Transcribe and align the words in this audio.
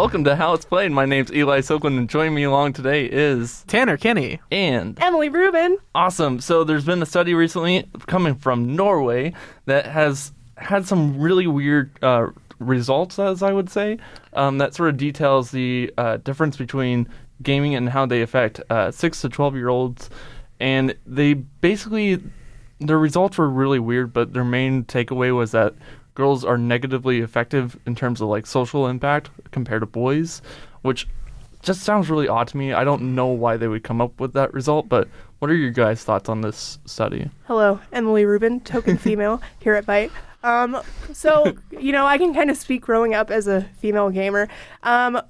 Welcome 0.00 0.24
to 0.24 0.34
How 0.34 0.54
It's 0.54 0.64
Played. 0.64 0.92
My 0.92 1.04
name's 1.04 1.30
Eli 1.30 1.60
Soklin, 1.60 1.98
and 1.98 2.08
joining 2.08 2.32
me 2.32 2.44
along 2.44 2.72
today 2.72 3.04
is 3.04 3.64
Tanner 3.66 3.98
Kenny. 3.98 4.40
and 4.50 4.98
Emily 4.98 5.28
Rubin. 5.28 5.76
awesome. 5.94 6.40
So 6.40 6.64
there's 6.64 6.86
been 6.86 7.02
a 7.02 7.06
study 7.06 7.34
recently 7.34 7.86
coming 8.06 8.34
from 8.34 8.74
Norway 8.74 9.34
that 9.66 9.84
has 9.84 10.32
had 10.56 10.86
some 10.86 11.20
really 11.20 11.46
weird 11.46 11.90
uh, 12.02 12.28
results, 12.58 13.18
as 13.18 13.42
I 13.42 13.52
would 13.52 13.68
say, 13.68 13.98
um, 14.32 14.56
that 14.56 14.74
sort 14.74 14.88
of 14.88 14.96
details 14.96 15.50
the 15.50 15.92
uh, 15.98 16.16
difference 16.16 16.56
between 16.56 17.06
gaming 17.42 17.74
and 17.74 17.90
how 17.90 18.06
they 18.06 18.22
affect 18.22 18.58
uh, 18.70 18.90
six 18.90 19.20
to 19.20 19.28
twelve 19.28 19.54
year 19.54 19.68
olds. 19.68 20.08
And 20.58 20.96
they 21.04 21.34
basically 21.34 22.22
their 22.78 22.98
results 22.98 23.36
were 23.36 23.50
really 23.50 23.78
weird, 23.78 24.14
but 24.14 24.32
their 24.32 24.44
main 24.44 24.84
takeaway 24.84 25.36
was 25.36 25.50
that 25.50 25.74
girls 26.20 26.44
are 26.44 26.58
negatively 26.58 27.20
effective 27.20 27.78
in 27.86 27.94
terms 27.94 28.20
of 28.20 28.28
like 28.28 28.46
social 28.46 28.86
impact 28.86 29.30
compared 29.52 29.80
to 29.80 29.86
boys, 29.86 30.42
which 30.82 31.08
just 31.62 31.80
sounds 31.80 32.10
really 32.10 32.28
odd 32.28 32.46
to 32.48 32.58
me. 32.58 32.74
I 32.74 32.84
don't 32.84 33.14
know 33.14 33.28
why 33.28 33.56
they 33.56 33.68
would 33.68 33.84
come 33.84 34.02
up 34.02 34.20
with 34.20 34.34
that 34.34 34.52
result, 34.52 34.86
but 34.86 35.08
what 35.38 35.50
are 35.50 35.54
your 35.54 35.70
guys' 35.70 36.04
thoughts 36.04 36.28
on 36.28 36.42
this 36.42 36.78
study? 36.84 37.30
Hello, 37.46 37.80
Emily 37.90 38.26
Rubin, 38.26 38.60
token 38.60 38.98
female 39.06 39.40
here 39.60 39.74
at 39.74 39.86
Byte. 39.86 40.10
Um, 40.42 40.82
so, 41.10 41.56
you 41.70 41.92
know, 41.92 42.04
I 42.06 42.18
can 42.18 42.34
kind 42.34 42.50
of 42.50 42.58
speak 42.58 42.82
growing 42.82 43.14
up 43.14 43.30
as 43.30 43.48
a 43.48 43.62
female 43.78 44.10
gamer. 44.10 44.46
Um, 44.82 45.22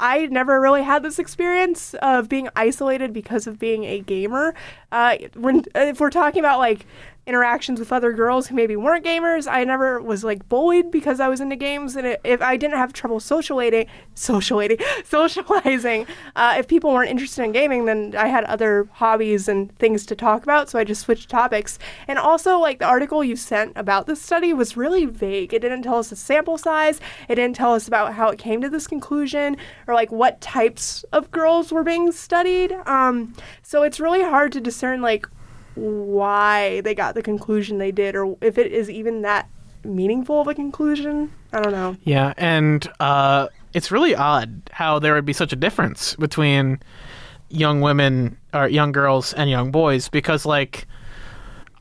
I 0.00 0.26
never 0.26 0.58
really 0.58 0.82
had 0.82 1.02
this 1.02 1.18
experience 1.18 1.92
of 2.00 2.30
being 2.30 2.48
isolated 2.56 3.12
because 3.12 3.46
of 3.46 3.58
being 3.58 3.84
a 3.84 4.00
gamer. 4.00 4.54
Uh, 4.90 5.18
when 5.34 5.64
if 5.74 6.00
we're 6.00 6.08
talking 6.10 6.40
about 6.40 6.58
like 6.58 6.86
interactions 7.26 7.80
with 7.80 7.92
other 7.92 8.12
girls 8.12 8.46
who 8.46 8.54
maybe 8.54 8.76
weren't 8.76 9.04
gamers, 9.04 9.50
I 9.50 9.64
never 9.64 10.00
was 10.00 10.24
like 10.24 10.48
bullied 10.48 10.90
because 10.90 11.20
I 11.20 11.28
was 11.28 11.40
into 11.40 11.56
games, 11.56 11.96
and 11.96 12.18
if 12.24 12.42
I 12.42 12.56
didn't 12.56 12.76
have 12.76 12.92
trouble 12.92 13.20
socializing, 13.20 13.86
socializing, 14.14 14.78
socializing, 15.04 16.06
uh, 16.36 16.56
if 16.58 16.68
people 16.68 16.92
weren't 16.92 17.10
interested 17.10 17.44
in 17.44 17.52
gaming, 17.52 17.86
then 17.86 18.14
I 18.16 18.28
had 18.28 18.44
other 18.44 18.88
hobbies 18.92 19.48
and 19.48 19.76
things 19.78 20.04
to 20.06 20.16
talk 20.16 20.42
about, 20.42 20.68
so 20.68 20.78
I 20.78 20.84
just 20.84 21.02
switched 21.02 21.28
topics. 21.28 21.78
And 22.08 22.18
also, 22.18 22.58
like 22.58 22.78
the 22.78 22.86
article 22.86 23.24
you 23.24 23.36
sent 23.36 23.72
about 23.76 24.06
this 24.06 24.20
study 24.20 24.52
was 24.52 24.76
really 24.76 25.06
vague. 25.06 25.54
It 25.54 25.60
didn't 25.60 25.82
tell 25.82 25.98
us 25.98 26.10
the 26.10 26.16
sample 26.16 26.58
size. 26.58 27.00
It 27.28 27.36
didn't 27.36 27.56
tell 27.56 27.74
us 27.74 27.88
about 27.88 28.14
how 28.14 28.28
it 28.28 28.38
came 28.38 28.60
to 28.60 28.68
this 28.68 28.86
conclusion 28.86 29.56
or 29.86 29.94
like 29.94 30.12
what 30.12 30.40
types 30.40 31.04
of 31.12 31.30
girls 31.30 31.72
were 31.72 31.84
being 31.84 32.12
studied. 32.12 32.72
Um, 32.86 33.34
so 33.62 33.82
it's 33.82 34.00
really 34.00 34.22
hard 34.22 34.52
to 34.52 34.60
discern 34.60 35.00
like 35.00 35.26
why 35.74 36.80
they 36.82 36.94
got 36.94 37.14
the 37.14 37.22
conclusion 37.22 37.78
they 37.78 37.92
did 37.92 38.14
or 38.16 38.36
if 38.40 38.58
it 38.58 38.70
is 38.72 38.88
even 38.90 39.22
that 39.22 39.48
meaningful 39.84 40.40
of 40.40 40.48
a 40.48 40.54
conclusion. 40.54 41.32
I 41.52 41.60
don't 41.60 41.72
know. 41.72 41.96
Yeah, 42.04 42.34
and 42.36 42.86
uh, 43.00 43.48
it's 43.72 43.90
really 43.90 44.14
odd 44.14 44.62
how 44.72 44.98
there 44.98 45.14
would 45.14 45.24
be 45.24 45.32
such 45.32 45.52
a 45.52 45.56
difference 45.56 46.14
between 46.16 46.80
young 47.48 47.80
women 47.80 48.36
or 48.52 48.68
young 48.68 48.92
girls 48.92 49.32
and 49.34 49.50
young 49.50 49.70
boys 49.70 50.08
because, 50.08 50.46
like, 50.46 50.86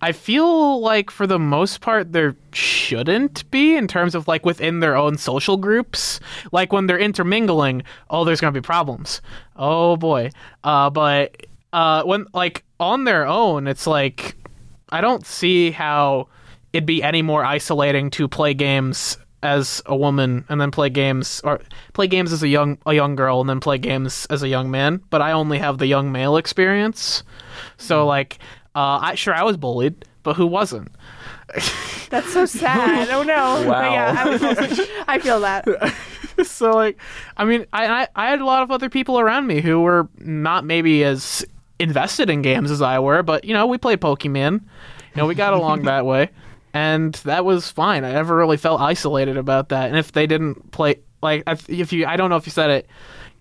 I 0.02 0.12
feel 0.12 0.82
like 0.82 1.10
for 1.10 1.26
the 1.26 1.40
most 1.40 1.80
part 1.80 2.12
there 2.12 2.36
shouldn't 2.52 3.50
be 3.52 3.78
in 3.78 3.88
terms 3.88 4.16
of 4.16 4.28
like 4.28 4.46
within 4.46 4.82
their 4.82 4.98
own 4.98 5.18
social 5.18 5.56
groups. 5.56 6.20
Like 6.52 6.74
when 6.74 6.88
they're 6.88 7.00
intermingling, 7.00 7.84
oh, 8.10 8.26
there's 8.26 8.42
gonna 8.42 8.52
be 8.52 8.60
problems. 8.60 9.22
Oh 9.56 9.96
boy. 9.96 10.32
Uh, 10.62 10.90
but 10.90 11.46
uh, 11.74 12.04
when 12.04 12.26
like 12.34 12.64
on 12.80 13.04
their 13.04 13.26
own, 13.28 13.68
it's 13.68 13.86
like 13.86 14.36
I 14.90 15.02
don't 15.02 15.26
see 15.26 15.72
how 15.72 16.30
it'd 16.72 16.86
be 16.86 17.04
any 17.04 17.22
more 17.22 17.44
isolating 17.44 18.10
to 18.12 18.28
play 18.28 18.54
games 18.54 19.18
as 19.42 19.82
a 19.86 19.96
woman 19.96 20.46
and 20.48 20.62
then 20.62 20.72
play 20.72 20.90
games 20.90 21.42
or 21.44 21.60
play 21.92 22.08
games 22.08 22.32
as 22.32 22.42
a 22.44 22.48
young 22.48 22.78
a 22.86 22.94
young 22.94 23.16
girl 23.16 23.42
and 23.42 23.50
then 23.50 23.60
play 23.60 23.78
games 23.78 24.26
as 24.30 24.42
a 24.42 24.48
young 24.48 24.72
man 24.72 25.02
but 25.10 25.22
i 25.22 25.34
only 25.34 25.60
have 25.60 25.80
the 25.80 25.86
young 25.86 26.14
male 26.14 26.38
experience 26.38 27.24
so 27.76 28.08
like 28.08 28.40
uh 28.74 29.00
i 29.02 29.16
sure 29.16 29.34
i 29.34 29.44
was 29.44 29.58
bullied 29.58 30.06
but 30.24 30.38
who 30.38 30.48
wasn't 30.48 30.90
That's 32.10 32.32
so 32.32 32.46
sad. 32.46 33.10
oh 33.10 33.24
no. 33.24 33.68
Wow. 33.70 33.92
yeah, 33.92 34.16
I, 34.18 34.30
was 34.30 34.44
also, 34.44 34.84
I 35.08 35.20
feel 35.20 35.40
that. 35.42 35.68
so 36.44 36.72
like 36.72 36.98
i 37.38 37.46
mean 37.46 37.66
I, 37.74 37.86
I 37.86 38.08
i 38.16 38.30
had 38.30 38.40
a 38.40 38.46
lot 38.46 38.64
of 38.64 38.72
other 38.72 38.90
people 38.90 39.20
around 39.20 39.46
me 39.46 39.62
who 39.62 39.82
were 39.82 40.08
not 40.20 40.66
maybe 40.66 41.04
as 41.04 41.46
invested 41.84 42.30
in 42.30 42.42
games 42.42 42.72
as 42.72 42.82
i 42.82 42.98
were 42.98 43.22
but 43.22 43.44
you 43.46 43.54
know 43.54 43.68
we 43.68 43.78
played 43.78 44.00
pokemon 44.02 44.54
you 44.62 45.16
know 45.18 45.26
we 45.28 45.36
got 45.36 45.54
along 45.54 45.84
that 45.92 46.06
way 46.06 46.30
and 46.74 47.14
that 47.26 47.44
was 47.46 47.70
fine 47.70 48.04
i 48.04 48.12
never 48.12 48.36
really 48.36 48.58
felt 48.58 48.82
isolated 48.82 49.38
about 49.38 49.70
that 49.70 49.90
and 49.90 49.98
if 49.98 50.12
they 50.14 50.26
didn't 50.26 50.72
play 50.72 50.96
like 51.22 51.44
if- 51.48 51.70
if 51.70 51.94
you 51.94 52.06
i 52.06 52.16
don't 52.16 52.30
know 52.30 52.38
if 52.38 52.46
you 52.48 52.52
said 52.52 52.70
it 52.70 52.88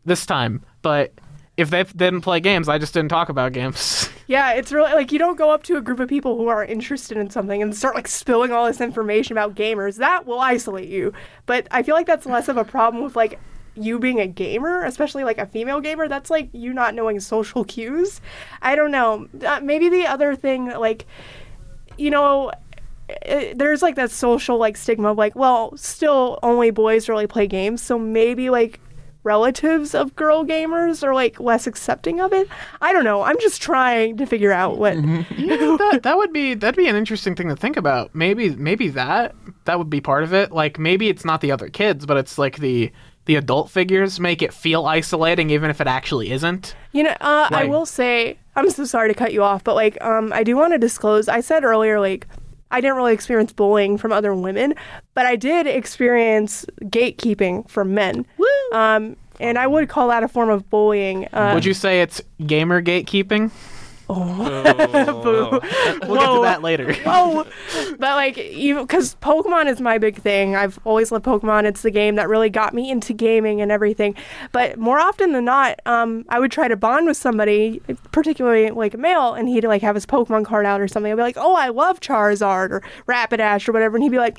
this 0.05 0.27
time 0.27 0.63
but 0.83 1.13
if 1.57 1.71
they 1.71 1.83
didn't 1.85 2.21
play 2.23 2.41
games 2.41 2.69
i 2.69 2.77
just 2.79 2.93
didn't 2.95 3.09
talk 3.11 3.29
about 3.29 3.53
games 3.53 4.09
Yeah, 4.29 4.53
it's 4.53 4.73
really 4.73 4.93
like 4.95 5.13
you 5.13 5.19
don't 5.19 5.37
go 5.37 5.51
up 5.51 5.63
to 5.65 5.77
a 5.77 5.83
group 5.83 6.01
of 6.01 6.09
people 6.09 6.39
who 6.39 6.47
are 6.49 6.65
interested 6.65 7.19
in 7.19 7.29
something 7.29 7.61
and 7.61 7.77
start 7.77 7.95
like 7.95 8.09
spilling 8.09 8.51
all 8.51 8.65
this 8.65 8.81
information 8.81 9.37
about 9.37 9.55
gamers. 9.57 9.97
That 9.99 10.25
will 10.27 10.41
isolate 10.41 10.89
you. 10.89 11.13
But 11.45 11.67
I 11.71 11.83
feel 11.83 11.95
like 11.95 12.07
that's 12.07 12.25
less 12.25 12.49
of 12.49 12.57
a 12.57 12.65
problem 12.65 13.05
with 13.05 13.15
like 13.15 13.39
you 13.75 13.99
being 13.99 14.21
a 14.21 14.27
gamer, 14.27 14.85
especially 14.85 15.25
like 15.25 15.39
a 15.39 15.47
female 15.47 15.81
gamer. 15.81 16.09
That's 16.09 16.31
like 16.31 16.49
you 16.53 16.73
not 16.73 16.95
knowing 16.95 17.21
social 17.21 17.65
cues. 17.73 18.21
I 18.61 18.75
don't 18.75 18.91
know. 18.91 19.29
Uh, 19.45 19.61
maybe 19.63 19.89
the 19.89 20.07
other 20.07 20.35
thing, 20.35 20.67
like, 20.67 21.07
you 21.97 22.11
know, 22.11 22.53
it, 23.09 23.59
there's 23.59 23.83
like 23.83 23.97
that 23.97 24.11
social 24.11 24.59
like 24.59 24.77
stigma 24.77 25.11
of 25.11 25.19
like, 25.19 25.35
well, 25.37 25.77
still 25.77 26.39
only 26.43 26.71
boys 26.71 27.09
really 27.09 27.27
play 27.27 27.47
games, 27.47 27.83
so 27.83 27.99
maybe 27.99 28.51
like 28.51 28.81
relatives 29.25 29.95
of 29.95 30.15
girl 30.17 30.45
gamers 30.45 31.03
are 31.03 31.15
like 31.15 31.39
less 31.39 31.67
accepting 31.67 32.21
of 32.21 32.33
it. 32.33 32.49
I 32.81 32.93
don't 32.93 33.05
know. 33.05 33.23
I'm 33.23 33.39
just 33.41 33.63
trying 33.63 34.17
to 34.17 34.27
figure 34.27 34.53
out 34.53 34.79
what. 34.79 34.97
Know, 35.53 35.77
that 35.77 36.03
that 36.05 36.17
would 36.17 36.33
be 36.33 36.55
that'd 36.55 36.77
be 36.77 36.89
an 36.89 36.97
interesting 36.97 37.35
thing 37.35 37.49
to 37.49 37.57
think 37.57 37.77
about. 37.77 38.15
Maybe 38.15 38.51
maybe 38.51 38.89
that 38.89 39.35
that 39.65 39.79
would 39.79 39.91
be 39.91 40.01
part 40.01 40.25
of 40.25 40.33
it. 40.33 40.53
Like 40.53 40.79
maybe 40.79 41.09
it's 41.09 41.25
not 41.25 41.41
the 41.41 41.51
other 41.51 41.69
kids, 41.69 42.07
but 42.07 42.17
it's 42.17 42.39
like 42.39 42.59
the 42.59 42.91
the 43.25 43.37
adult 43.37 43.71
figures 43.71 44.19
make 44.19 44.43
it 44.43 44.53
feel 44.53 44.87
isolating, 44.87 45.51
even 45.51 45.71
if 45.71 45.81
it 45.81 45.87
actually 45.87 46.33
isn't. 46.33 46.75
You 46.93 47.05
know, 47.05 47.17
uh, 47.21 47.49
I 47.51 47.65
will 47.65 47.87
say, 47.87 48.39
I'm 48.57 48.69
so 48.71 48.85
sorry 48.85 49.09
to 49.09 49.15
cut 49.15 49.33
you 49.33 49.43
off, 49.43 49.65
but 49.65 49.75
like, 49.75 50.03
um, 50.03 50.33
I 50.33 50.43
do 50.43 50.57
want 50.57 50.73
to 50.73 50.79
disclose. 50.79 51.29
I 51.29 51.41
said 51.41 51.65
earlier, 51.65 52.01
like, 52.01 52.27
I 52.71 52.81
didn't 52.81 52.97
really 52.97 53.13
experience 53.13 53.53
bullying 53.53 53.99
from 53.99 54.13
other 54.13 54.35
women, 54.35 54.75
but 55.15 55.27
I 55.27 55.37
did 55.37 55.67
experience 55.67 56.65
gatekeeping 56.85 57.69
from 57.69 57.95
men. 57.95 58.27
Um, 58.73 59.17
and 59.41 59.59
I 59.59 59.67
would 59.67 59.89
call 59.89 60.09
that 60.09 60.23
a 60.23 60.29
form 60.29 60.49
of 60.49 60.69
bullying. 60.71 61.27
Uh, 61.33 61.53
Would 61.55 61.65
you 61.65 61.75
say 61.75 62.01
it's 62.01 62.23
gamer 62.47 62.81
gatekeeping? 62.83 63.51
Oh. 64.09 65.23
Boo. 65.23 66.09
We'll 66.09 66.21
get 66.21 66.35
to 66.35 66.43
that 66.43 66.63
later. 66.63 66.95
oh, 67.07 67.47
but 67.99 68.01
like 68.01 68.37
even 68.39 68.85
because 68.85 69.15
Pokemon 69.17 69.71
is 69.71 69.81
my 69.81 69.99
big 69.99 70.17
thing. 70.17 70.57
I've 70.57 70.79
always 70.85 71.13
loved 71.13 71.25
Pokemon. 71.25 71.65
It's 71.65 71.83
the 71.83 71.91
game 71.91 72.17
that 72.17 72.29
really 72.29 72.51
got 72.51 72.75
me 72.75 72.91
into 72.91 73.13
gaming 73.13 73.61
and 73.61 73.71
everything. 73.71 74.15
But 74.53 74.79
more 74.79 74.99
often 74.99 75.33
than 75.33 75.45
not, 75.45 75.81
um, 75.87 76.25
I 76.29 76.41
would 76.41 76.51
try 76.53 76.69
to 76.69 76.77
bond 76.77 77.07
with 77.07 77.17
somebody, 77.17 77.81
particularly 78.11 78.71
like 78.71 78.95
a 78.95 78.99
male, 78.99 79.35
and 79.35 79.49
he'd 79.49 79.65
like 79.65 79.83
have 79.83 79.95
his 79.95 80.07
Pokemon 80.07 80.45
card 80.45 80.67
out 80.67 80.81
or 80.81 80.89
something. 80.89 81.11
I'd 81.13 81.17
be 81.17 81.23
like, 81.23 81.39
"Oh, 81.39 81.55
I 81.55 81.69
love 81.69 82.01
Charizard 82.01 82.71
or 82.71 82.83
Rapidash 83.09 83.69
or 83.69 83.73
whatever," 83.73 83.97
and 83.97 84.03
he'd 84.03 84.11
be 84.11 84.19
like. 84.19 84.39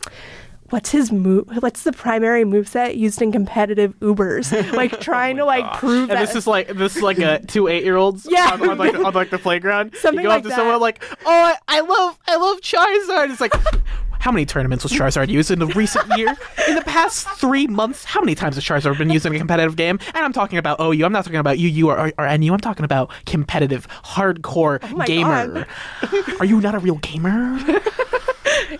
What's 0.73 0.89
his 0.89 1.11
move? 1.11 1.47
What's 1.59 1.83
the 1.83 1.91
primary 1.93 2.43
moveset 2.43 2.97
used 2.97 3.21
in 3.21 3.31
competitive 3.31 3.93
Ubers? 3.99 4.51
Like 4.73 4.99
trying 4.99 5.35
oh 5.35 5.41
to 5.41 5.45
like 5.45 5.77
prove 5.77 6.09
And 6.09 6.17
that. 6.17 6.25
this 6.25 6.35
is 6.35 6.47
like 6.47 6.67
this 6.69 6.95
is 6.95 7.03
like 7.03 7.19
a 7.19 7.39
two 7.47 7.67
eight 7.67 7.83
year 7.83 7.95
olds 7.95 8.25
Yeah. 8.27 8.49
on, 8.53 8.67
on 8.71 8.77
like 8.79 8.95
on 8.95 9.13
like 9.13 9.29
the 9.29 9.37
playground. 9.37 9.95
Something 9.95 10.21
you 10.21 10.23
go 10.23 10.29
like 10.29 10.37
up 10.39 10.43
to 10.45 10.49
that. 10.49 10.55
someone 10.55 10.79
like, 10.81 11.03
oh, 11.11 11.15
I, 11.27 11.55
I 11.67 11.81
love 11.81 12.17
I 12.27 12.37
love 12.37 12.59
Charizard. 12.61 13.31
It's 13.31 13.39
like. 13.39 13.53
How 14.19 14.31
many 14.31 14.45
tournaments 14.45 14.83
was 14.85 14.93
Charizard 14.93 15.27
used 15.27 15.51
in 15.51 15.59
the 15.59 15.67
recent 15.67 16.07
year? 16.17 16.33
In 16.69 16.75
the 16.75 16.81
past 16.83 17.27
three 17.31 17.67
months, 17.67 18.05
how 18.05 18.21
many 18.21 18.35
times 18.35 18.55
has 18.55 18.63
Charizard 18.63 18.97
been 18.97 19.09
used 19.09 19.25
in 19.25 19.35
a 19.35 19.37
competitive 19.37 19.75
game? 19.75 19.99
And 20.15 20.23
I'm 20.23 20.31
talking 20.31 20.57
about 20.57 20.79
OU. 20.79 21.03
I'm 21.05 21.11
not 21.11 21.25
talking 21.25 21.41
about 21.41 21.57
UU 21.59 21.89
or, 21.89 21.99
or, 21.99 22.13
or 22.17 22.37
NU. 22.37 22.53
I'm 22.53 22.59
talking 22.61 22.85
about 22.85 23.11
competitive, 23.25 23.85
hardcore 24.05 24.79
Oh 24.81 25.03
gamer. 25.05 25.67
Are 26.39 26.45
you 26.45 26.61
not 26.61 26.73
a 26.73 26.79
real 26.79 26.95
gamer? 26.99 27.59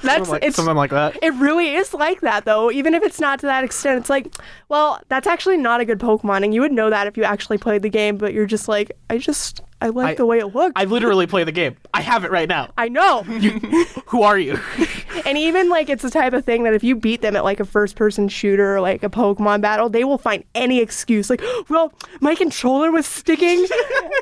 That's 0.01 0.15
something, 0.27 0.31
like, 0.31 0.43
it's 0.43 0.55
something 0.55 0.75
like 0.75 0.91
that. 0.91 1.17
It 1.21 1.33
really 1.35 1.73
is 1.75 1.93
like 1.93 2.21
that, 2.21 2.45
though. 2.45 2.71
Even 2.71 2.93
if 2.93 3.03
it's 3.03 3.19
not 3.19 3.39
to 3.39 3.45
that 3.47 3.63
extent, 3.63 3.99
it's 3.99 4.09
like, 4.09 4.33
well, 4.69 4.99
that's 5.09 5.27
actually 5.27 5.57
not 5.57 5.79
a 5.81 5.85
good 5.85 5.99
Pokemon, 5.99 6.43
and 6.43 6.53
you 6.53 6.61
would 6.61 6.71
know 6.71 6.89
that 6.89 7.07
if 7.07 7.17
you 7.17 7.23
actually 7.23 7.57
played 7.57 7.81
the 7.81 7.89
game. 7.89 8.17
But 8.17 8.33
you're 8.33 8.45
just 8.45 8.67
like, 8.67 8.91
I 9.09 9.17
just, 9.17 9.61
I 9.81 9.89
like 9.89 10.11
I- 10.11 10.15
the 10.15 10.25
way 10.25 10.39
it 10.39 10.47
looks. 10.47 10.73
I 10.75 10.85
literally 10.85 11.27
play 11.27 11.43
the 11.43 11.51
game. 11.51 11.75
I 11.93 12.01
have 12.01 12.23
it 12.25 12.31
right 12.31 12.47
now. 12.49 12.71
I 12.77 12.89
know. 12.89 13.23
Who 14.07 14.23
are 14.23 14.37
you? 14.39 14.59
and 15.25 15.38
even 15.38 15.69
like 15.69 15.89
it's 15.89 16.04
the 16.04 16.10
type 16.10 16.33
of 16.33 16.45
thing 16.45 16.63
that 16.63 16.74
if 16.74 16.83
you 16.83 16.95
beat 16.95 17.21
them 17.21 17.36
at 17.36 17.44
like 17.44 17.60
a 17.60 17.65
first 17.65 17.95
person 17.95 18.27
shooter 18.27 18.75
or 18.75 18.81
like 18.81 19.04
a 19.04 19.10
Pokemon 19.10 19.62
battle, 19.62 19.89
they 19.89 20.04
will 20.04 20.18
find 20.18 20.44
any 20.56 20.80
excuse. 20.80 21.30
Like, 21.30 21.42
well, 21.69 21.94
my 22.21 22.36
controller 22.36 22.92
was 22.92 23.06
sticking. 23.06 23.65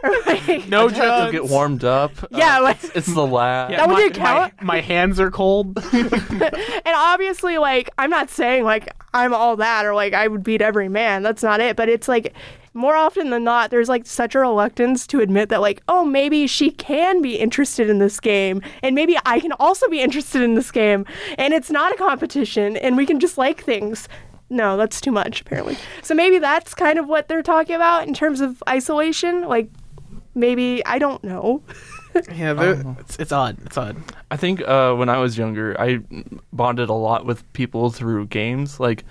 or 0.03 0.11
like, 0.25 0.67
No 0.67 0.87
I 0.87 0.91
have 0.91 0.93
to 0.93 0.95
drugs. 0.95 1.31
get 1.31 1.45
warmed 1.45 1.83
up. 1.83 2.11
Yeah, 2.31 2.59
Uh, 2.59 2.63
like- 2.63 2.83
it's, 2.83 2.95
it's 2.95 3.13
the 3.13 3.25
lab. 3.25 3.71
Yeah, 3.71 3.77
That 3.77 3.87
would 3.89 3.95
my, 3.95 4.07
be 4.07 4.13
count? 4.13 4.53
My, 4.61 4.75
my 4.75 4.81
hands 4.81 5.19
are 5.19 5.31
cold. 5.31 5.77
and 5.93 6.85
obviously, 6.87 7.57
like, 7.57 7.89
I'm 7.97 8.09
not 8.09 8.29
saying 8.29 8.63
like 8.63 8.89
I'm 9.13 9.33
all 9.33 9.57
that 9.57 9.85
or 9.85 9.93
like 9.93 10.13
I 10.13 10.27
would 10.27 10.43
beat 10.43 10.61
every 10.61 10.89
man. 10.89 11.23
That's 11.23 11.43
not 11.43 11.59
it. 11.59 11.75
But 11.75 11.89
it's 11.89 12.07
like 12.07 12.33
more 12.73 12.95
often 12.95 13.29
than 13.31 13.43
not, 13.43 13.69
there's 13.69 13.89
like 13.89 14.05
such 14.05 14.33
a 14.35 14.39
reluctance 14.39 15.05
to 15.07 15.19
admit 15.19 15.49
that, 15.49 15.59
like, 15.61 15.81
oh, 15.87 16.05
maybe 16.05 16.47
she 16.47 16.71
can 16.71 17.21
be 17.21 17.35
interested 17.35 17.89
in 17.89 17.99
this 17.99 18.19
game, 18.19 18.61
and 18.81 18.95
maybe 18.95 19.17
I 19.25 19.39
can 19.39 19.51
also 19.53 19.87
be 19.89 19.99
interested 20.01 20.41
in 20.41 20.55
this 20.55 20.71
game, 20.71 21.05
and 21.37 21.53
it's 21.53 21.69
not 21.69 21.93
a 21.93 21.97
competition, 21.97 22.77
and 22.77 22.95
we 22.95 23.05
can 23.05 23.19
just 23.19 23.37
like 23.37 23.63
things. 23.63 24.07
No, 24.49 24.75
that's 24.77 24.99
too 24.99 25.11
much, 25.11 25.41
apparently. 25.41 25.77
So 26.01 26.13
maybe 26.13 26.37
that's 26.37 26.73
kind 26.73 26.99
of 26.99 27.07
what 27.07 27.27
they're 27.29 27.41
talking 27.43 27.75
about 27.75 28.07
in 28.07 28.13
terms 28.13 28.41
of 28.41 28.61
isolation. 28.67 29.47
Like, 29.47 29.69
maybe, 30.35 30.85
I 30.85 30.99
don't 30.99 31.23
know. 31.23 31.63
yeah, 32.33 32.51
they're- 32.53 32.95
it's, 32.99 33.15
it's 33.17 33.31
odd. 33.31 33.57
It's 33.65 33.77
odd. 33.77 33.95
I 34.29 34.35
think 34.35 34.61
uh, 34.67 34.93
when 34.95 35.07
I 35.07 35.19
was 35.19 35.37
younger, 35.37 35.79
I 35.79 35.99
bonded 36.51 36.89
a 36.89 36.93
lot 36.93 37.25
with 37.25 37.49
people 37.53 37.91
through 37.91 38.27
games. 38.27 38.77
Like, 38.79 39.05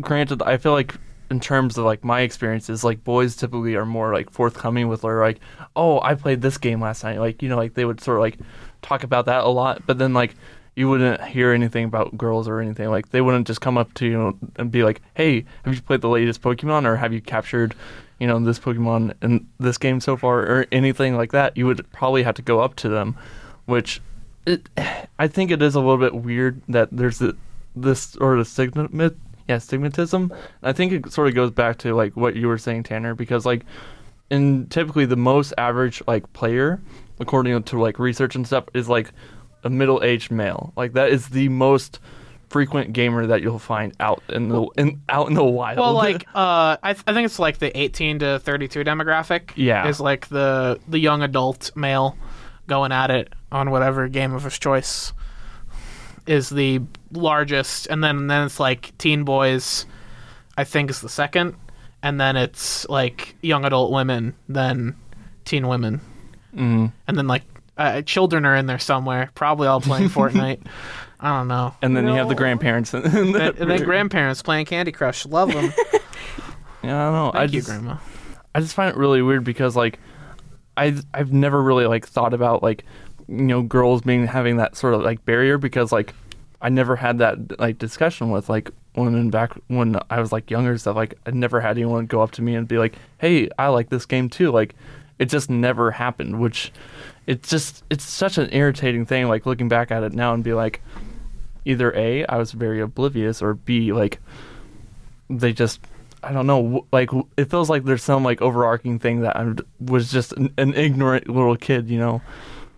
granted, 0.00 0.40
I 0.42 0.56
feel 0.56 0.72
like 0.72 0.94
in 1.30 1.40
terms 1.40 1.78
of 1.78 1.84
like 1.84 2.04
my 2.04 2.20
experiences, 2.20 2.84
like 2.84 3.04
boys 3.04 3.36
typically 3.36 3.74
are 3.74 3.86
more 3.86 4.12
like 4.12 4.30
forthcoming 4.30 4.88
with 4.88 5.04
like, 5.04 5.40
oh, 5.76 6.00
I 6.00 6.14
played 6.14 6.42
this 6.42 6.58
game 6.58 6.80
last 6.80 7.04
night. 7.04 7.18
Like, 7.18 7.42
you 7.42 7.48
know, 7.48 7.56
like 7.56 7.74
they 7.74 7.84
would 7.84 8.00
sort 8.00 8.18
of 8.18 8.22
like 8.22 8.38
talk 8.82 9.04
about 9.04 9.26
that 9.26 9.44
a 9.44 9.48
lot. 9.48 9.82
But 9.86 9.98
then 9.98 10.12
like 10.14 10.34
you 10.76 10.88
wouldn't 10.88 11.22
hear 11.22 11.52
anything 11.52 11.84
about 11.84 12.16
girls 12.18 12.48
or 12.48 12.60
anything. 12.60 12.90
Like 12.90 13.10
they 13.10 13.20
wouldn't 13.20 13.46
just 13.46 13.60
come 13.60 13.78
up 13.78 13.94
to 13.94 14.06
you 14.06 14.38
and 14.56 14.70
be 14.70 14.82
like, 14.82 15.00
hey, 15.14 15.44
have 15.64 15.74
you 15.74 15.80
played 15.80 16.00
the 16.00 16.08
latest 16.08 16.42
Pokemon 16.42 16.84
or 16.84 16.96
have 16.96 17.12
you 17.12 17.20
captured 17.20 17.74
you 18.18 18.26
know 18.26 18.38
this 18.38 18.58
Pokemon 18.58 19.14
in 19.22 19.46
this 19.58 19.78
game 19.78 20.00
so 20.00 20.16
far 20.16 20.40
or 20.40 20.66
anything 20.72 21.16
like 21.16 21.32
that, 21.32 21.56
you 21.56 21.66
would 21.66 21.90
probably 21.92 22.22
have 22.22 22.34
to 22.36 22.42
go 22.42 22.60
up 22.60 22.76
to 22.76 22.88
them, 22.88 23.16
which 23.66 24.00
it, 24.46 24.68
I 25.18 25.28
think 25.28 25.50
it 25.50 25.62
is 25.62 25.74
a 25.74 25.80
little 25.80 25.98
bit 25.98 26.14
weird 26.14 26.62
that 26.68 26.88
there's 26.90 27.20
a, 27.20 27.34
this 27.76 28.00
sort 28.00 28.38
of 28.38 28.46
stigma, 28.46 28.88
yeah, 29.48 29.56
stigmatism. 29.56 30.36
I 30.62 30.72
think 30.72 30.92
it 30.92 31.12
sort 31.12 31.28
of 31.28 31.34
goes 31.34 31.50
back 31.50 31.78
to 31.78 31.94
like 31.94 32.16
what 32.16 32.36
you 32.36 32.48
were 32.48 32.58
saying, 32.58 32.84
Tanner, 32.84 33.14
because 33.14 33.44
like 33.44 33.64
in 34.30 34.66
typically 34.68 35.04
the 35.06 35.16
most 35.16 35.52
average 35.58 36.02
like 36.06 36.32
player, 36.32 36.80
according 37.20 37.62
to 37.62 37.80
like 37.80 37.98
research 37.98 38.34
and 38.34 38.46
stuff, 38.46 38.64
is 38.74 38.88
like 38.88 39.12
a 39.62 39.70
middle-aged 39.70 40.30
male. 40.30 40.72
Like 40.76 40.94
that 40.94 41.10
is 41.10 41.28
the 41.28 41.48
most 41.48 42.00
frequent 42.48 42.92
gamer 42.92 43.26
that 43.26 43.42
you'll 43.42 43.58
find 43.58 43.92
out 43.98 44.22
in 44.28 44.48
the 44.48 44.62
in 44.76 45.00
out 45.08 45.28
in 45.28 45.34
the 45.34 45.44
wild. 45.44 45.78
Well, 45.78 45.92
like 45.92 46.26
uh, 46.34 46.76
I, 46.82 46.92
th- 46.92 47.04
I 47.06 47.12
think 47.12 47.26
it's 47.26 47.38
like 47.38 47.58
the 47.58 47.76
18 47.78 48.20
to 48.20 48.38
32 48.38 48.84
demographic. 48.84 49.50
Yeah. 49.56 49.88
is 49.88 50.00
like 50.00 50.28
the 50.28 50.80
the 50.88 50.98
young 50.98 51.22
adult 51.22 51.70
male 51.76 52.16
going 52.66 52.92
at 52.92 53.10
it 53.10 53.32
on 53.52 53.70
whatever 53.70 54.08
game 54.08 54.32
of 54.32 54.44
his 54.44 54.58
choice 54.58 55.12
is 56.26 56.48
the 56.48 56.80
largest, 57.12 57.86
and 57.86 58.02
then 58.02 58.26
then 58.26 58.46
it's 58.46 58.60
like 58.60 58.96
teen 58.98 59.24
boys. 59.24 59.86
I 60.56 60.64
think 60.64 60.90
is 60.90 61.00
the 61.00 61.08
second, 61.08 61.56
and 62.02 62.20
then 62.20 62.36
it's 62.36 62.88
like 62.88 63.34
young 63.42 63.64
adult 63.64 63.90
women, 63.92 64.34
then 64.48 64.94
teen 65.44 65.66
women, 65.66 66.00
mm. 66.54 66.92
and 67.08 67.18
then 67.18 67.26
like 67.26 67.42
uh, 67.76 68.02
children 68.02 68.46
are 68.46 68.54
in 68.54 68.66
there 68.66 68.78
somewhere, 68.78 69.30
probably 69.34 69.66
all 69.66 69.80
playing 69.80 70.08
Fortnite. 70.10 70.64
I 71.20 71.38
don't 71.38 71.48
know. 71.48 71.74
and 71.80 71.96
then 71.96 72.06
you 72.06 72.12
have 72.14 72.28
the 72.28 72.34
No. 72.34 72.38
grandparents 72.38 72.92
and, 72.92 73.04
And, 73.14 73.34
and 73.36 73.70
then 73.70 73.82
grandparents 73.82 74.42
playing 74.42 74.66
Candy 74.66 74.92
Crush. 74.92 75.24
Love 75.26 75.52
them. 75.52 75.72
Yeah, 76.82 77.00
I 77.00 77.04
don't 77.06 77.12
know. 77.14 77.30
Thank 77.32 77.36
I 77.36 77.42
you, 77.44 77.48
just, 77.60 77.68
Grandma. 77.68 77.96
I 78.54 78.60
just 78.60 78.74
find 78.74 78.90
it 78.90 78.96
really 78.98 79.22
weird 79.22 79.42
because 79.42 79.74
like 79.74 79.98
I 80.76 80.94
I've 81.14 81.32
never 81.32 81.62
really 81.62 81.86
like 81.86 82.06
thought 82.06 82.34
about 82.34 82.62
like 82.62 82.84
you 83.26 83.36
know 83.42 83.62
girls 83.62 84.02
being 84.02 84.26
having 84.26 84.58
that 84.58 84.76
sort 84.76 84.92
of 84.92 85.00
like 85.00 85.24
barrier 85.24 85.56
because 85.56 85.92
like 85.92 86.14
I 86.60 86.68
never 86.68 86.96
had 86.96 87.18
that 87.18 87.58
like 87.58 87.78
discussion 87.78 88.30
with 88.30 88.48
like 88.48 88.70
women 88.96 89.30
back 89.30 89.52
when 89.68 89.98
I 90.10 90.20
was 90.20 90.32
like 90.32 90.50
younger 90.50 90.76
stuff 90.78 90.96
like 90.96 91.14
I 91.26 91.30
never 91.30 91.60
had 91.60 91.76
anyone 91.76 92.06
go 92.06 92.20
up 92.20 92.30
to 92.32 92.42
me 92.42 92.54
and 92.54 92.68
be 92.68 92.78
like 92.78 92.96
hey 93.18 93.48
I 93.58 93.68
like 93.68 93.90
this 93.90 94.06
game 94.06 94.28
too 94.28 94.50
like 94.50 94.74
it 95.18 95.26
just 95.26 95.50
never 95.50 95.90
happened 95.90 96.40
which 96.40 96.72
it's 97.26 97.48
just 97.48 97.82
it's 97.90 98.04
such 98.04 98.38
an 98.38 98.48
irritating 98.52 99.04
thing 99.04 99.28
like 99.28 99.46
looking 99.46 99.68
back 99.68 99.90
at 99.90 100.02
it 100.02 100.12
now 100.12 100.32
and 100.32 100.44
be 100.44 100.54
like 100.54 100.80
either 101.64 101.92
a 101.94 102.24
I 102.26 102.36
was 102.36 102.52
very 102.52 102.80
oblivious 102.80 103.42
or 103.42 103.54
b 103.54 103.92
like 103.92 104.20
they 105.28 105.52
just 105.52 105.80
I 106.22 106.32
don't 106.32 106.46
know 106.46 106.86
like 106.92 107.10
it 107.36 107.50
feels 107.50 107.68
like 107.68 107.84
there's 107.84 108.02
some 108.02 108.24
like 108.24 108.40
overarching 108.40 108.98
thing 108.98 109.20
that 109.20 109.36
I 109.36 109.54
was 109.80 110.10
just 110.10 110.32
an, 110.32 110.52
an 110.56 110.74
ignorant 110.74 111.28
little 111.28 111.56
kid 111.56 111.88
you 111.90 111.98
know? 111.98 112.22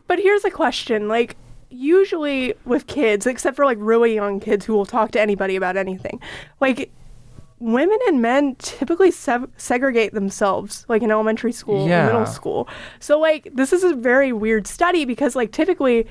But 0.06 0.20
here's 0.20 0.44
a 0.44 0.50
question 0.50 1.08
like, 1.08 1.36
usually 1.76 2.54
with 2.64 2.86
kids, 2.86 3.26
except 3.26 3.56
for 3.56 3.64
like 3.64 3.78
really 3.80 4.14
young 4.14 4.40
kids 4.40 4.64
who 4.66 4.72
will 4.74 4.86
talk 4.86 5.10
to 5.12 5.20
anybody 5.20 5.56
about 5.56 5.76
anything, 5.76 6.20
like, 6.60 6.90
women 7.58 7.98
and 8.06 8.20
men 8.20 8.54
typically 8.58 9.10
sev- 9.10 9.48
segregate 9.56 10.12
themselves, 10.12 10.84
like 10.88 11.02
in 11.02 11.10
elementary 11.10 11.52
school 11.52 11.88
Yeah. 11.88 12.04
middle 12.06 12.26
school. 12.26 12.68
So, 13.00 13.18
like, 13.18 13.48
this 13.54 13.72
is 13.72 13.82
a 13.82 13.94
very 13.94 14.30
weird 14.32 14.66
study 14.66 15.04
because, 15.06 15.34
like, 15.34 15.52
typically 15.52 16.06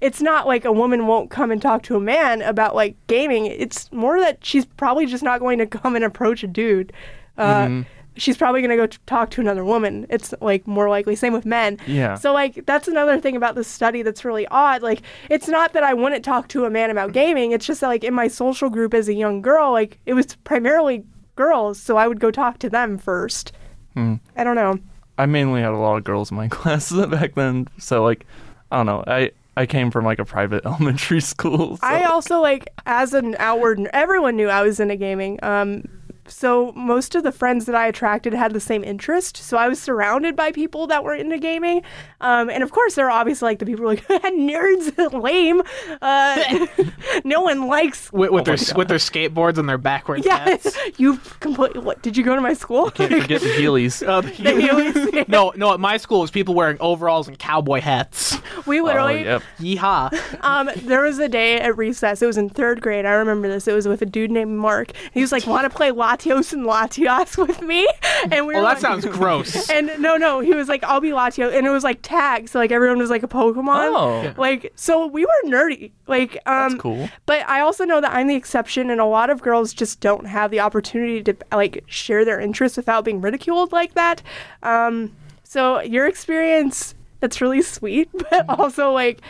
it's 0.00 0.20
not 0.20 0.46
like 0.46 0.64
a 0.66 0.72
woman 0.72 1.06
won't 1.06 1.30
come 1.30 1.50
and 1.50 1.60
talk 1.60 1.82
to 1.82 1.96
a 1.96 2.00
man 2.00 2.42
about 2.42 2.74
like 2.74 2.94
gaming. 3.06 3.46
It's 3.46 3.90
more 3.92 4.20
that 4.20 4.44
she's 4.44 4.66
probably 4.66 5.06
just 5.06 5.22
not 5.22 5.40
going 5.40 5.58
to 5.58 5.66
come 5.66 5.96
and 5.96 6.04
approach 6.04 6.42
a 6.44 6.46
dude. 6.46 6.92
Uh, 7.38 7.82
She's 8.16 8.36
probably 8.36 8.60
going 8.60 8.70
to 8.70 8.76
go 8.76 8.86
t- 8.86 8.98
talk 9.06 9.30
to 9.30 9.40
another 9.40 9.64
woman. 9.64 10.06
It's 10.08 10.34
like 10.40 10.66
more 10.66 10.88
likely. 10.88 11.16
Same 11.16 11.32
with 11.32 11.46
men. 11.46 11.78
Yeah. 11.86 12.14
So 12.14 12.32
like 12.32 12.66
that's 12.66 12.88
another 12.88 13.20
thing 13.20 13.36
about 13.36 13.54
this 13.54 13.68
study 13.68 14.02
that's 14.02 14.24
really 14.24 14.46
odd. 14.48 14.82
Like 14.82 15.02
it's 15.30 15.48
not 15.48 15.72
that 15.72 15.82
I 15.82 15.94
wouldn't 15.94 16.24
talk 16.24 16.48
to 16.48 16.64
a 16.64 16.70
man 16.70 16.90
about 16.90 17.12
gaming. 17.12 17.52
It's 17.52 17.66
just 17.66 17.80
that 17.80 17.88
like 17.88 18.04
in 18.04 18.14
my 18.14 18.28
social 18.28 18.70
group 18.70 18.94
as 18.94 19.08
a 19.08 19.14
young 19.14 19.42
girl, 19.42 19.72
like 19.72 19.98
it 20.06 20.14
was 20.14 20.36
primarily 20.44 21.04
girls, 21.36 21.80
so 21.80 21.96
I 21.96 22.08
would 22.08 22.20
go 22.20 22.30
talk 22.30 22.58
to 22.60 22.70
them 22.70 22.98
first. 22.98 23.52
Hmm. 23.94 24.14
I 24.36 24.44
don't 24.44 24.56
know. 24.56 24.78
I 25.18 25.26
mainly 25.26 25.60
had 25.60 25.70
a 25.70 25.78
lot 25.78 25.96
of 25.96 26.04
girls 26.04 26.30
in 26.30 26.36
my 26.36 26.48
classes 26.50 27.06
back 27.10 27.34
then, 27.34 27.68
so 27.78 28.02
like, 28.02 28.26
I 28.70 28.78
don't 28.78 28.86
know. 28.86 29.04
I 29.06 29.30
I 29.56 29.64
came 29.66 29.90
from 29.90 30.04
like 30.04 30.18
a 30.18 30.24
private 30.24 30.64
elementary 30.66 31.20
school. 31.20 31.76
So. 31.76 31.86
I 31.86 32.04
also 32.04 32.40
like 32.40 32.68
as 32.84 33.14
an 33.14 33.36
outward 33.38 33.88
everyone 33.92 34.36
knew 34.36 34.48
I 34.48 34.62
was 34.62 34.80
into 34.80 34.96
gaming. 34.96 35.38
Um 35.42 35.84
so 36.28 36.72
most 36.72 37.14
of 37.14 37.22
the 37.22 37.32
friends 37.32 37.66
that 37.66 37.74
I 37.74 37.86
attracted 37.86 38.34
had 38.34 38.52
the 38.52 38.60
same 38.60 38.84
interest. 38.84 39.36
So 39.36 39.56
I 39.56 39.68
was 39.68 39.80
surrounded 39.80 40.36
by 40.36 40.52
people 40.52 40.86
that 40.86 41.04
were 41.04 41.14
into 41.14 41.38
gaming. 41.38 41.82
Um, 42.20 42.48
and 42.50 42.62
of 42.62 42.70
course 42.72 42.94
there 42.94 43.06
are 43.06 43.10
obviously 43.10 43.46
like 43.46 43.58
the 43.58 43.66
people 43.66 43.82
who 43.84 43.90
are 43.90 43.94
like 43.94 44.08
nerds 44.34 44.96
lame. 45.22 45.62
Uh, 46.00 46.66
no 47.24 47.40
one 47.42 47.66
likes 47.68 48.12
with, 48.12 48.30
with 48.30 48.42
Oh 48.48 48.56
their 48.56 48.76
with 48.76 48.88
their 48.88 48.98
skateboards 48.98 49.58
and 49.58 49.68
their 49.68 49.78
backwards 49.78 50.24
Yeah, 50.26 50.38
hats. 50.44 50.76
you 50.98 51.18
completely. 51.40 51.80
What 51.80 52.02
did 52.02 52.16
you 52.16 52.24
go 52.24 52.34
to 52.34 52.40
my 52.40 52.54
school? 52.54 52.90
Can't 52.90 53.12
forget 53.22 53.40
the 53.40 53.48
Heelys. 53.48 54.06
Uh, 54.06 54.20
the 54.22 54.28
The 54.30 54.50
Heelys. 54.50 55.28
no, 55.28 55.52
no. 55.56 55.72
At 55.74 55.80
my 55.80 55.96
school, 55.96 56.18
it 56.18 56.22
was 56.22 56.30
people 56.30 56.54
wearing 56.54 56.78
overalls 56.80 57.28
and 57.28 57.38
cowboy 57.38 57.80
hats. 57.80 58.38
we 58.66 58.80
Oh, 58.80 58.84
literally. 58.84 59.24
yep. 59.24 59.42
Yeehaw! 59.58 60.44
Um, 60.44 60.70
there 60.76 61.02
was 61.02 61.18
a 61.18 61.28
day 61.28 61.58
at 61.60 61.76
recess. 61.76 62.22
It 62.22 62.26
was 62.26 62.36
in 62.38 62.48
third 62.48 62.80
grade. 62.80 63.04
I 63.04 63.12
remember 63.12 63.48
this. 63.48 63.66
It 63.68 63.72
was 63.74 63.86
with 63.88 64.02
a 64.02 64.06
dude 64.06 64.30
named 64.30 64.56
Mark. 64.56 64.92
He 65.12 65.20
was 65.20 65.32
like, 65.32 65.46
"Want 65.46 65.70
to 65.70 65.76
play 65.76 65.90
Latias 65.90 66.52
and 66.52 66.64
Latios 66.66 67.36
with 67.36 67.60
me?" 67.62 67.86
And 68.30 68.46
we 68.46 68.54
were 68.54 68.60
Oh, 68.60 68.62
that 68.62 68.68
like- 68.74 68.78
sounds 68.78 69.04
gross. 69.06 69.68
And 69.70 69.90
no, 70.00 70.16
no, 70.16 70.40
he 70.40 70.54
was 70.54 70.68
like, 70.68 70.82
"I'll 70.84 71.00
be 71.00 71.10
Latios," 71.10 71.54
and 71.54 71.66
it 71.66 71.70
was 71.70 71.84
like 71.84 72.02
tag. 72.06 72.48
So 72.48 72.58
like 72.58 72.70
everyone 72.72 72.98
was 72.98 73.10
like 73.10 73.22
a 73.22 73.28
Pokemon. 73.28 73.90
Oh. 73.94 74.22
Yeah. 74.22 74.34
Like 74.38 74.72
so, 74.76 75.06
we 75.06 75.24
were 75.24 75.50
nerdy. 75.50 75.90
Like 76.06 76.38
um, 76.46 76.70
That's 76.70 76.80
cool. 76.80 77.10
But 77.26 77.46
I 77.48 77.60
also 77.60 77.84
know 77.84 78.00
that 78.00 78.12
I'm 78.12 78.28
the 78.28 78.36
exception, 78.36 78.90
and 78.90 79.00
a 79.00 79.04
lot 79.04 79.28
of 79.28 79.42
girls 79.42 79.74
just 79.74 80.00
don't 80.00 80.26
have 80.26 80.50
the 80.50 80.60
opportunity 80.60 81.22
to 81.24 81.36
like 81.52 81.84
share 81.86 82.24
their 82.24 82.40
interests 82.40 82.76
without 82.76 83.04
being 83.04 83.20
ridiculed 83.20 83.72
like 83.72 83.94
that. 83.94 84.22
Um, 84.62 85.14
so 85.42 85.80
your 85.82 86.06
experience, 86.06 86.94
that's 87.20 87.40
really 87.40 87.62
sweet, 87.62 88.08
but 88.30 88.48
also 88.48 88.92
like 88.92 89.20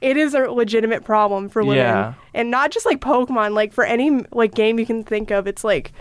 it 0.00 0.16
is 0.16 0.34
a 0.34 0.40
legitimate 0.50 1.04
problem 1.04 1.48
for 1.48 1.62
women, 1.62 1.76
Yeah. 1.78 2.14
and 2.34 2.50
not 2.50 2.70
just 2.72 2.84
like 2.84 3.00
Pokemon. 3.00 3.54
Like 3.54 3.72
for 3.72 3.84
any 3.84 4.24
like 4.32 4.54
game 4.54 4.78
you 4.78 4.86
can 4.86 5.04
think 5.04 5.30
of, 5.30 5.46
it's 5.46 5.64
like, 5.64 5.92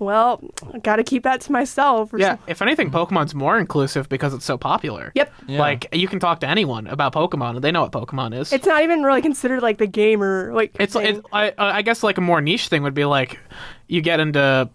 well, 0.00 0.42
I 0.74 0.78
got 0.78 0.96
to 0.96 1.04
keep 1.04 1.22
that 1.22 1.42
to 1.42 1.52
myself. 1.52 2.12
Or 2.12 2.18
Yeah, 2.18 2.30
some- 2.30 2.38
if 2.48 2.62
anything, 2.62 2.90
Pokemon's 2.90 3.34
more 3.34 3.58
inclusive 3.58 4.08
because 4.08 4.34
it's 4.34 4.44
so 4.44 4.58
popular. 4.58 5.12
Yep. 5.14 5.32
Yeah. 5.46 5.58
Like 5.60 5.86
you 5.92 6.08
can 6.08 6.18
talk 6.18 6.40
to 6.40 6.48
anyone 6.48 6.86
about 6.88 7.12
Pokemon, 7.12 7.56
and 7.56 7.62
they 7.62 7.70
know 7.70 7.82
what 7.82 7.92
Pokemon 7.92 8.34
is. 8.34 8.52
It's 8.52 8.66
not 8.66 8.82
even 8.82 9.02
really 9.02 9.22
considered 9.22 9.62
like 9.62 9.78
the 9.78 9.86
gamer 9.86 10.52
like. 10.54 10.74
It's 10.80 10.94
thing. 10.94 11.16
it, 11.18 11.24
I 11.32 11.52
I 11.56 11.82
guess 11.82 12.02
like 12.02 12.18
a 12.18 12.22
more 12.22 12.40
niche 12.40 12.68
thing 12.68 12.82
would 12.82 12.94
be 12.94 13.04
like 13.04 13.38
you 13.86 14.00
get 14.00 14.18
into 14.18 14.68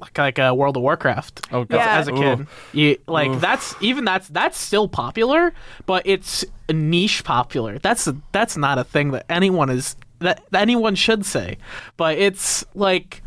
like 0.00 0.18
like 0.18 0.38
uh, 0.38 0.54
World 0.56 0.76
of 0.76 0.82
Warcraft. 0.82 1.48
Oh, 1.52 1.62
as, 1.62 1.68
God. 1.68 1.76
Yeah. 1.76 1.98
as 1.98 2.08
a 2.08 2.12
kid, 2.12 2.40
Ooh. 2.40 2.46
you 2.72 2.98
like 3.06 3.30
Oof. 3.30 3.40
that's 3.40 3.74
even 3.80 4.04
that's 4.04 4.28
that's 4.28 4.58
still 4.58 4.88
popular, 4.88 5.52
but 5.86 6.06
it's 6.06 6.44
niche 6.72 7.22
popular. 7.24 7.78
That's 7.78 8.08
that's 8.32 8.56
not 8.56 8.78
a 8.78 8.84
thing 8.84 9.10
that 9.10 9.26
anyone 9.28 9.70
is 9.70 9.96
that, 10.20 10.42
that 10.50 10.62
anyone 10.62 10.94
should 10.94 11.24
say, 11.24 11.58
but 11.96 12.18
it's 12.18 12.64
like 12.74 13.22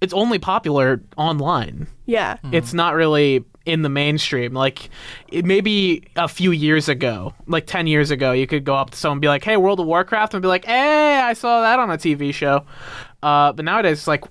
it's 0.00 0.12
only 0.12 0.38
popular 0.38 1.00
online. 1.16 1.86
Yeah. 2.06 2.36
Hmm. 2.38 2.54
It's 2.54 2.74
not 2.74 2.94
really 2.94 3.44
in 3.64 3.82
the 3.82 3.88
mainstream. 3.88 4.54
Like 4.54 4.88
it, 5.28 5.44
maybe 5.44 6.04
a 6.16 6.28
few 6.28 6.52
years 6.52 6.88
ago, 6.88 7.34
like 7.46 7.66
ten 7.66 7.86
years 7.86 8.10
ago, 8.10 8.32
you 8.32 8.46
could 8.46 8.64
go 8.64 8.74
up 8.74 8.90
to 8.90 8.96
someone 8.96 9.16
and 9.16 9.22
be 9.22 9.28
like, 9.28 9.44
"Hey, 9.44 9.56
World 9.56 9.80
of 9.80 9.86
Warcraft," 9.86 10.34
and 10.34 10.42
be 10.42 10.48
like, 10.48 10.64
"Hey, 10.64 11.18
I 11.18 11.32
saw 11.32 11.60
that 11.62 11.78
on 11.78 11.90
a 11.90 11.98
TV 11.98 12.32
show." 12.32 12.64
Uh, 13.22 13.52
but 13.52 13.64
nowadays, 13.64 13.98
it's 13.98 14.06
like, 14.06 14.24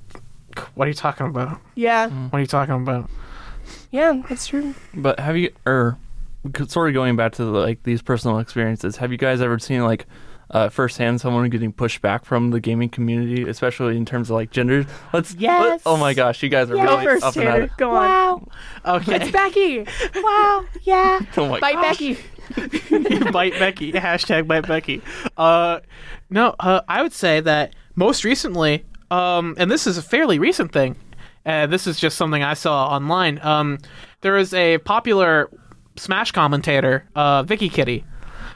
what 0.75 0.85
are 0.85 0.89
you 0.89 0.93
talking 0.93 1.27
about? 1.27 1.59
Yeah. 1.75 2.09
Hmm. 2.09 2.25
What 2.25 2.37
are 2.37 2.41
you 2.41 2.47
talking 2.47 2.75
about? 2.75 3.09
Yeah, 3.91 4.21
that's 4.29 4.47
true. 4.47 4.73
But 4.93 5.19
have 5.19 5.37
you, 5.37 5.51
er, 5.67 5.97
or 6.45 6.65
sort 6.67 6.89
of 6.89 6.93
going 6.93 7.15
back 7.15 7.33
to 7.33 7.43
like 7.43 7.83
these 7.83 8.01
personal 8.01 8.39
experiences, 8.39 8.97
have 8.97 9.11
you 9.11 9.17
guys 9.17 9.41
ever 9.41 9.59
seen 9.59 9.83
like 9.83 10.05
uh, 10.55 10.69
firsthand 10.69 11.19
someone 11.19 11.49
getting 11.49 11.73
pushed 11.73 12.01
back 12.01 12.23
from 12.23 12.51
the 12.51 12.59
gaming 12.61 12.87
community, 12.89 13.47
especially 13.49 13.97
in 13.97 14.05
terms 14.05 14.29
of 14.29 14.35
like 14.35 14.51
genders? 14.51 14.85
Let's. 15.13 15.33
let- 15.33 15.41
Yes. 15.41 15.81
oh 15.85 15.97
my 15.97 16.13
gosh, 16.13 16.41
you 16.43 16.49
guys 16.49 16.69
are 16.71 16.75
Go 16.75 16.83
really 16.83 17.03
first, 17.05 17.23
up 17.25 17.35
and 17.35 17.43
at 17.47 17.51
Tanner. 17.51 17.63
it. 17.65 17.71
Go 17.77 17.91
on. 17.91 18.49
Okay. 18.85 19.15
It's 19.17 19.31
Becky. 19.31 19.85
wow. 20.15 20.63
Yeah. 20.83 21.19
Oh 21.37 21.49
my 21.49 21.59
Bite 21.59 21.73
gosh. 21.73 21.97
Becky. 21.99 22.17
bite 23.31 23.53
Becky. 23.59 23.91
Hashtag 24.07 24.47
bite 24.47 24.67
Becky. 24.67 25.01
Uh, 25.35 25.79
no, 26.29 26.55
uh, 26.59 26.81
I 26.87 27.01
would 27.01 27.13
say 27.13 27.39
that 27.41 27.75
most 27.95 28.23
recently, 28.23 28.85
um, 29.11 29.55
and 29.57 29.69
this 29.69 29.85
is 29.87 29.97
a 29.97 30.01
fairly 30.01 30.39
recent 30.39 30.71
thing. 30.71 30.95
Uh, 31.45 31.67
this 31.67 31.85
is 31.87 31.99
just 31.99 32.17
something 32.17 32.43
I 32.43 32.53
saw 32.55 32.87
online. 32.87 33.39
Um, 33.43 33.77
there 34.21 34.37
is 34.37 34.53
a 34.53 34.77
popular 34.79 35.49
Smash 35.97 36.31
commentator, 36.31 37.05
uh, 37.15 37.43
Vikki 37.43 37.69
Kitty, 37.69 38.03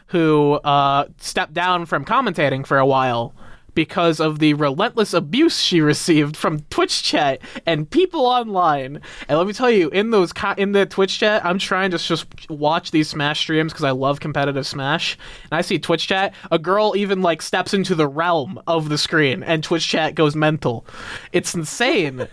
who 0.10 0.54
uh, 0.64 1.06
stepped 1.18 1.54
down 1.54 1.86
from 1.86 2.06
commentating 2.06 2.66
for 2.66 2.78
a 2.78 2.86
while 2.86 3.34
because 3.76 4.20
of 4.20 4.40
the 4.40 4.54
relentless 4.56 5.14
abuse 5.14 5.62
she 5.62 5.80
received 5.80 6.36
from 6.36 6.60
Twitch 6.70 7.04
chat 7.04 7.40
and 7.66 7.90
people 7.90 8.26
online. 8.26 9.00
And 9.28 9.38
let 9.38 9.48
me 9.48 9.54
tell 9.54 9.70
you, 9.70 9.90
in 9.90 10.10
those 10.10 10.34
co- 10.34 10.56
in 10.58 10.74
the 10.74 10.86
Twitch 10.86 11.20
chat, 11.20 11.46
I'm 11.46 11.60
trying 11.60 11.92
to 11.92 11.98
just 11.98 12.26
watch 12.50 12.92
these 12.92 13.10
Smash 13.10 13.40
streams 13.40 13.72
because 13.72 13.86
I 13.86 13.92
love 13.92 14.20
competitive 14.20 14.68
Smash. 14.68 15.18
And 15.44 15.58
I 15.58 15.62
see 15.62 15.80
Twitch 15.80 16.08
chat, 16.08 16.34
a 16.52 16.60
girl 16.60 16.94
even 16.98 17.22
like 17.22 17.42
steps 17.42 17.74
into 17.74 17.96
the 17.96 18.08
realm 18.08 18.60
of 18.68 18.90
the 18.90 18.98
screen, 18.98 19.44
and 19.44 19.64
Twitch 19.64 19.88
chat 19.88 20.16
goes 20.16 20.36
mental. 20.36 20.86
It's 21.32 21.54
insane. 21.54 22.28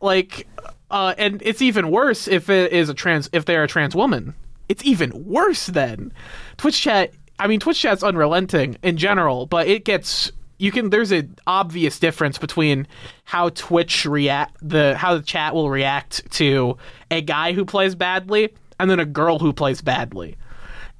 like, 0.00 0.46
uh, 0.90 1.14
and 1.18 1.42
it's 1.44 1.60
even 1.60 1.90
worse 1.90 2.28
if 2.28 2.48
it 2.48 2.72
is 2.72 2.88
a 2.88 2.94
trans 2.94 3.28
if 3.32 3.44
they're 3.44 3.64
a 3.64 3.68
trans 3.68 3.94
woman. 3.94 4.34
It's 4.68 4.84
even 4.84 5.24
worse 5.24 5.66
then. 5.66 6.12
Twitch 6.56 6.80
chat. 6.80 7.12
I 7.38 7.46
mean, 7.46 7.60
Twitch 7.60 7.80
chat's 7.80 8.02
unrelenting 8.02 8.78
in 8.82 8.96
general, 8.96 9.46
but 9.46 9.66
it 9.66 9.84
gets 9.84 10.32
you 10.58 10.72
can. 10.72 10.90
There's 10.90 11.12
an 11.12 11.36
obvious 11.46 11.98
difference 11.98 12.38
between 12.38 12.86
how 13.24 13.50
Twitch 13.50 14.06
react 14.06 14.56
the 14.62 14.96
how 14.96 15.16
the 15.16 15.22
chat 15.22 15.54
will 15.54 15.70
react 15.70 16.30
to 16.32 16.76
a 17.10 17.20
guy 17.20 17.52
who 17.52 17.64
plays 17.64 17.94
badly 17.94 18.54
and 18.78 18.90
then 18.90 19.00
a 19.00 19.04
girl 19.04 19.38
who 19.38 19.52
plays 19.52 19.80
badly, 19.82 20.36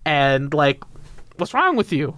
and 0.04 0.52
like, 0.52 0.82
what's 1.36 1.54
wrong 1.54 1.76
with 1.76 1.92
you? 1.92 2.16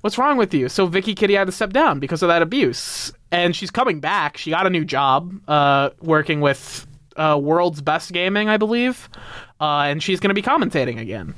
What's 0.00 0.18
wrong 0.18 0.36
with 0.36 0.52
you? 0.52 0.68
So 0.68 0.86
Vikki 0.86 1.14
Kitty 1.14 1.34
had 1.34 1.46
to 1.46 1.52
step 1.52 1.72
down 1.72 2.00
because 2.00 2.22
of 2.22 2.28
that 2.28 2.42
abuse, 2.42 3.12
and 3.30 3.54
she's 3.54 3.70
coming 3.70 4.00
back. 4.00 4.36
She 4.36 4.50
got 4.50 4.66
a 4.66 4.70
new 4.70 4.84
job, 4.84 5.32
uh, 5.48 5.90
working 6.00 6.40
with 6.40 6.86
uh, 7.16 7.38
World's 7.40 7.80
Best 7.80 8.12
Gaming, 8.12 8.48
I 8.48 8.56
believe, 8.56 9.08
uh, 9.62 9.82
and 9.84 10.02
she's 10.02 10.20
going 10.20 10.28
to 10.30 10.34
be 10.34 10.42
commentating 10.42 11.00
again. 11.00 11.34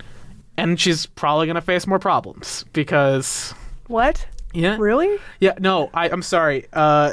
And 0.56 0.80
she's 0.80 1.06
probably 1.06 1.46
going 1.46 1.56
to 1.56 1.60
face 1.60 1.86
more 1.86 1.98
problems 1.98 2.64
because 2.72 3.52
What? 3.88 4.26
yeah, 4.52 4.76
Really? 4.78 5.18
yeah. 5.40 5.54
No, 5.60 5.90
I, 5.94 6.08
I'm 6.08 6.22
sorry. 6.22 6.66
Uh, 6.72 7.12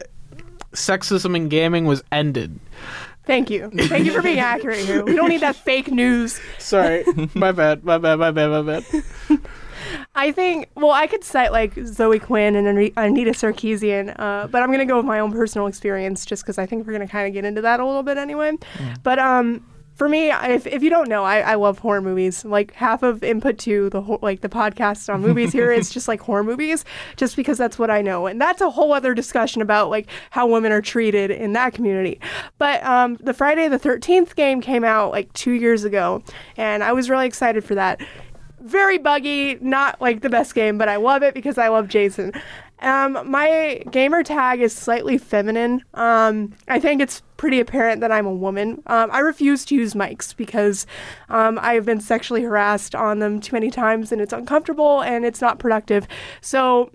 sexism 0.74 1.36
in 1.36 1.50
gaming 1.50 1.86
was 1.86 2.04
ended. 2.12 2.60
Thank 3.26 3.50
you. 3.50 3.70
Thank 3.70 4.06
you 4.06 4.12
for 4.14 4.22
being 4.22 4.40
accurate 4.40 4.80
here. 4.80 5.04
We 5.06 5.16
don't 5.16 5.30
need 5.30 5.42
that 5.42 5.56
fake 5.56 5.92
news. 5.92 6.40
Sorry, 6.60 7.04
my 7.36 7.52
bad, 7.52 7.84
my 7.84 7.98
bad, 7.98 8.16
my 8.20 8.32
bad, 8.32 8.48
my 8.50 8.62
bad. 8.62 8.84
I 10.16 10.32
think, 10.32 10.70
well, 10.76 10.92
I 10.92 11.08
could 11.08 11.24
cite 11.24 11.52
like 11.52 11.74
Zoe 11.86 12.20
Quinn 12.20 12.56
and 12.56 12.68
Anita 12.98 13.32
Sarkeesian, 13.32 14.16
uh, 14.20 14.48
but 14.48 14.62
I'm 14.62 14.70
going 14.70 14.80
to 14.80 14.86
go 14.86 14.98
with 14.98 15.06
my 15.06 15.20
own 15.20 15.32
personal 15.32 15.68
experience 15.68 16.26
just 16.26 16.44
because 16.44 16.58
I 16.58 16.66
think 16.66 16.86
we're 16.86 16.94
going 16.94 17.06
to 17.08 17.12
kind 17.12 17.28
of 17.28 17.34
get 17.34 17.46
into 17.46 17.62
that 17.62 17.80
a 17.80 17.86
little 17.86 18.04
bit 18.04 18.18
anyway. 18.18 18.54
But 19.04 19.20
um, 19.20 19.66
for 20.02 20.10
me, 20.10 20.32
if, 20.32 20.66
if 20.66 20.82
you 20.82 20.90
don't 20.90 21.10
know, 21.10 21.24
I, 21.24 21.42
I 21.42 21.54
love 21.54 21.78
horror 21.78 22.02
movies. 22.02 22.44
Like 22.44 22.74
half 22.74 23.04
of 23.04 23.24
input 23.24 23.60
to 23.60 23.88
the 23.92 24.02
whole, 24.02 24.18
like 24.24 24.42
the 24.42 24.50
podcast 24.50 25.14
on 25.14 25.22
movies 25.22 25.52
here 25.52 25.72
is 25.72 25.90
just 25.94 26.08
like 26.08 26.20
horror 26.22 26.44
movies, 26.44 26.86
just 27.18 27.36
because 27.36 27.56
that's 27.60 27.78
what 27.78 27.92
I 27.92 28.02
know, 28.02 28.26
and 28.26 28.42
that's 28.42 28.62
a 28.62 28.72
whole 28.72 28.94
other 28.94 29.14
discussion 29.14 29.62
about 29.62 29.92
like 29.92 30.08
how 30.32 30.48
women 30.48 30.72
are 30.72 30.82
treated 30.82 31.30
in 31.30 31.54
that 31.54 31.76
community. 31.76 32.20
But 32.58 32.84
um, 32.84 33.18
the 33.18 33.32
Friday 33.32 33.68
the 33.68 33.78
Thirteenth 33.78 34.36
game 34.36 34.60
came 34.60 34.84
out 34.84 35.12
like 35.12 35.32
two 35.34 35.52
years 35.52 35.84
ago, 35.84 36.24
and 36.58 36.84
I 36.84 36.94
was 36.94 37.08
really 37.08 37.28
excited 37.28 37.64
for 37.64 37.76
that 37.76 38.02
very 38.60 38.98
buggy, 38.98 39.60
not 39.62 40.02
like 40.02 40.22
the 40.22 40.30
best 40.30 40.56
game, 40.56 40.80
but 40.80 40.90
I 40.90 40.96
love 40.96 41.22
it 41.22 41.36
because 41.36 41.60
I 41.60 41.68
love 41.68 41.88
Jason. 41.88 42.34
Um, 42.82 43.30
my 43.30 43.84
gamer 43.92 44.24
tag 44.24 44.60
is 44.62 44.76
slightly 44.76 45.18
feminine. 45.18 45.84
Um, 45.94 46.54
I 46.68 46.80
think 46.80 47.02
it's 47.02 47.22
pretty 47.38 47.60
apparent 47.60 48.02
that 48.02 48.12
I'm 48.12 48.26
a 48.26 48.34
woman. 48.34 48.82
Um, 48.88 49.10
I 49.12 49.20
refuse 49.20 49.66
to 49.66 49.76
use 49.76 49.94
mics 49.94 50.36
because 50.36 50.86
um, 51.30 51.60
I've 51.62 51.86
been 51.86 52.02
sexually 52.02 52.42
harassed 52.42 52.96
on 52.96 53.20
them 53.20 53.40
too 53.40 53.56
many 53.56 53.70
times 53.70 54.12
and 54.12 54.22
it's 54.22 54.34
uncomfortable 54.34 55.02
and 55.02 55.26
it's 55.26 55.42
not 55.42 55.60
productive. 55.60 56.08
So 56.42 56.92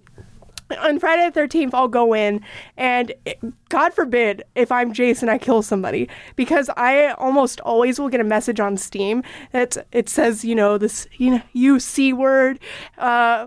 on 0.79 0.99
Friday 0.99 1.31
the 1.31 1.41
13th, 1.41 1.71
I'll 1.75 1.89
go 1.89 2.13
in 2.15 2.41
and 2.77 3.13
it- 3.25 3.39
God 3.69 3.95
forbid 3.95 4.43
if 4.55 4.73
I'm 4.73 4.93
Jason, 4.93 5.29
I 5.29 5.39
kill 5.39 5.63
somebody 5.63 6.09
because 6.35 6.69
I 6.77 7.11
almost 7.13 7.61
always 7.61 8.01
will 8.01 8.09
get 8.09 8.21
a 8.21 8.25
message 8.25 8.59
on 8.59 8.77
Steam 8.77 9.23
that 9.53 9.77
it 9.93 10.09
says, 10.09 10.45
you 10.45 10.55
know, 10.55 10.79
this, 10.79 11.07
you 11.19 11.31
know, 11.31 11.43
you 11.53 11.79
C 11.79 12.13
word, 12.13 12.59
uh, 12.99 13.47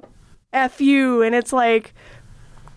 F 0.53 0.81
you. 0.81 1.21
And 1.21 1.35
it's 1.35 1.53
like, 1.53 1.93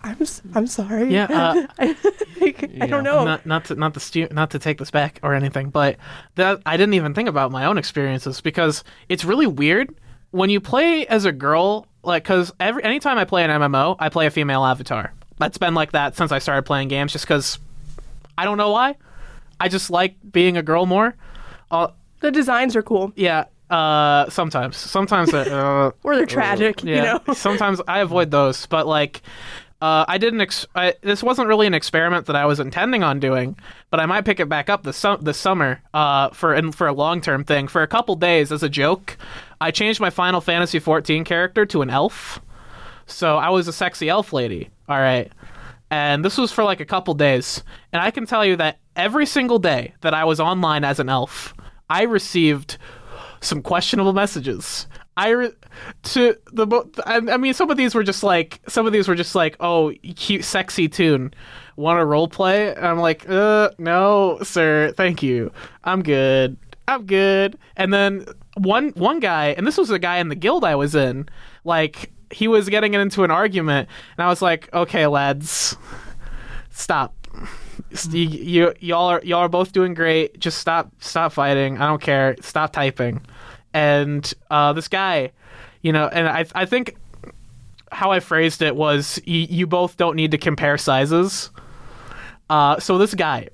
I'm, 0.03 0.21
s- 0.21 0.41
I'm 0.53 0.67
sorry. 0.67 1.11
Yeah, 1.13 1.27
uh, 1.29 1.67
I, 1.79 1.95
like, 2.41 2.63
I 2.81 2.87
don't 2.87 3.03
know. 3.03 3.23
Not 3.23 3.45
not 3.45 3.65
to 3.65 3.75
not 3.75 3.93
to 3.93 3.99
stu- 3.99 4.27
not 4.31 4.51
to 4.51 4.59
take 4.59 4.77
this 4.77 4.91
back 4.91 5.19
or 5.23 5.33
anything, 5.33 5.69
but 5.69 5.97
that 6.35 6.61
I 6.65 6.75
didn't 6.77 6.95
even 6.95 7.13
think 7.13 7.29
about 7.29 7.51
my 7.51 7.65
own 7.65 7.77
experiences 7.77 8.41
because 8.41 8.83
it's 9.07 9.23
really 9.23 9.47
weird 9.47 9.95
when 10.31 10.49
you 10.49 10.59
play 10.59 11.07
as 11.07 11.25
a 11.25 11.31
girl. 11.31 11.87
Like, 12.03 12.23
because 12.23 12.51
every 12.59 12.83
anytime 12.83 13.17
I 13.17 13.23
play 13.23 13.45
an 13.45 13.49
MMO, 13.49 13.95
I 13.97 14.09
play 14.09 14.25
a 14.25 14.31
female 14.31 14.65
avatar. 14.65 15.13
That's 15.37 15.57
been 15.57 15.73
like 15.73 15.93
that 15.93 16.17
since 16.17 16.31
I 16.33 16.39
started 16.39 16.63
playing 16.63 16.89
games, 16.89 17.13
just 17.13 17.25
because 17.25 17.59
I 18.37 18.43
don't 18.43 18.57
know 18.57 18.71
why. 18.71 18.95
I 19.59 19.69
just 19.69 19.89
like 19.89 20.15
being 20.29 20.57
a 20.57 20.63
girl 20.63 20.85
more. 20.85 21.15
Uh, 21.71 21.87
the 22.19 22.31
designs 22.31 22.75
are 22.75 22.83
cool 22.83 23.13
yeah. 23.15 23.45
Uh, 23.69 24.29
sometimes, 24.29 24.77
sometimes, 24.77 25.33
uh, 25.33 25.89
or 26.03 26.15
they're 26.15 26.27
tragic, 26.27 26.83
yeah. 26.83 26.95
you 26.95 27.01
know? 27.01 27.33
sometimes 27.33 27.81
I 27.87 28.01
avoid 28.01 28.29
those, 28.29 28.67
but 28.67 28.85
like, 28.85 29.23
uh, 29.83 30.05
I 30.07 30.17
didn't. 30.17 30.39
Ex- 30.39 30.65
I, 30.75 30.95
this 31.01 31.21
wasn't 31.21 31.49
really 31.49 31.67
an 31.67 31.73
experiment 31.73 32.27
that 32.27 32.37
I 32.37 32.45
was 32.45 32.61
intending 32.61 33.03
on 33.03 33.19
doing, 33.19 33.57
but 33.89 33.99
I 33.99 34.05
might 34.05 34.23
pick 34.23 34.39
it 34.39 34.47
back 34.47 34.69
up 34.69 34.83
this 34.83 34.95
sum- 34.95 35.19
this 35.21 35.37
summer 35.37 35.81
uh, 35.93 36.29
for 36.29 36.53
and 36.53 36.73
for 36.73 36.87
a 36.87 36.93
long 36.93 37.19
term 37.19 37.43
thing. 37.43 37.67
For 37.67 37.81
a 37.81 37.87
couple 37.87 38.15
days, 38.15 38.53
as 38.53 38.63
a 38.63 38.69
joke, 38.69 39.17
I 39.59 39.71
changed 39.71 39.99
my 39.99 40.09
Final 40.09 40.39
Fantasy 40.39 40.79
XIV 40.79 41.25
character 41.25 41.65
to 41.65 41.81
an 41.81 41.89
elf. 41.89 42.39
So 43.07 43.35
I 43.35 43.49
was 43.49 43.67
a 43.67 43.73
sexy 43.73 44.07
elf 44.07 44.31
lady. 44.31 44.69
All 44.87 44.99
right. 44.99 45.29
And 45.91 46.23
this 46.23 46.37
was 46.37 46.53
for 46.53 46.63
like 46.63 46.79
a 46.79 46.85
couple 46.85 47.13
days. 47.13 47.61
And 47.91 48.01
I 48.01 48.09
can 48.09 48.25
tell 48.25 48.45
you 48.45 48.55
that 48.55 48.79
every 48.95 49.25
single 49.25 49.59
day 49.59 49.95
that 49.99 50.13
I 50.13 50.23
was 50.23 50.39
online 50.39 50.85
as 50.85 51.01
an 51.01 51.09
elf, 51.09 51.53
I 51.89 52.03
received 52.03 52.77
some 53.41 53.61
questionable 53.61 54.13
messages. 54.13 54.87
I 55.17 55.29
re- 55.31 55.51
to 56.03 56.35
the 56.51 56.67
I, 57.05 57.17
I 57.17 57.37
mean 57.37 57.53
some 57.53 57.69
of 57.69 57.77
these 57.77 57.95
were 57.95 58.03
just 58.03 58.23
like 58.23 58.61
some 58.67 58.85
of 58.85 58.93
these 58.93 59.07
were 59.07 59.15
just 59.15 59.35
like 59.35 59.55
oh 59.59 59.93
cute 60.15 60.43
sexy 60.43 60.87
toon 60.87 61.33
want 61.75 61.99
to 61.99 62.05
role 62.05 62.27
play 62.27 62.73
and 62.73 62.85
I'm 62.85 62.99
like 62.99 63.27
uh 63.29 63.71
no 63.77 64.39
sir 64.43 64.93
thank 64.95 65.23
you 65.23 65.51
I'm 65.83 66.03
good 66.03 66.57
I'm 66.87 67.05
good 67.05 67.57
and 67.75 67.93
then 67.93 68.25
one 68.57 68.89
one 68.89 69.19
guy 69.19 69.47
and 69.47 69.65
this 69.65 69.77
was 69.77 69.89
a 69.89 69.99
guy 69.99 70.17
in 70.17 70.29
the 70.29 70.35
guild 70.35 70.63
I 70.63 70.75
was 70.75 70.95
in 70.95 71.27
like 71.63 72.11
he 72.31 72.47
was 72.47 72.69
getting 72.69 72.93
into 72.93 73.23
an 73.23 73.31
argument 73.31 73.89
and 74.17 74.25
I 74.25 74.29
was 74.29 74.41
like 74.41 74.71
okay 74.73 75.07
lads 75.07 75.77
stop 76.69 77.13
you, 78.11 78.27
you 78.27 78.73
y'all 78.79 79.07
are 79.07 79.21
y'all 79.23 79.39
are 79.39 79.49
both 79.49 79.71
doing 79.71 79.93
great. 79.93 80.39
Just 80.39 80.59
stop 80.59 80.91
stop 80.99 81.31
fighting. 81.31 81.77
I 81.77 81.87
don't 81.87 82.01
care. 82.01 82.35
Stop 82.41 82.73
typing. 82.73 83.21
And 83.73 84.31
uh, 84.51 84.73
this 84.73 84.87
guy, 84.87 85.31
you 85.83 85.91
know, 85.91 86.07
and 86.07 86.27
I 86.27 86.45
I 86.55 86.65
think 86.65 86.95
how 87.91 88.11
I 88.11 88.19
phrased 88.19 88.63
it 88.63 88.75
was 88.75 89.21
y- 89.27 89.47
you 89.49 89.67
both 89.67 89.97
don't 89.97 90.15
need 90.15 90.31
to 90.31 90.37
compare 90.39 90.77
sizes. 90.79 91.51
Uh, 92.49 92.79
so 92.79 92.97
this 92.97 93.13
guy, 93.13 93.49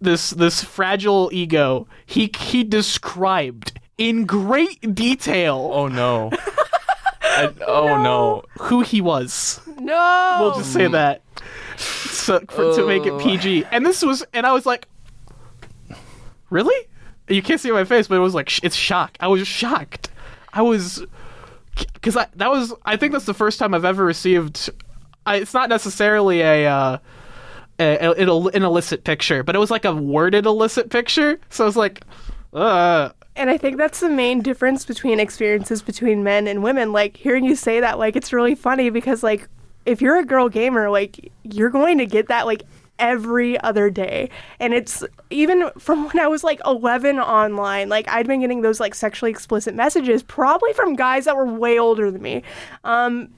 this 0.00 0.30
this 0.30 0.62
fragile 0.62 1.28
ego, 1.32 1.88
he 2.06 2.30
he 2.38 2.62
described 2.62 3.78
in 3.98 4.24
great 4.26 4.94
detail 4.94 5.70
Oh 5.72 5.88
no. 5.88 6.30
I, 7.22 7.52
oh 7.66 8.00
no. 8.02 8.44
who 8.60 8.82
he 8.82 9.00
was. 9.00 9.60
No. 9.78 10.36
We'll 10.40 10.54
just 10.54 10.72
say 10.72 10.86
that 10.86 11.22
so, 11.76 12.38
for, 12.48 12.74
to 12.76 12.86
make 12.86 13.06
it 13.06 13.12
Oh. 13.12 13.18
PG. 13.18 13.64
And 13.72 13.84
this 13.84 14.02
was, 14.04 14.24
and 14.32 14.46
I 14.46 14.52
was 14.52 14.64
like, 14.66 14.86
really? 16.50 16.86
You 17.28 17.42
can't 17.42 17.60
see 17.60 17.70
my 17.72 17.84
face, 17.84 18.06
but 18.06 18.16
it 18.16 18.20
was 18.20 18.34
like 18.34 18.48
sh- 18.48 18.60
it's 18.62 18.76
shock. 18.76 19.16
I 19.20 19.28
was 19.28 19.46
shocked. 19.48 20.10
I 20.52 20.62
was 20.62 21.04
because 21.94 22.14
that 22.14 22.50
was 22.50 22.72
I 22.84 22.96
think 22.96 23.12
that's 23.12 23.26
the 23.26 23.34
first 23.34 23.58
time 23.58 23.74
I've 23.74 23.84
ever 23.84 24.04
received. 24.04 24.70
I, 25.26 25.36
it's 25.36 25.54
not 25.54 25.68
necessarily 25.68 26.40
a. 26.42 26.66
Uh, 26.70 26.98
a, 27.80 27.96
a- 27.96 28.12
an 28.12 28.28
an 28.54 28.62
illicit 28.62 29.02
picture, 29.02 29.42
but 29.42 29.56
it 29.56 29.58
was 29.58 29.68
like 29.70 29.84
a 29.84 29.92
worded 29.92 30.46
illicit 30.46 30.90
picture. 30.90 31.40
So 31.50 31.64
I 31.64 31.66
was 31.66 31.76
like, 31.76 32.02
uh, 32.52 33.08
And 33.34 33.50
I 33.50 33.58
think 33.58 33.78
that's 33.78 33.98
the 33.98 34.08
main 34.08 34.42
difference 34.42 34.84
between 34.84 35.18
experiences 35.18 35.82
between 35.82 36.22
men 36.22 36.46
and 36.46 36.62
women. 36.62 36.92
Like 36.92 37.16
hearing 37.16 37.44
you 37.44 37.56
say 37.56 37.80
that, 37.80 37.98
like 37.98 38.14
it's 38.14 38.32
really 38.32 38.54
funny 38.54 38.90
because 38.90 39.24
like 39.24 39.48
if 39.86 40.00
you're 40.00 40.18
a 40.18 40.24
girl 40.24 40.48
gamer, 40.48 40.88
like 40.88 41.32
you're 41.42 41.68
going 41.70 41.98
to 41.98 42.06
get 42.06 42.28
that 42.28 42.46
like 42.46 42.62
every 42.98 43.60
other 43.60 43.90
day. 43.90 44.30
And 44.60 44.74
it's 44.74 45.04
even 45.30 45.70
from 45.78 46.04
when 46.06 46.18
I 46.20 46.26
was 46.26 46.44
like 46.44 46.60
11 46.64 47.18
online, 47.18 47.88
like 47.88 48.08
I'd 48.08 48.26
been 48.26 48.40
getting 48.40 48.62
those 48.62 48.80
like 48.80 48.94
sexually 48.94 49.30
explicit 49.30 49.74
messages, 49.74 50.22
probably 50.22 50.72
from 50.72 50.94
guys 50.94 51.24
that 51.24 51.36
were 51.36 51.46
way 51.46 51.78
older 51.78 52.10
than 52.10 52.22
me. 52.22 52.42
Um, 52.84 53.30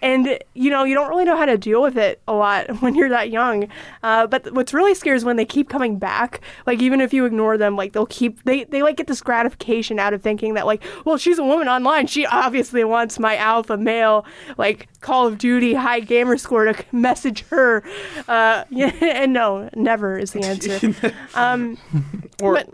and 0.00 0.38
you 0.54 0.70
know 0.70 0.84
you 0.84 0.94
don't 0.94 1.08
really 1.08 1.24
know 1.24 1.36
how 1.36 1.44
to 1.44 1.56
deal 1.58 1.82
with 1.82 1.96
it 1.96 2.20
a 2.28 2.32
lot 2.32 2.68
when 2.82 2.94
you're 2.94 3.08
that 3.08 3.30
young 3.30 3.68
uh, 4.02 4.26
but 4.26 4.52
what's 4.52 4.72
really 4.74 4.94
scary 4.94 5.16
is 5.16 5.24
when 5.24 5.36
they 5.36 5.44
keep 5.44 5.68
coming 5.68 5.98
back 5.98 6.40
like 6.66 6.80
even 6.80 7.00
if 7.00 7.12
you 7.12 7.24
ignore 7.24 7.56
them 7.56 7.76
like 7.76 7.92
they'll 7.92 8.06
keep 8.06 8.42
they, 8.44 8.64
they 8.64 8.82
like 8.82 8.96
get 8.96 9.06
this 9.06 9.20
gratification 9.20 9.98
out 9.98 10.12
of 10.12 10.22
thinking 10.22 10.54
that 10.54 10.66
like 10.66 10.82
well 11.04 11.16
she's 11.16 11.38
a 11.38 11.44
woman 11.44 11.68
online 11.68 12.06
she 12.06 12.26
obviously 12.26 12.84
wants 12.84 13.18
my 13.18 13.36
alpha 13.36 13.76
male 13.76 14.24
like 14.58 14.88
call 15.00 15.26
of 15.26 15.38
duty 15.38 15.74
high 15.74 16.00
gamer 16.00 16.36
score 16.36 16.64
to 16.64 16.84
message 16.92 17.44
her 17.48 17.82
uh, 18.28 18.64
yeah, 18.70 18.92
and 19.00 19.32
no 19.32 19.68
never 19.74 20.18
is 20.18 20.32
the 20.32 20.42
answer 20.42 21.14
um, 21.34 21.78
or 22.40 22.54
but 22.54 22.68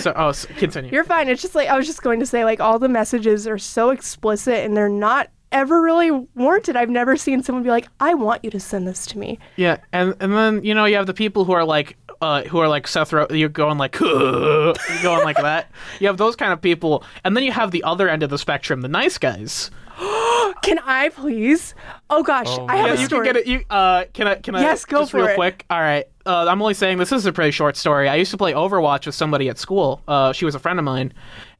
so. 0.00 0.12
Oh, 0.14 0.32
continue. 0.56 0.90
you're 0.90 1.04
fine. 1.04 1.28
It's 1.28 1.42
just 1.42 1.54
like 1.54 1.68
I 1.68 1.76
was 1.76 1.86
just 1.86 2.02
going 2.02 2.20
to 2.20 2.26
say, 2.26 2.44
like 2.44 2.60
all 2.60 2.78
the 2.78 2.88
messages 2.88 3.46
are 3.46 3.58
so 3.58 3.90
explicit 3.90 4.64
and 4.64 4.76
they're 4.76 4.88
not 4.88 5.30
ever 5.52 5.80
really 5.80 6.10
warranted. 6.34 6.76
I've 6.76 6.90
never 6.90 7.16
seen 7.16 7.42
someone 7.42 7.62
be 7.62 7.70
like, 7.70 7.88
"I 8.00 8.14
want 8.14 8.44
you 8.44 8.50
to 8.50 8.60
send 8.60 8.86
this 8.86 9.06
to 9.06 9.18
me." 9.18 9.38
Yeah, 9.56 9.78
and 9.92 10.14
and 10.20 10.32
then 10.34 10.64
you 10.64 10.74
know 10.74 10.84
you 10.84 10.96
have 10.96 11.06
the 11.06 11.14
people 11.14 11.44
who 11.44 11.52
are 11.52 11.64
like 11.64 11.96
uh, 12.20 12.42
who 12.44 12.58
are 12.58 12.68
like 12.68 12.86
Seth. 12.86 13.12
Ro- 13.12 13.26
you're 13.30 13.48
going 13.48 13.78
like 13.78 13.98
you're 14.00 14.74
going 15.02 15.24
like 15.24 15.36
that. 15.36 15.70
You 16.00 16.06
have 16.06 16.16
those 16.18 16.36
kind 16.36 16.52
of 16.52 16.60
people, 16.60 17.04
and 17.24 17.36
then 17.36 17.44
you 17.44 17.52
have 17.52 17.70
the 17.70 17.82
other 17.84 18.08
end 18.08 18.22
of 18.22 18.30
the 18.30 18.38
spectrum, 18.38 18.80
the 18.80 18.88
nice 18.88 19.18
guys. 19.18 19.70
Can 20.62 20.78
I 20.84 21.10
please? 21.14 21.74
Oh 22.10 22.22
gosh, 22.22 22.46
Oh, 22.48 22.66
I 22.68 22.76
have 22.76 22.86
yeah, 22.88 22.94
a 22.94 23.00
you 23.00 23.08
can 23.08 23.22
get 23.22 23.36
it. 23.36 23.46
You 23.46 23.62
uh, 23.70 24.04
can 24.12 24.26
I? 24.26 24.34
Can 24.36 24.54
I? 24.56 24.62
Yes, 24.62 24.84
go 24.84 25.00
just 25.00 25.12
for 25.12 25.18
real 25.18 25.26
it. 25.28 25.34
quick. 25.36 25.64
All 25.70 25.80
right. 25.80 26.06
Uh, 26.26 26.46
I'm 26.48 26.60
only 26.62 26.74
saying 26.74 26.98
this 26.98 27.12
is 27.12 27.26
a 27.26 27.32
pretty 27.32 27.50
short 27.50 27.76
story. 27.76 28.08
I 28.08 28.16
used 28.16 28.30
to 28.32 28.36
play 28.36 28.52
Overwatch 28.54 29.06
with 29.06 29.14
somebody 29.14 29.48
at 29.48 29.58
school. 29.58 30.02
Uh, 30.08 30.32
she 30.32 30.44
was 30.44 30.54
a 30.54 30.58
friend 30.58 30.78
of 30.78 30.84
mine, 30.84 31.12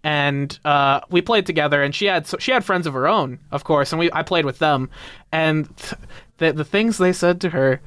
and 0.05 0.57
uh, 0.67 1.01
we 1.11 1.23
played 1.23 1.47
together. 1.47 1.83
And 1.83 1.95
she 1.95 2.05
had 2.05 2.27
so 2.27 2.37
she 2.39 2.53
had 2.53 2.65
friends 2.65 2.87
of 2.87 2.93
her 2.93 3.09
own, 3.09 3.41
of 3.51 3.65
course, 3.65 3.91
and 3.91 3.99
we 3.99 4.13
I 4.13 4.23
played 4.23 4.45
with 4.45 4.61
them. 4.61 4.91
And 5.33 5.75
th- 5.79 5.95
the 6.39 6.53
the 6.53 6.65
things 6.65 6.99
they 6.99 7.13
said 7.13 7.41
to 7.41 7.51
her 7.51 7.81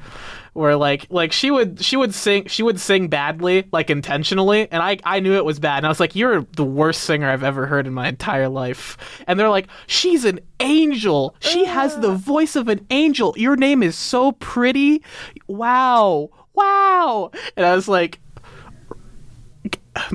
were 0.53 0.75
like 0.75 1.05
like 1.09 1.31
she 1.31 1.51
would 1.51 1.83
she 1.83 1.95
would 1.95 2.15
sing 2.15 2.47
she 2.47 2.63
would 2.63 2.79
sing 2.79 3.07
badly 3.07 3.67
like 3.71 3.91
intentionally 3.91 4.67
and 4.71 4.81
I 4.81 4.97
I 5.03 5.19
knew 5.19 5.33
it 5.35 5.45
was 5.45 5.59
bad 5.59 5.77
and 5.77 5.85
I 5.85 5.89
was 5.89 5.99
like 5.99 6.15
you're 6.15 6.41
the 6.55 6.63
worst 6.63 7.03
singer 7.03 7.29
I've 7.29 7.43
ever 7.43 7.67
heard 7.67 7.85
in 7.85 7.93
my 7.93 8.07
entire 8.07 8.49
life. 8.49 8.97
And 9.27 9.39
they're 9.39 9.49
like 9.49 9.67
she's 9.85 10.25
an 10.25 10.39
angel. 10.59 11.35
She 11.39 11.65
has 11.65 11.99
the 11.99 12.15
voice 12.15 12.55
of 12.55 12.67
an 12.67 12.85
angel. 12.89 13.35
Your 13.37 13.55
name 13.55 13.83
is 13.83 13.95
so 13.95 14.31
pretty. 14.33 15.03
Wow. 15.45 16.31
Wow. 16.55 17.29
And 17.55 17.63
I 17.63 17.75
was 17.75 17.87
like 17.87 18.19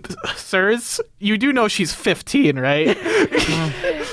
sirs 0.37 1.01
you 1.19 1.37
do 1.39 1.53
know 1.53 1.69
she's 1.69 1.93
15 1.95 2.59
right 2.59 2.97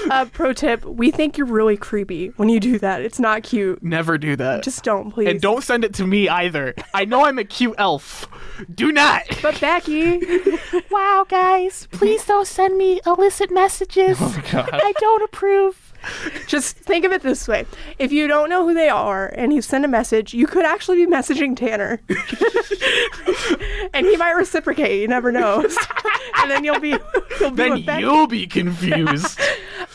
Uh, 0.10 0.26
pro 0.26 0.54
tip: 0.54 0.84
We 0.86 1.12
think 1.12 1.38
you're 1.38 1.46
really 1.46 1.78
creepy 1.78 2.30
when 2.38 2.50
you 2.50 2.60
do 2.60 2.80
that. 2.80 3.02
It's 3.02 3.20
not 3.20 3.44
cute. 3.44 3.84
never 3.84 4.18
do 4.18 4.36
that 4.38 4.64
Just 4.64 4.84
don't, 4.84 5.12
please. 5.12 5.28
and 5.28 5.40
don't 5.40 5.64
send 5.64 5.84
it 5.84 5.94
to 5.96 6.08
me 6.08 6.28
either 6.28 6.74
I 6.96 7.06
know 7.06 7.26
I'm 7.26 7.38
a 7.38 7.43
cute 7.43 7.76
elf 7.78 8.28
do 8.74 8.91
not 8.91 9.24
But 9.41 9.60
Becky, 9.62 10.20
Wow, 10.91 11.26
guys, 11.30 11.88
please 11.91 12.26
don't 12.26 12.48
send 12.48 12.78
me 12.78 13.02
illicit 13.06 13.52
messages. 13.52 14.17
God. 14.52 14.70
I 14.74 14.93
don't 15.00 15.24
approve. 15.24 15.88
just 16.48 16.78
think 16.78 17.06
of 17.06 17.12
it 17.12 17.22
this 17.22 17.48
way: 17.48 17.66
if 17.98 18.12
you 18.12 18.28
don't 18.28 18.50
know 18.50 18.68
who 18.68 18.74
they 18.74 18.90
are 18.90 19.28
and 19.28 19.54
you 19.54 19.62
send 19.62 19.86
a 19.86 19.88
message, 19.88 20.34
you 20.34 20.48
could 20.48 20.66
actually 20.66 21.06
be 21.06 21.12
messaging 21.12 21.56
Tanner, 21.56 22.02
and 23.94 24.06
he 24.06 24.18
might 24.18 24.32
reciprocate. 24.32 25.02
You 25.02 25.08
never 25.08 25.32
know. 25.32 25.66
and 26.42 26.52
then 26.52 26.64
you'll 26.64 26.80
be 26.80 26.96
you'll 27.40 27.52
be 27.52 27.56
Then 27.56 27.86
Becky. 27.86 28.02
you'll 28.02 28.28
be 28.28 28.48
confused. 28.48 29.40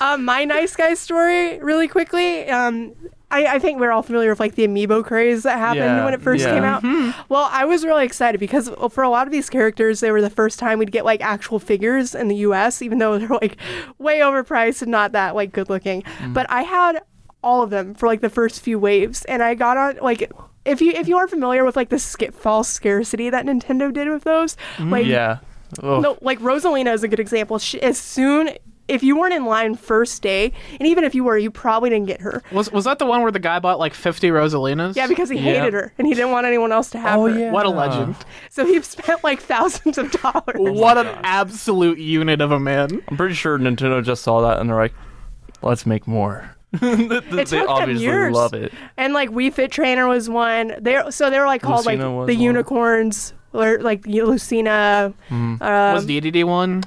Um, 0.01 0.25
my 0.25 0.45
nice 0.45 0.75
guy 0.77 0.95
story, 0.95 1.59
really 1.61 1.89
quickly. 1.89 2.49
Um, 2.49 2.95
I, 3.35 3.55
I 3.55 3.59
think 3.59 3.81
we're 3.81 3.91
all 3.91 4.03
familiar 4.03 4.31
with 4.31 4.41
like 4.41 4.55
the 4.55 4.67
amiibo 4.67 5.05
craze 5.05 5.43
that 5.43 5.59
happened 5.59 5.85
Yeah, 5.85 6.05
when 6.05 6.15
it 6.15 6.21
first 6.23 6.45
yeah. 6.45 6.55
came 6.55 6.65
out. 6.65 6.83
Mm-hmm. 6.83 7.21
Well, 7.29 7.49
I 7.51 7.65
was 7.65 7.85
really 7.85 8.05
excited 8.05 8.39
because 8.39 8.71
for 8.91 9.03
a 9.05 9.09
lot 9.09 9.27
of 9.27 9.33
these 9.33 9.51
characters, 9.51 10.01
they 10.01 10.11
were 10.11 10.23
the 10.23 10.31
first 10.31 10.59
time 10.59 10.79
we'd 10.79 10.93
get 10.93 11.05
like 11.05 11.21
actual 11.21 11.59
figures 11.59 12.15
in 12.15 12.29
the 12.29 12.37
U.S., 12.37 12.81
even 12.83 12.99
though 12.99 13.19
they're 13.19 13.29
like 13.29 13.57
way 13.99 14.21
overpriced 14.21 14.83
and 14.83 14.91
not 14.91 15.13
that 15.13 15.35
like 15.35 15.53
good 15.53 15.69
looking. 15.69 16.03
Mm. 16.03 16.35
But 16.35 16.47
I 16.51 16.63
had 16.63 17.03
all 17.43 17.63
of 17.63 17.71
them 17.71 17.95
for 17.95 18.07
like 18.07 18.21
the 18.21 18.31
first 18.31 18.61
few 18.63 18.79
waves, 18.79 19.25
and 19.27 19.43
I 19.43 19.55
got 19.55 19.77
on 19.77 19.99
like. 20.01 20.31
If 20.65 20.81
you 20.81 20.93
if 20.93 21.09
you 21.09 21.19
aren't 21.19 21.29
familiar 21.29 21.63
with 21.63 21.77
like 21.77 21.91
the 21.91 21.99
sca- 21.99 22.33
false 22.33 22.71
scarcity 22.71 23.29
that 23.29 23.45
Nintendo 23.45 23.93
did 23.93 24.09
with 24.09 24.25
those, 24.25 24.57
mm, 24.77 24.91
like 24.91 25.05
Yeah. 25.05 25.41
Oh, 25.83 26.01
no, 26.01 26.17
like 26.23 26.39
Rosalina 26.41 26.95
is 26.95 27.03
a 27.03 27.09
good 27.09 27.21
example. 27.21 27.59
She, 27.59 27.83
as 27.83 27.99
soon 27.99 28.49
if 28.89 29.03
you 29.03 29.17
weren't 29.19 29.35
in 29.35 29.45
line 29.47 29.75
first 29.75 30.21
day, 30.23 30.53
and 30.79 30.87
even 30.87 31.05
if 31.05 31.15
you 31.15 31.25
were, 31.25 31.39
you 31.39 31.51
probably 31.51 31.91
didn't 31.91 32.07
get 32.07 32.21
her. 32.21 32.43
was 32.53 32.71
was 32.73 32.85
that 32.85 32.99
the 32.99 33.07
one 33.07 33.23
where 33.23 33.33
the 33.33 33.39
guy 33.39 33.59
bought 33.59 33.79
like 33.79 33.95
50 33.95 34.31
Rosalinas? 34.31 34.97
Yeah, 34.97 35.07
because 35.07 35.29
he 35.31 35.37
Yeah. 35.37 35.43
hated 35.61 35.73
her 35.75 35.93
and 35.99 36.07
he 36.07 36.15
didn't 36.15 36.31
want 36.33 36.47
anyone 36.47 36.73
else 36.73 36.91
to 36.91 36.99
have 36.99 37.19
Oh, 37.19 37.27
her. 37.27 37.39
yeah. 37.39 37.51
What 37.53 37.67
a 37.67 37.71
legend. 37.71 38.17
So 38.51 38.67
he 38.67 38.81
spent 38.83 39.25
like 39.25 39.41
thousands 39.41 39.99
of 39.99 40.11
dollars. 40.13 40.57
What 40.59 40.99
an 40.99 41.07
absolute 41.25 41.99
unit 41.99 42.41
of 42.41 42.51
a 42.53 42.61
man. 42.61 43.03
I'm 43.09 43.17
pretty 43.17 43.35
sure 43.35 43.59
Nintendo 43.59 44.03
just 44.05 44.23
saw 44.23 44.41
that 44.43 44.61
and 44.61 44.69
they're 44.69 44.77
like, 44.77 44.95
let's 45.63 45.87
make 45.87 46.07
more. 46.07 46.51
they 46.73 46.99
took 47.45 47.49
them 47.51 47.69
obviously 47.69 48.05
years. 48.05 48.35
love 48.35 48.53
it. 48.53 48.73
And 48.97 49.15
like 49.15 49.31
Wii 49.31 49.53
Fit 49.53 49.71
Trainer 49.71 50.09
was 50.09 50.29
one. 50.29 50.75
They 50.81 51.01
so 51.11 51.31
they 51.31 51.39
were 51.39 51.47
like 51.47 51.63
called 51.63 51.87
Lucina 51.87 52.17
like 52.19 52.27
the 52.27 52.35
one. 52.35 52.43
unicorns 52.43 53.33
or 53.53 53.79
like 53.79 54.05
Lucina. 54.07 55.15
Mm. 55.31 55.63
Um, 55.63 55.95
was 55.95 56.05
DDD 56.07 56.43
one? 56.45 56.83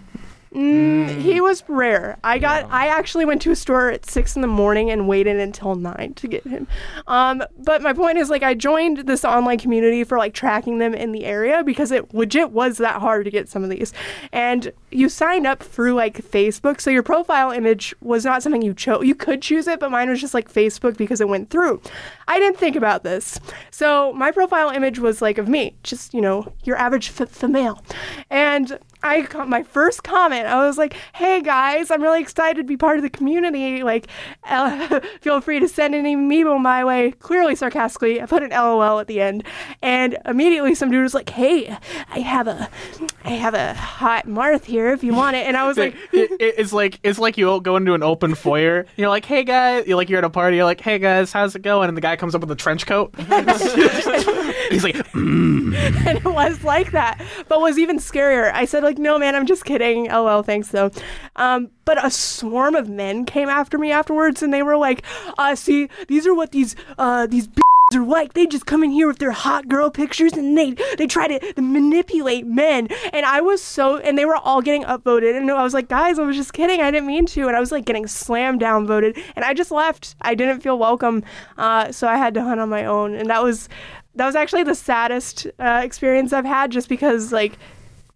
Mm, 0.53 1.21
he 1.21 1.41
was 1.41 1.63
rare. 1.67 2.17
I 2.23 2.39
got. 2.39 2.67
I 2.71 2.87
actually 2.87 3.25
went 3.25 3.41
to 3.43 3.51
a 3.51 3.55
store 3.55 3.89
at 3.89 4.09
six 4.09 4.35
in 4.35 4.41
the 4.41 4.47
morning 4.47 4.89
and 4.89 5.07
waited 5.07 5.37
until 5.39 5.75
nine 5.75 6.13
to 6.15 6.27
get 6.27 6.45
him. 6.47 6.67
Um, 7.05 7.43
but 7.57 7.81
my 7.81 7.93
point 7.93 8.17
is, 8.17 8.29
like, 8.29 8.43
I 8.43 8.53
joined 8.53 8.99
this 8.99 9.25
online 9.25 9.59
community 9.59 10.03
for 10.03 10.17
like 10.17 10.33
tracking 10.33 10.77
them 10.77 10.93
in 10.93 11.11
the 11.11 11.25
area 11.25 11.63
because 11.63 11.91
it 11.91 12.13
legit 12.13 12.51
was 12.51 12.77
that 12.77 13.01
hard 13.01 13.25
to 13.25 13.31
get 13.31 13.49
some 13.49 13.63
of 13.63 13.69
these. 13.69 13.93
And 14.31 14.71
you 14.89 15.09
signed 15.09 15.45
up 15.45 15.61
through 15.61 15.95
like 15.95 16.17
Facebook, 16.17 16.79
so 16.79 16.89
your 16.89 17.03
profile 17.03 17.51
image 17.51 17.93
was 18.01 18.23
not 18.23 18.41
something 18.41 18.61
you 18.61 18.73
chose. 18.73 19.05
You 19.05 19.15
could 19.15 19.41
choose 19.41 19.67
it, 19.67 19.79
but 19.79 19.91
mine 19.91 20.09
was 20.09 20.21
just 20.21 20.33
like 20.33 20.51
Facebook 20.51 20.97
because 20.97 21.19
it 21.19 21.27
went 21.27 21.49
through. 21.49 21.81
I 22.27 22.39
didn't 22.39 22.57
think 22.57 22.75
about 22.75 23.03
this, 23.03 23.39
so 23.69 24.13
my 24.13 24.31
profile 24.31 24.69
image 24.69 24.99
was 24.99 25.21
like 25.21 25.37
of 25.37 25.47
me, 25.47 25.75
just 25.83 26.13
you 26.13 26.21
know, 26.21 26.51
your 26.63 26.77
average 26.77 27.11
f- 27.19 27.29
female, 27.29 27.83
and. 28.29 28.79
I 29.03 29.21
got 29.21 29.47
my 29.47 29.63
first 29.63 30.03
comment. 30.03 30.47
I 30.47 30.65
was 30.65 30.77
like, 30.77 30.93
"Hey 31.13 31.41
guys, 31.41 31.91
I'm 31.91 32.01
really 32.01 32.21
excited 32.21 32.57
to 32.57 32.63
be 32.63 32.77
part 32.77 32.97
of 32.97 33.03
the 33.03 33.09
community. 33.09 33.83
Like, 33.83 34.07
uh, 34.43 34.99
feel 35.21 35.39
free 35.41 35.59
to 35.59 35.67
send 35.67 35.93
any 35.95 36.15
amiibo 36.15 36.59
my 36.59 36.83
way." 36.83 37.11
Clearly 37.19 37.55
sarcastically, 37.55 38.21
I 38.21 38.25
put 38.25 38.43
an 38.43 38.49
LOL 38.49 38.99
at 38.99 39.07
the 39.07 39.21
end, 39.21 39.43
and 39.81 40.17
immediately 40.25 40.73
some 40.75 40.89
dude 40.91 41.03
was 41.03 41.13
like, 41.13 41.29
"Hey, 41.29 41.77
I 42.09 42.19
have 42.19 42.47
a, 42.47 42.69
I 43.23 43.29
have 43.31 43.53
a 43.53 43.73
hot 43.75 44.25
Marth 44.25 44.65
here 44.65 44.89
if 44.93 45.03
you 45.03 45.13
want 45.13 45.35
it." 45.35 45.45
And 45.47 45.55
I 45.57 45.67
was 45.67 45.77
like, 45.77 45.95
It- 46.11 46.31
it- 46.41 46.55
it's 46.57 46.73
like 46.73 46.99
it's 47.03 47.19
like 47.19 47.37
you 47.37 47.61
go 47.61 47.75
into 47.75 47.93
an 47.93 48.01
open 48.03 48.33
foyer. 48.35 48.85
You're 48.95 49.09
like, 49.09 49.25
hey 49.25 49.43
guys, 49.43 49.85
you're 49.85 49.95
like 49.97 50.09
you're 50.09 50.17
at 50.19 50.23
a 50.25 50.29
party. 50.29 50.57
You're 50.57 50.65
like, 50.65 50.81
hey 50.81 50.97
guys, 50.99 51.31
how's 51.31 51.55
it 51.55 51.61
going? 51.61 51.87
And 51.87 51.95
the 51.97 52.01
guy 52.01 52.15
comes 52.15 52.33
up 52.35 52.41
with 52.41 52.51
a 52.51 52.55
trench 52.55 52.85
coat. 52.87 53.13
He's 54.69 54.83
like, 54.83 54.95
and 55.15 56.17
it 56.17 56.25
was 56.25 56.63
like 56.63 56.91
that. 56.91 57.21
But 57.47 57.61
was 57.61 57.77
even 57.77 57.97
scarier, 57.99 58.51
I 58.53 58.65
said 58.65 58.83
like, 58.87 58.97
"No, 58.97 59.19
man, 59.19 59.35
I'm 59.35 59.45
just 59.45 59.65
kidding." 59.65 60.05
LOL, 60.05 60.43
thanks 60.43 60.69
though. 60.69 60.91
Um, 61.35 61.69
but 61.85 62.03
a 62.03 62.09
swarm 62.09 62.75
of 62.75 62.89
men 62.89 63.25
came 63.25 63.49
after 63.49 63.77
me 63.77 63.91
afterwards, 63.91 64.41
and 64.41 64.53
they 64.53 64.63
were 64.63 64.77
like, 64.77 65.03
"Uh, 65.37 65.55
see, 65.55 65.89
these 66.07 66.25
are 66.25 66.33
what 66.33 66.51
these 66.51 66.75
uh 66.97 67.27
these." 67.27 67.47
Are 67.95 68.03
like 68.03 68.33
they 68.33 68.45
just 68.45 68.65
come 68.65 68.83
in 68.83 68.91
here 68.91 69.07
with 69.07 69.19
their 69.19 69.31
hot 69.31 69.69
girl 69.69 69.89
pictures 69.89 70.33
and 70.33 70.57
they 70.57 70.71
they 70.97 71.07
try 71.07 71.25
to, 71.29 71.61
manipulate 71.61 72.45
men 72.45 72.89
and 73.13 73.25
i 73.25 73.39
was 73.39 73.61
so 73.61 73.95
and 73.99 74.17
they 74.17 74.25
were 74.25 74.35
all 74.35 74.61
getting 74.61 74.83
upvoted 74.83 75.37
and 75.37 75.49
i 75.49 75.63
was 75.63 75.73
like 75.73 75.87
guys 75.87 76.19
i 76.19 76.23
was 76.23 76.35
just 76.35 76.51
kidding 76.51 76.81
i 76.81 76.91
didn't 76.91 77.07
mean 77.07 77.25
to 77.25 77.47
and 77.47 77.55
i 77.55 77.61
was 77.61 77.71
like 77.71 77.85
getting 77.85 78.05
slammed 78.05 78.59
down 78.59 78.85
voted 78.85 79.17
and 79.37 79.45
i 79.45 79.53
just 79.53 79.71
left 79.71 80.15
i 80.21 80.35
didn't 80.35 80.59
feel 80.59 80.77
welcome 80.77 81.23
uh, 81.57 81.89
so 81.89 82.09
i 82.09 82.17
had 82.17 82.33
to 82.33 82.43
hunt 82.43 82.59
on 82.59 82.67
my 82.67 82.83
own 82.83 83.15
and 83.15 83.29
that 83.29 83.41
was 83.41 83.69
that 84.15 84.25
was 84.25 84.35
actually 84.35 84.63
the 84.63 84.75
saddest 84.75 85.47
uh, 85.59 85.79
experience 85.81 86.33
i've 86.33 86.43
had 86.43 86.71
just 86.71 86.89
because 86.89 87.31
like 87.31 87.57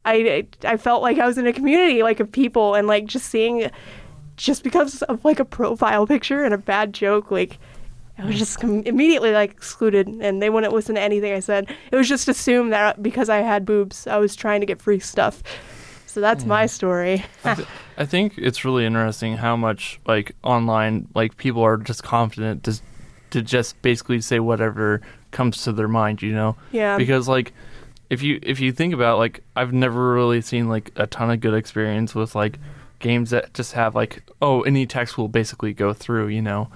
I, 0.04 0.48
I 0.64 0.78
felt 0.78 1.02
like 1.04 1.20
i 1.20 1.28
was 1.28 1.38
in 1.38 1.46
a 1.46 1.54
community 1.54 2.02
like 2.02 2.20
of 2.20 2.32
people 2.32 2.76
and 2.76 2.88
like 2.88 3.06
just 3.06 3.28
seeing 3.28 3.70
just 4.36 4.64
because 4.64 5.02
of 5.04 5.24
like 5.24 5.40
a 5.40 5.46
profile 5.46 6.08
picture 6.08 6.44
and 6.44 6.54
a 6.54 6.58
bad 6.58 6.94
joke 6.94 7.30
like 7.32 7.60
I 8.18 8.26
was 8.26 8.38
just 8.38 8.60
com- 8.60 8.84
immediately 8.84 9.32
like 9.32 9.52
excluded, 9.52 10.08
and 10.08 10.42
they 10.42 10.50
wouldn't 10.50 10.74
listen 10.74 10.96
to 10.96 11.02
anything 11.02 11.34
I 11.34 11.40
said. 11.40 11.74
It 11.92 11.96
was 11.96 12.08
just 12.08 12.28
assumed 12.28 12.72
that 12.72 13.02
because 13.02 13.30
I 13.30 13.38
had 13.38 13.66
boobs, 13.66 14.06
I 14.06 14.18
was 14.18 14.36
trying 14.36 14.60
to 14.60 14.68
get 14.68 14.82
free 14.82 15.00
stuff. 15.00 15.42
So 16.06 16.20
that's 16.20 16.46
my 16.46 16.66
mm. 16.66 16.70
story. 16.70 17.26
I, 17.46 17.56
th- 17.56 17.68
I 17.98 18.06
think 18.06 18.38
it's 18.38 18.66
really 18.66 18.86
interesting 18.86 19.38
how 19.38 19.56
much 19.56 20.00
like 20.06 20.36
online 20.44 21.08
like 21.16 21.38
people 21.38 21.64
are 21.64 21.78
just 21.78 22.04
confident 22.04 22.66
to 22.66 22.80
to 23.30 23.42
just 23.42 23.82
basically 23.82 24.20
say 24.20 24.40
whatever 24.40 25.02
comes 25.32 25.64
to 25.64 25.72
their 25.72 25.88
mind, 25.88 26.22
you 26.22 26.34
know? 26.34 26.58
Yeah. 26.74 26.98
Because 26.98 27.30
like 27.30 27.54
if 28.12 28.22
you 28.22 28.40
if 28.44 28.60
you 28.60 28.74
think 28.74 28.94
about 28.94 29.18
like 29.18 29.42
I've 29.56 29.72
never 29.72 30.14
really 30.14 30.42
seen 30.42 30.68
like 30.68 30.92
a 30.98 31.08
ton 31.08 31.32
of 31.32 31.40
good 31.40 31.54
experience 31.54 32.14
with 32.14 32.36
like 32.36 32.60
games 33.00 33.30
that 33.30 33.54
just 33.54 33.72
have 33.72 33.96
like 33.96 34.22
oh 34.42 34.64
any 34.64 34.86
text 34.86 35.18
will 35.18 35.30
basically 35.30 35.74
go 35.74 35.94
through, 35.94 36.28
you 36.28 36.42
know. 36.42 36.70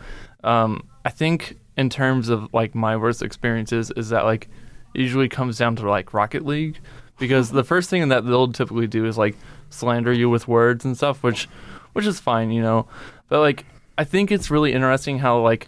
Um 0.46 0.88
I 1.04 1.10
think 1.10 1.58
in 1.76 1.90
terms 1.90 2.30
of 2.30 2.52
like 2.54 2.74
my 2.74 2.96
worst 2.96 3.22
experiences 3.22 3.92
is 3.98 4.10
that 4.10 4.24
like 4.24 4.48
it 4.94 5.02
usually 5.02 5.28
comes 5.28 5.58
down 5.58 5.76
to 5.76 5.90
like 5.90 6.14
Rocket 6.14 6.46
League 6.46 6.80
because 7.20 7.52
the 7.52 7.66
first 7.66 7.90
thing 7.90 8.08
that 8.08 8.26
they'll 8.26 8.54
typically 8.54 8.88
do 8.88 9.06
is 9.06 9.18
like 9.18 9.36
slander 9.70 10.14
you 10.14 10.30
with 10.30 10.48
words 10.48 10.86
and 10.86 10.96
stuff, 10.96 11.22
which 11.22 11.50
which 11.92 12.06
is 12.06 12.18
fine, 12.18 12.50
you 12.50 12.62
know. 12.62 12.88
But 13.28 13.42
like 13.42 13.66
I 13.98 14.06
think 14.06 14.32
it's 14.32 14.50
really 14.50 14.72
interesting 14.72 15.20
how 15.20 15.42
like 15.42 15.68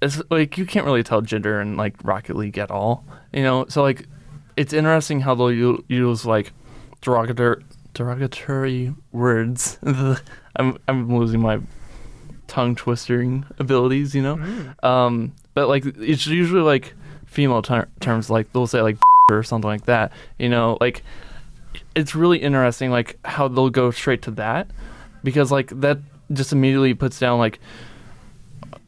it's 0.00 0.22
like 0.30 0.56
you 0.56 0.64
can't 0.64 0.86
really 0.86 1.02
tell 1.02 1.20
gender 1.20 1.60
in 1.60 1.76
like 1.76 2.02
Rocket 2.02 2.34
League 2.34 2.56
at 2.56 2.70
all, 2.70 3.04
you 3.30 3.42
know. 3.42 3.66
So 3.68 3.82
like 3.82 4.06
it's 4.56 4.72
interesting 4.72 5.20
how 5.20 5.34
they'll 5.34 5.52
u- 5.52 5.84
use 5.88 6.26
like 6.26 6.52
derogatory 7.00 7.64
derogatory 7.94 8.94
words. 9.12 9.78
I'm 10.56 10.78
I'm 10.88 11.16
losing 11.16 11.40
my 11.40 11.60
tongue 12.46 12.74
twistering 12.74 13.44
abilities, 13.58 14.14
you 14.14 14.22
know. 14.22 14.74
Um, 14.82 15.32
but 15.54 15.68
like 15.68 15.84
it's 15.98 16.26
usually 16.26 16.62
like 16.62 16.94
female 17.26 17.62
ter- 17.62 17.88
terms, 18.00 18.30
like 18.30 18.52
they'll 18.52 18.66
say 18.66 18.82
like 18.82 18.98
or 19.30 19.42
something 19.42 19.68
like 19.68 19.86
that, 19.86 20.12
you 20.38 20.48
know. 20.48 20.78
Like 20.80 21.02
it's 21.94 22.14
really 22.14 22.38
interesting, 22.38 22.90
like 22.90 23.18
how 23.24 23.48
they'll 23.48 23.70
go 23.70 23.90
straight 23.90 24.22
to 24.22 24.30
that 24.32 24.68
because 25.24 25.50
like 25.50 25.68
that 25.80 25.98
just 26.32 26.52
immediately 26.52 26.94
puts 26.94 27.18
down 27.18 27.38
like 27.38 27.58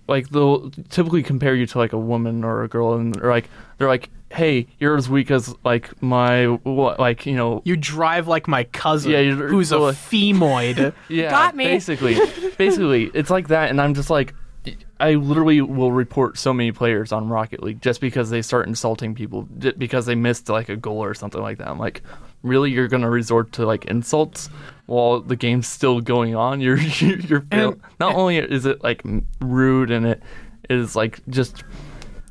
like 0.09 0.29
they'll 0.31 0.71
typically 0.91 1.23
compare 1.23 1.55
you 1.55 1.67
to 1.67 1.79
like 1.79 1.93
a 1.93 1.99
woman 1.99 2.45
or 2.45 2.63
a 2.63 2.69
girl 2.69 2.95
and 2.95 3.21
or 3.23 3.31
like 3.31 3.49
they're 3.79 3.89
like 3.89 4.11
hey 4.35 4.67
you're 4.79 4.97
as 4.97 5.09
weak 5.09 5.31
as 5.31 5.55
like 5.65 6.01
my 6.03 6.47
what 6.47 6.99
like 7.01 7.25
you 7.27 7.37
know. 7.37 7.63
You 7.65 7.77
drive 7.77 8.27
like 8.29 8.49
my 8.49 8.65
cousin, 8.65 9.13
Yeah, 9.13 9.21
you're- 9.21 9.49
who's 9.51 9.73
a 9.73 9.77
femoid. 9.77 10.93
yeah 11.09 11.31
Got 11.31 11.57
me. 11.57 11.65
basically. 11.65 12.19
Basically 12.59 13.05
it's 13.15 13.31
like 13.31 13.49
that 13.49 13.71
and 13.71 13.81
i'm 13.81 13.95
just 13.95 14.11
like 14.11 14.35
i 15.01 15.15
literally 15.15 15.61
will 15.61 15.93
report 15.93 16.39
so 16.39 16.53
many 16.53 16.73
players 16.73 17.13
on 17.13 17.29
rocket 17.29 17.63
league 17.63 17.83
just 17.83 18.01
because 18.01 18.31
they 18.31 18.41
start 18.41 18.67
insulting 18.67 19.15
people 19.15 19.43
because 19.77 20.07
they 20.07 20.15
missed 20.15 20.49
like 20.49 20.69
a 20.69 20.77
goal 20.77 21.03
or 21.05 21.13
something 21.15 21.43
like 21.43 21.59
that. 21.59 21.69
I'm 21.69 21.79
like 21.79 22.03
really? 22.43 22.71
You're 22.71 22.89
gonna 22.89 23.09
resort 23.11 23.53
to 23.53 23.67
like 23.67 23.87
insults 23.87 24.49
while 24.87 25.21
the 25.21 25.35
game's 25.37 25.67
still 25.67 26.01
going 26.01 26.35
on? 26.35 26.61
You're 26.65 26.77
you're 26.79 27.41
fail- 27.43 27.73
And- 27.73 27.81
not 28.01 28.15
only 28.15 28.39
is 28.39 28.67
it 28.67 28.83
like 28.83 29.03
rude 29.41 29.91
and 29.91 30.07
it 30.07 30.23
is 30.71 30.95
like 30.97 31.21
just 31.29 31.63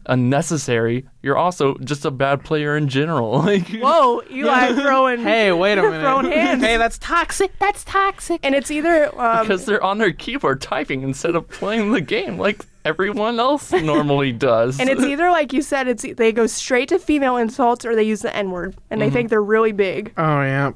unnecessary 0.07 1.05
you're 1.21 1.37
also 1.37 1.75
just 1.79 2.05
a 2.05 2.11
bad 2.11 2.43
player 2.43 2.75
in 2.75 2.87
general 2.87 3.39
like 3.43 3.67
Whoa, 3.69 4.21
Eli 4.31 4.73
throwing. 4.81 5.19
hey, 5.19 5.51
wait 5.51 5.77
a 5.77 5.81
minute. 5.81 6.01
Throwing 6.01 6.31
hands. 6.31 6.61
Hey, 6.63 6.77
that's 6.77 6.97
toxic. 6.97 7.57
That's 7.59 7.83
toxic. 7.83 8.39
And 8.43 8.53
it's 8.53 8.69
either 8.69 9.17
um, 9.19 9.41
because 9.47 9.65
they're 9.65 9.83
on 9.83 9.97
their 9.97 10.11
keyboard 10.11 10.61
typing 10.61 11.01
instead 11.03 11.35
of 11.35 11.47
playing 11.49 11.91
the 11.91 12.01
game 12.01 12.37
like 12.37 12.65
everyone 12.85 13.39
else 13.39 13.71
normally 13.71 14.31
does. 14.31 14.79
and 14.79 14.89
it's 14.89 15.03
either 15.03 15.29
like 15.29 15.53
you 15.53 15.61
said, 15.61 15.87
it's 15.87 16.03
they 16.17 16.31
go 16.31 16.47
straight 16.47 16.89
to 16.89 16.99
female 16.99 17.37
insults 17.37 17.85
or 17.85 17.95
they 17.95 18.03
use 18.03 18.21
the 18.21 18.35
N 18.35 18.51
word, 18.51 18.75
and 18.89 19.01
they 19.01 19.09
think 19.09 19.29
they're 19.29 19.41
really 19.43 19.71
big. 19.71 20.13
Oh 20.17 20.41
yeah. 20.41 20.71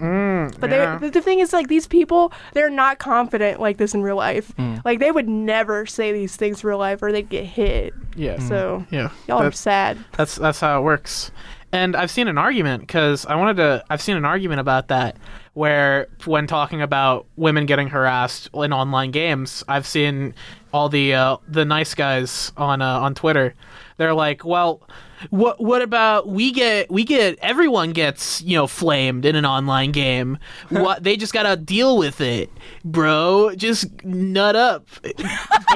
Mm, 0.00 0.58
But 0.58 0.70
yeah. 0.70 0.98
they, 0.98 1.06
the, 1.06 1.12
the 1.12 1.22
thing 1.22 1.38
is, 1.38 1.52
like 1.52 1.68
these 1.68 1.86
people, 1.86 2.32
they're 2.54 2.70
not 2.70 2.98
confident 2.98 3.60
like 3.60 3.76
this 3.76 3.94
in 3.94 4.02
real 4.02 4.16
life. 4.16 4.52
Mm. 4.56 4.84
Like 4.84 4.98
they 4.98 5.12
would 5.12 5.28
never 5.28 5.86
say 5.86 6.12
these 6.12 6.34
things 6.36 6.62
in 6.64 6.68
real 6.68 6.78
life, 6.78 7.02
or 7.02 7.12
they'd 7.12 7.28
get 7.28 7.44
hit. 7.44 7.94
yeah. 8.16 8.38
So 8.40 8.84
Yeah. 8.90 9.10
y'all 9.28 9.38
are 9.38 9.44
That's- 9.44 9.60
sad. 9.60 9.98
That's 10.16 10.34
that's 10.36 10.60
how 10.60 10.80
it 10.80 10.82
works. 10.84 11.30
And 11.72 11.96
I've 11.96 12.10
seen 12.10 12.28
an 12.28 12.36
argument 12.36 12.82
because 12.82 13.24
I 13.24 13.34
wanted 13.34 13.56
to. 13.56 13.84
I've 13.88 14.02
seen 14.02 14.16
an 14.16 14.26
argument 14.26 14.60
about 14.60 14.88
that 14.88 15.16
where 15.54 16.08
when 16.26 16.46
talking 16.46 16.82
about 16.82 17.26
women 17.36 17.64
getting 17.64 17.88
harassed 17.88 18.50
in 18.52 18.72
online 18.72 19.10
games, 19.10 19.64
I've 19.68 19.86
seen 19.86 20.34
all 20.72 20.90
the 20.90 21.14
uh, 21.14 21.38
the 21.48 21.64
nice 21.64 21.94
guys 21.94 22.52
on 22.58 22.82
uh, 22.82 23.00
on 23.00 23.14
Twitter. 23.14 23.54
They're 23.96 24.14
like, 24.14 24.44
well. 24.44 24.86
What 25.30 25.60
what 25.60 25.82
about 25.82 26.28
we 26.28 26.52
get 26.52 26.90
we 26.90 27.04
get 27.04 27.38
everyone 27.40 27.92
gets 27.92 28.42
you 28.42 28.56
know 28.56 28.66
flamed 28.66 29.24
in 29.24 29.36
an 29.36 29.44
online 29.46 29.92
game. 29.92 30.38
What 30.70 31.02
they 31.02 31.16
just 31.16 31.32
gotta 31.32 31.56
deal 31.56 31.96
with 31.98 32.20
it, 32.20 32.50
bro. 32.84 33.52
Just 33.56 34.04
nut 34.04 34.56
up, 34.56 34.86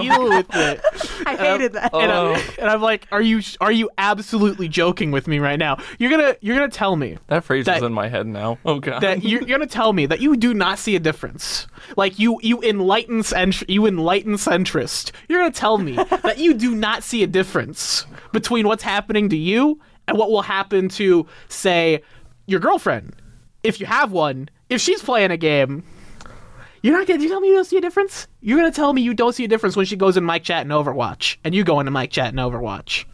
deal 0.01 0.29
with 0.29 0.47
it. 0.55 0.81
I 1.27 1.37
hated 1.37 1.73
that. 1.75 1.95
And, 1.95 2.13
Oh. 2.13 2.35
I'm, 2.35 2.43
and 2.59 2.69
I'm 2.71 2.81
like, 2.83 3.07
are 3.13 3.21
you 3.23 3.41
are 3.61 3.73
you 3.73 3.91
absolutely 3.99 4.69
joking 4.69 5.11
with 5.11 5.27
me 5.29 5.39
right 5.39 5.59
now? 5.59 5.79
You're 5.99 6.11
gonna 6.11 6.37
you're 6.41 6.57
gonna 6.57 6.69
tell 6.71 6.97
me 6.97 7.19
that 7.29 7.45
phrase 7.45 7.65
that- 7.67 7.79
is 7.79 7.83
in 7.83 7.93
my 7.93 8.09
head 8.09 8.27
now. 8.27 8.59
Oh 8.65 8.81
god. 8.81 9.01
that 9.03 9.23
you're, 9.23 9.43
you're 9.43 9.59
gonna 9.59 9.67
tell 9.69 9.93
me 9.93 10.07
that 10.07 10.21
you 10.21 10.37
do 10.37 10.55
not 10.55 10.79
see 10.79 10.97
a 10.97 11.01
difference. 11.01 11.67
Like 11.97 12.19
you 12.19 12.39
you 12.43 12.61
enlighten 12.63 13.23
cent- 13.23 13.69
you 13.69 13.87
enlighten 13.87 14.35
centrist. 14.35 15.13
You're 15.29 15.41
gonna 15.41 15.53
tell 15.53 15.79
me 15.79 15.97
that 16.23 16.39
you 16.39 16.55
do 16.55 16.75
not 16.75 17.03
see 17.03 17.23
a 17.23 17.27
difference 17.27 18.07
between 18.33 18.67
what's 18.67 18.83
happening 18.83 19.29
to 19.31 19.36
you 19.37 19.81
and 20.09 20.19
what 20.19 20.31
will 20.31 20.43
happen 20.43 20.89
to 20.91 21.27
say 21.49 22.03
your 22.47 22.61
girlfriend 22.61 23.15
if 23.67 23.81
you 23.81 23.87
have 23.87 24.13
one. 24.13 24.49
If 24.69 24.81
she's 24.81 25.03
playing 25.03 25.31
a 25.31 25.37
game. 25.37 25.85
You're 26.83 26.97
not 26.97 27.09
gonna 27.09 27.21
you 27.21 27.29
tell 27.29 27.41
me 27.41 27.49
you 27.49 27.55
don't 27.55 27.65
see 27.65 27.79
a 27.79 27.81
difference? 27.81 28.29
You're 28.41 28.59
gonna 28.59 28.71
tell 28.71 28.93
me 28.93 29.03
you 29.03 29.13
don't 29.13 29.35
see 29.35 29.45
a 29.45 29.49
difference 29.49 29.77
when 29.77 29.87
she 29.87 29.97
goes 29.97 30.17
in 30.17 30.25
mic 30.25 30.45
chat 30.45 30.63
and 30.63 30.71
Overwatch, 30.71 31.37
and 31.43 31.53
you 31.55 31.65
go 31.65 31.81
into 31.81 31.91
mic 31.91 32.11
chat 32.11 32.29
and 32.29 32.39
Overwatch. 32.39 33.07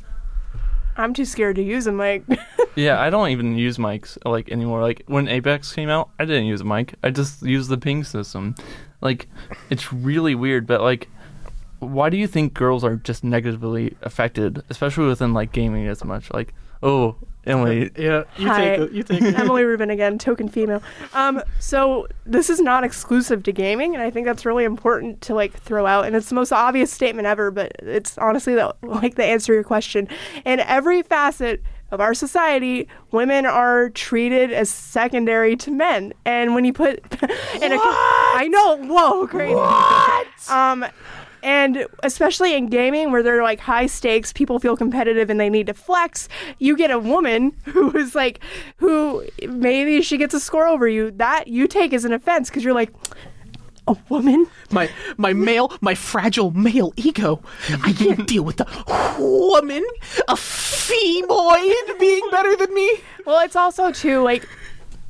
I'm 0.97 1.15
too 1.15 1.25
scared 1.25 1.57
to 1.57 1.63
use 1.63 1.87
them. 1.87 1.97
Like, 1.97 2.23
yeah, 2.77 3.01
I 3.01 3.09
don't 3.09 3.31
even 3.31 3.57
use 3.57 3.79
mics 3.79 4.19
like 4.27 4.51
anymore. 4.51 4.83
Like 4.83 5.05
when 5.07 5.27
Apex 5.27 5.73
came 5.73 5.89
out, 5.89 6.11
I 6.19 6.27
didn't 6.27 6.45
use 6.45 6.61
a 6.61 6.65
mic. 6.65 6.95
I 7.03 7.11
just 7.11 7.43
used 7.43 7.71
the 7.71 7.79
ping 7.79 8.05
system. 8.05 8.55
Like 9.01 9.27
it's 9.71 9.91
really 9.91 10.35
weird, 10.35 10.67
but 10.67 10.83
like 10.83 11.09
why 11.89 12.11
do 12.11 12.17
you 12.17 12.27
think 12.27 12.55
girls 12.55 12.85
are 12.85 12.97
just 12.97 13.25
negatively 13.25 13.97
affected, 14.03 14.63
especially 14.71 15.07
within 15.07 15.33
like 15.33 15.53
gaming 15.53 15.87
as 15.89 16.05
much? 16.05 16.33
Like, 16.33 16.55
oh, 16.83 17.17
Emily, 17.45 17.91
Yeah, 17.97 18.23
you 18.37 18.47
Hi. 18.47 18.61
take 18.61 18.79
it. 18.81 18.93
You 18.93 19.03
take 19.03 19.23
it. 19.23 19.35
Emily 19.39 19.65
Rubin 19.65 19.91
again, 19.91 20.17
token 20.17 20.49
female. 20.49 20.81
Um, 21.13 21.43
so 21.59 22.07
this 22.25 22.49
is 22.49 22.61
not 22.61 22.85
exclusive 22.85 23.43
to 23.45 23.53
gaming, 23.53 23.95
and 23.95 24.03
I 24.03 24.11
think 24.11 24.27
that's 24.27 24.47
really 24.47 24.65
important 24.65 25.21
to 25.23 25.35
like 25.35 25.53
throw 25.53 25.87
out. 25.87 26.05
And 26.05 26.15
it's 26.15 26.29
the 26.29 26.37
most 26.37 26.53
obvious 26.53 26.93
statement 26.93 27.27
ever, 27.27 27.51
but 27.51 27.73
it's 27.81 28.17
honestly 28.19 28.55
the, 28.55 28.75
like 28.83 29.17
the 29.17 29.25
answer 29.25 29.49
to 29.49 29.55
your 29.55 29.65
question. 29.65 30.07
In 30.45 30.61
every 30.61 31.03
facet 31.03 31.63
of 31.91 32.01
our 32.01 32.15
society, 32.15 32.87
women 33.11 33.45
are 33.45 33.91
treated 33.91 34.53
as 34.53 34.71
secondary 34.71 35.57
to 35.57 35.71
men. 35.73 36.13
And 36.25 36.55
when 36.55 36.65
you 36.65 36.73
put 36.73 37.01
in 37.61 37.73
a, 37.73 37.77
I 37.77 38.49
know, 38.51 38.77
whoa, 38.87 39.27
crazy. 39.27 39.55
Um, 40.49 40.87
and 41.43 41.87
especially 42.03 42.55
in 42.55 42.67
gaming 42.67 43.11
where 43.11 43.23
they're 43.23 43.43
like 43.43 43.61
high 43.61 43.87
stakes, 43.87 44.33
people 44.33 44.59
feel 44.59 44.77
competitive 44.77 45.31
and 45.31 45.41
they 45.41 45.51
need 45.51 45.67
to 45.67 45.75
flex. 45.75 46.29
You 46.59 46.77
get 46.77 46.91
a 46.91 46.99
woman 46.99 47.53
who 47.65 47.97
is 47.97 48.15
like, 48.15 48.41
who 48.77 49.27
maybe 49.49 50.03
she 50.03 50.17
gets 50.17 50.35
a 50.35 50.41
score 50.41 50.67
over 50.67 50.89
you. 50.89 51.11
That 51.13 51.49
you 51.49 51.67
take 51.67 51.93
as 51.93 52.05
an 52.05 52.13
offense 52.13 52.49
because 52.49 52.65
you're 52.65 52.75
like, 52.75 52.93
a 53.89 53.97
woman? 54.09 54.47
my 54.71 54.89
my 55.17 55.33
male 55.33 55.73
my 55.81 55.93
fragile 55.93 56.53
male 56.53 56.93
ego 56.95 57.43
i 57.83 57.93
can't 57.93 58.29
deal 58.29 58.45
with 58.45 58.61
a 58.61 59.17
woman 59.19 59.85
a 60.29 60.35
femoid 60.35 61.99
being 61.99 62.23
better 62.31 62.55
than 62.55 62.73
me 62.73 63.01
Well, 63.27 63.41
it's 63.45 63.57
also 63.57 63.91
too 63.91 64.23
like 64.23 64.49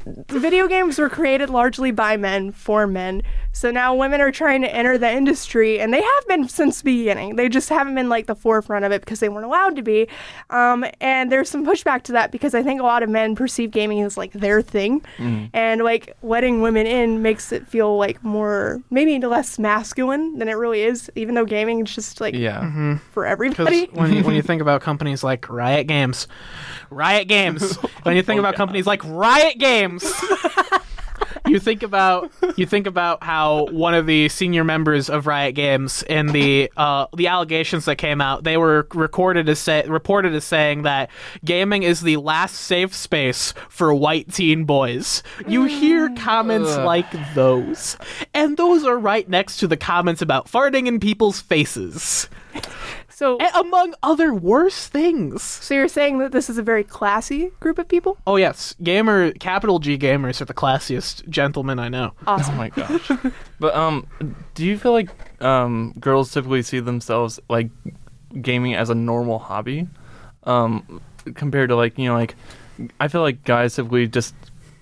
video 0.06 0.68
games 0.68 0.98
were 0.98 1.08
created 1.08 1.50
largely 1.50 1.90
by 1.90 2.16
men 2.16 2.52
for 2.52 2.86
men. 2.86 3.22
So 3.54 3.70
now 3.70 3.94
women 3.94 4.20
are 4.22 4.32
trying 4.32 4.62
to 4.62 4.74
enter 4.74 4.96
the 4.96 5.10
industry, 5.10 5.78
and 5.78 5.92
they 5.92 6.00
have 6.02 6.26
been 6.26 6.48
since 6.48 6.80
the 6.80 6.84
beginning. 6.98 7.36
They 7.36 7.48
just 7.50 7.68
haven't 7.68 7.94
been 7.94 8.08
like 8.08 8.26
the 8.26 8.34
forefront 8.34 8.84
of 8.84 8.92
it 8.92 9.02
because 9.02 9.20
they 9.20 9.28
weren't 9.28 9.44
allowed 9.44 9.76
to 9.76 9.82
be. 9.82 10.08
Um, 10.50 10.84
and 11.00 11.30
there's 11.30 11.50
some 11.50 11.64
pushback 11.64 12.02
to 12.04 12.12
that 12.12 12.32
because 12.32 12.54
I 12.54 12.62
think 12.62 12.80
a 12.80 12.84
lot 12.84 13.02
of 13.02 13.10
men 13.10 13.34
perceive 13.36 13.70
gaming 13.70 14.00
as 14.00 14.16
like 14.16 14.32
their 14.32 14.62
thing, 14.62 15.04
and 15.52 15.82
like 15.82 16.16
letting 16.22 16.62
women 16.62 16.86
in 16.86 17.20
makes 17.22 17.52
it 17.52 17.68
feel 17.68 17.96
like 17.98 18.24
more 18.24 18.82
maybe 18.90 19.18
less 19.24 19.58
masculine 19.58 20.38
than 20.38 20.48
it 20.48 20.54
really 20.54 20.82
is. 20.82 21.10
Even 21.14 21.34
though 21.34 21.44
gaming 21.44 21.86
is 21.86 21.94
just 21.94 22.20
like 22.20 22.34
Yeah. 22.34 22.96
for 23.12 23.24
Because 23.24 23.32
everybody. 23.32 23.84
when 23.92 24.12
you, 24.14 24.24
when 24.24 24.34
you 24.34 24.42
think 24.50 24.62
about 24.62 24.80
companies 24.80 25.22
like 25.22 25.48
Riot 25.50 25.86
Games, 25.86 26.26
Riot 26.90 27.28
Games, 27.28 27.76
when 28.02 28.16
you 28.16 28.22
think 28.22 28.38
Oh, 28.38 28.40
about 28.40 28.54
God. 28.54 28.58
companies 28.58 28.86
like 28.86 29.02
Riot 29.04 29.58
Games, 29.58 30.02
you 31.46 31.58
think 31.58 31.82
about 31.82 32.30
you 32.56 32.66
think 32.66 32.86
about 32.86 33.22
how 33.22 33.66
one 33.66 33.94
of 33.94 34.06
the 34.06 34.28
senior 34.28 34.64
members 34.64 35.10
of 35.10 35.26
Riot 35.26 35.54
Games 35.54 36.02
in 36.04 36.28
the 36.28 36.70
uh, 36.76 37.06
the 37.16 37.26
allegations 37.26 37.84
that 37.86 37.96
came 37.96 38.20
out, 38.20 38.44
they 38.44 38.56
were 38.56 38.86
recorded 38.94 39.48
as 39.48 39.58
say, 39.58 39.86
reported 39.86 40.34
as 40.34 40.44
saying 40.44 40.82
that 40.82 41.10
gaming 41.44 41.82
is 41.82 42.02
the 42.02 42.16
last 42.16 42.54
safe 42.54 42.94
space 42.94 43.54
for 43.68 43.94
white 43.94 44.32
teen 44.32 44.64
boys. 44.64 45.22
You 45.46 45.64
hear 45.64 46.10
comments 46.16 46.70
Ugh. 46.70 46.84
like 46.84 47.34
those, 47.34 47.96
and 48.34 48.56
those 48.56 48.84
are 48.84 48.98
right 48.98 49.28
next 49.28 49.58
to 49.58 49.66
the 49.66 49.76
comments 49.76 50.22
about 50.22 50.46
farting 50.46 50.86
in 50.86 51.00
people's 51.00 51.40
faces 51.40 52.28
So, 53.22 53.38
a- 53.40 53.60
among 53.60 53.94
other 54.02 54.34
worse 54.34 54.88
things. 54.88 55.42
so 55.42 55.74
you're 55.74 55.86
saying 55.86 56.18
that 56.18 56.32
this 56.32 56.50
is 56.50 56.58
a 56.58 56.62
very 56.62 56.82
classy 56.82 57.52
group 57.60 57.78
of 57.78 57.86
people? 57.86 58.18
Oh 58.26 58.34
yes, 58.34 58.74
gamer 58.82 59.30
capital 59.34 59.78
G 59.78 59.96
gamers 59.96 60.40
are 60.40 60.44
the 60.44 60.54
classiest 60.54 61.28
gentlemen 61.28 61.78
I 61.78 61.88
know. 61.88 62.14
Oh 62.26 62.32
Awesome. 62.32 62.56
my 62.56 62.70
gosh. 62.70 63.10
but 63.60 63.76
um, 63.76 64.08
do 64.54 64.66
you 64.66 64.76
feel 64.76 64.90
like 64.92 65.08
um 65.40 65.94
girls 66.00 66.32
typically 66.32 66.62
see 66.62 66.80
themselves 66.80 67.38
like 67.48 67.70
gaming 68.40 68.74
as 68.74 68.90
a 68.90 68.94
normal 68.94 69.38
hobby, 69.38 69.86
um, 70.42 71.00
compared 71.34 71.68
to 71.68 71.76
like 71.76 71.96
you 71.98 72.08
know 72.08 72.14
like 72.14 72.34
I 72.98 73.06
feel 73.06 73.20
like 73.20 73.44
guys 73.44 73.76
typically 73.76 74.08
just 74.08 74.34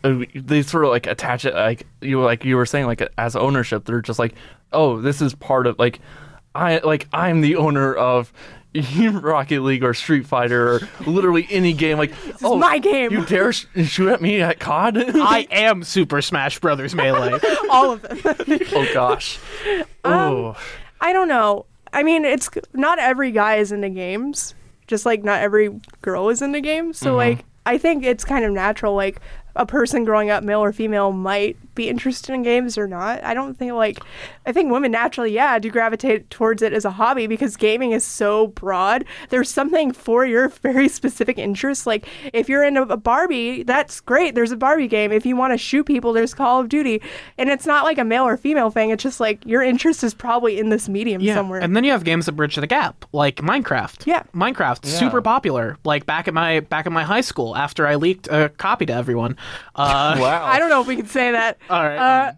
uh, 0.02 0.20
they 0.34 0.62
sort 0.62 0.84
of 0.84 0.90
like 0.90 1.06
attach 1.06 1.44
it 1.44 1.52
like 1.54 1.86
you 2.00 2.22
like 2.22 2.44
you 2.46 2.56
were 2.56 2.64
saying 2.64 2.86
like 2.86 3.02
as 3.18 3.36
ownership. 3.36 3.84
They're 3.84 4.00
just 4.00 4.18
like, 4.18 4.34
oh, 4.72 4.98
this 5.02 5.20
is 5.20 5.34
part 5.34 5.66
of 5.66 5.78
like 5.78 6.00
I 6.60 6.78
like 6.78 7.08
I'm 7.12 7.40
the 7.40 7.56
owner 7.56 7.94
of. 7.94 8.32
Rocket 9.10 9.62
League 9.62 9.82
or 9.82 9.92
Street 9.94 10.28
Fighter 10.28 10.74
or 10.74 10.80
literally 11.04 11.44
any 11.50 11.72
game 11.72 11.98
like 11.98 12.12
this 12.24 12.36
oh 12.44 12.56
my 12.56 12.78
game." 12.78 13.10
you 13.10 13.26
dare 13.26 13.52
sh- 13.52 13.66
shoot 13.82 14.08
at 14.08 14.22
me 14.22 14.40
at 14.40 14.60
COD 14.60 15.10
I 15.16 15.40
am 15.50 15.82
Super 15.82 16.22
Smash 16.22 16.60
Brothers 16.60 16.94
Melee. 16.94 17.40
All 17.68 17.90
of 17.90 18.02
them. 18.02 18.20
oh 18.72 18.88
gosh 18.94 19.40
oh 20.04 20.56
I 21.00 21.12
don't 21.12 21.28
know. 21.28 21.66
I 21.92 22.02
mean, 22.02 22.24
it's 22.24 22.48
not 22.72 22.98
every 22.98 23.32
guy 23.32 23.56
is 23.56 23.72
into 23.72 23.88
games, 23.88 24.54
just 24.86 25.06
like 25.06 25.24
not 25.24 25.40
every 25.40 25.80
girl 26.02 26.28
is 26.28 26.42
into 26.42 26.60
games. 26.60 26.98
So, 26.98 27.10
mm-hmm. 27.10 27.16
like, 27.16 27.44
I 27.66 27.78
think 27.78 28.04
it's 28.04 28.24
kind 28.24 28.44
of 28.44 28.52
natural. 28.52 28.94
Like, 28.94 29.20
a 29.56 29.66
person 29.66 30.04
growing 30.04 30.30
up, 30.30 30.42
male 30.44 30.60
or 30.62 30.72
female, 30.72 31.12
might 31.12 31.56
be 31.74 31.88
interested 31.88 32.32
in 32.34 32.42
games 32.42 32.76
or 32.76 32.86
not. 32.86 33.22
I 33.24 33.32
don't 33.34 33.54
think, 33.56 33.72
like, 33.72 33.98
I 34.46 34.52
think 34.52 34.70
women 34.70 34.90
naturally, 34.92 35.32
yeah, 35.32 35.58
do 35.58 35.70
gravitate 35.70 36.28
towards 36.30 36.62
it 36.62 36.72
as 36.72 36.84
a 36.84 36.90
hobby 36.90 37.26
because 37.26 37.56
gaming 37.56 37.92
is 37.92 38.04
so 38.06 38.48
broad. 38.48 39.04
There's 39.30 39.48
something 39.48 39.92
for 39.92 40.26
your 40.26 40.48
very 40.48 40.88
specific 40.88 41.38
interests. 41.38 41.86
Like, 41.86 42.06
if 42.32 42.48
you're 42.48 42.64
into 42.64 42.82
a 42.82 42.96
Barbie, 42.96 43.62
that's 43.62 44.00
great. 44.00 44.34
There's 44.34 44.52
a 44.52 44.56
Barbie 44.56 44.88
game. 44.88 45.12
If 45.12 45.24
you 45.24 45.36
want 45.36 45.52
to 45.52 45.58
shoot 45.58 45.84
people, 45.84 46.12
there's 46.12 46.34
Call 46.34 46.60
of 46.60 46.68
Duty. 46.68 47.00
And 47.38 47.48
it's 47.50 47.66
not 47.66 47.84
like 47.84 47.98
a 47.98 48.04
male 48.04 48.24
or 48.24 48.36
female 48.36 48.70
thing. 48.70 48.90
It's 48.90 49.02
just 49.02 49.20
like 49.20 49.44
your 49.46 49.62
interest 49.62 50.02
is 50.04 50.12
probably 50.14 50.58
in 50.58 50.68
this 50.70 50.88
medium 50.88 51.22
Yeah, 51.22 51.34
somewhere. 51.34 51.60
and 51.60 51.74
then 51.76 51.84
you 51.84 51.92
have 51.92 52.04
games 52.04 52.26
that 52.26 52.32
bridge 52.32 52.56
the 52.56 52.66
gap, 52.66 53.04
like 53.12 53.36
Minecraft. 53.36 54.06
Yeah. 54.06 54.22
Minecraft, 54.34 54.80
Yeah. 54.84 54.98
super 54.98 55.22
popular. 55.22 55.78
Like 55.84 56.04
back 56.04 56.28
at 56.28 56.34
my 56.34 56.60
back 56.60 56.84
at 56.86 56.92
my 56.92 57.04
high 57.04 57.20
school, 57.22 57.56
after 57.56 57.86
I 57.86 57.94
leaked 57.94 58.28
a 58.28 58.50
copy 58.58 58.84
to 58.86 58.92
everyone. 58.92 59.36
Uh, 59.74 60.16
wow 60.18 60.44
I 60.46 60.58
don't 60.58 60.68
know 60.70 60.80
if 60.80 60.86
we 60.86 60.96
can 60.96 61.06
say 61.06 61.30
that. 61.32 61.58
All 61.68 61.82
right. 61.84 61.96
Uh, 61.96 62.32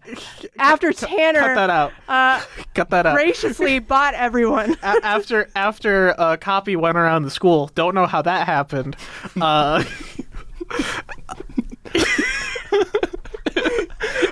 after 0.58 0.92
Tanner 0.92 1.40
cut 1.40 1.54
that 1.54 1.70
out. 1.70 1.92
uh, 2.08 2.42
Cut 2.74 2.90
that 2.90 3.06
out. 3.06 3.14
graciously 3.14 3.78
bought 3.80 4.14
everyone. 4.14 4.72
A- 4.82 5.04
after 5.04 5.48
after 5.54 6.10
a 6.18 6.36
copy 6.36 6.76
went 6.76 6.96
around 6.96 7.22
the 7.24 7.30
school, 7.30 7.70
don't 7.74 7.94
know 7.94 8.06
how 8.06 8.22
that 8.22 8.46
happened. 8.46 8.96
Uh, 9.40 9.84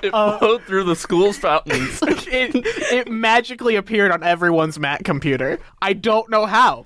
It 0.03 0.09
flowed 0.11 0.63
through 0.63 0.85
the 0.85 0.95
school's 0.95 1.37
fountains. 1.37 1.99
it 2.01 2.51
it 2.91 3.07
magically 3.11 3.75
appeared 3.75 4.11
on 4.11 4.23
everyone's 4.23 4.79
Mac 4.79 5.03
computer. 5.03 5.59
I 5.81 5.93
don't 5.93 6.27
know 6.29 6.47
how. 6.47 6.85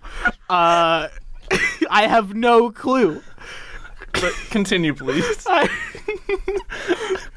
Uh, 0.49 1.07
I 1.89 2.07
have 2.07 2.33
no 2.33 2.71
clue. 2.71 3.21
But 4.21 4.33
continue, 4.49 4.93
please. 4.93 5.25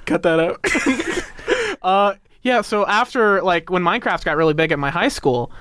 Cut 0.06 0.22
that 0.22 0.40
out. 0.40 1.78
uh, 1.82 2.14
yeah. 2.42 2.60
So 2.62 2.86
after 2.86 3.42
like 3.42 3.70
when 3.70 3.82
Minecraft 3.82 4.24
got 4.24 4.36
really 4.36 4.54
big 4.54 4.72
at 4.72 4.78
my 4.78 4.90
high 4.90 5.08
school, 5.08 5.52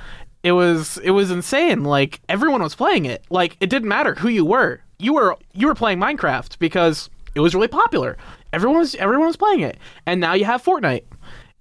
it 0.44 0.52
was 0.54 0.98
it 1.00 1.12
was 1.12 1.32
insane. 1.32 1.84
Like 1.84 2.22
everyone 2.30 2.62
was 2.62 2.76
playing 2.76 3.06
it. 3.06 3.26
Like 3.30 3.58
it 3.60 3.70
didn't 3.70 3.90
matter 3.90 4.16
who 4.16 4.30
you 4.30 4.46
were. 4.46 4.82
You 5.00 5.14
were 5.14 5.38
you 5.54 5.68
were 5.68 5.76
playing 5.76 6.00
Minecraft 6.00 6.60
because 6.60 7.10
it 7.36 7.40
was 7.40 7.54
really 7.54 7.68
popular. 7.68 8.18
Everyone 8.54 8.80
was 8.80 8.96
everyone 8.96 9.28
was 9.28 9.38
playing 9.38 9.62
it. 9.62 9.78
And 10.06 10.22
now 10.22 10.34
you 10.34 10.46
have 10.46 10.64
Fortnite. 10.64 11.04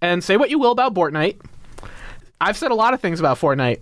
And 0.00 0.22
say 0.22 0.36
what 0.36 0.50
you 0.50 0.58
will 0.58 0.72
about 0.72 0.94
Fortnite. 0.94 1.40
I've 2.40 2.56
said 2.56 2.70
a 2.70 2.74
lot 2.74 2.94
of 2.94 3.00
things 3.00 3.18
about 3.18 3.38
Fortnite. 3.38 3.80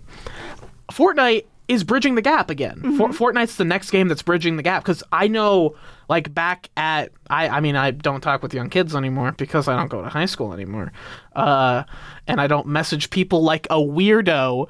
Fortnite 0.91 1.45
is 1.67 1.83
bridging 1.83 2.15
the 2.15 2.21
gap 2.21 2.49
again. 2.49 2.97
For- 2.97 3.09
Fortnite's 3.09 3.55
the 3.55 3.65
next 3.65 3.91
game 3.91 4.07
that's 4.07 4.21
bridging 4.21 4.57
the 4.57 4.63
gap 4.63 4.83
because 4.83 5.03
I 5.11 5.27
know, 5.27 5.75
like 6.07 6.33
back 6.33 6.69
at 6.77 7.11
I 7.29 7.47
I 7.47 7.59
mean 7.59 7.75
I 7.75 7.91
don't 7.91 8.21
talk 8.21 8.43
with 8.43 8.53
young 8.53 8.69
kids 8.69 8.95
anymore 8.95 9.31
because 9.31 9.67
I 9.67 9.75
don't 9.75 9.87
go 9.87 10.03
to 10.03 10.09
high 10.09 10.25
school 10.25 10.53
anymore, 10.53 10.91
uh, 11.35 11.83
and 12.27 12.39
I 12.39 12.47
don't 12.47 12.67
message 12.67 13.09
people 13.09 13.41
like 13.41 13.65
a 13.71 13.77
weirdo. 13.77 14.69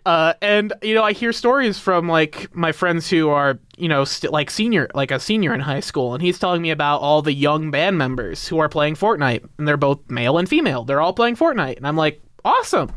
uh, 0.06 0.34
and 0.42 0.72
you 0.82 0.94
know 0.94 1.02
I 1.02 1.12
hear 1.12 1.32
stories 1.32 1.78
from 1.78 2.08
like 2.08 2.54
my 2.54 2.72
friends 2.72 3.08
who 3.08 3.30
are 3.30 3.58
you 3.78 3.88
know 3.88 4.04
st- 4.04 4.32
like 4.32 4.50
senior 4.50 4.88
like 4.94 5.10
a 5.10 5.18
senior 5.18 5.54
in 5.54 5.60
high 5.60 5.80
school, 5.80 6.12
and 6.12 6.22
he's 6.22 6.38
telling 6.38 6.60
me 6.60 6.70
about 6.70 7.00
all 7.00 7.22
the 7.22 7.32
young 7.32 7.70
band 7.70 7.96
members 7.96 8.46
who 8.46 8.58
are 8.58 8.68
playing 8.68 8.96
Fortnite, 8.96 9.48
and 9.56 9.66
they're 9.66 9.78
both 9.78 10.00
male 10.10 10.36
and 10.36 10.48
female. 10.48 10.84
They're 10.84 11.00
all 11.00 11.14
playing 11.14 11.36
Fortnite, 11.36 11.78
and 11.78 11.86
I'm 11.86 11.96
like, 11.96 12.20
awesome, 12.44 12.92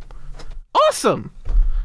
awesome 0.75 1.31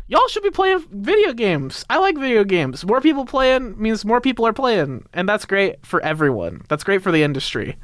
y'all 0.08 0.26
should 0.28 0.42
be 0.42 0.50
playing 0.50 0.84
video 0.90 1.32
games. 1.32 1.84
I 1.88 1.98
like 1.98 2.18
video 2.18 2.42
games. 2.44 2.84
More 2.84 3.00
people 3.00 3.24
playing 3.24 3.80
means 3.80 4.04
more 4.04 4.20
people 4.20 4.46
are 4.46 4.52
playing, 4.52 5.06
and 5.12 5.28
that's 5.28 5.44
great 5.44 5.84
for 5.86 6.02
everyone. 6.02 6.62
That's 6.68 6.82
great 6.82 7.02
for 7.02 7.12
the 7.12 7.22
industry. 7.22 7.76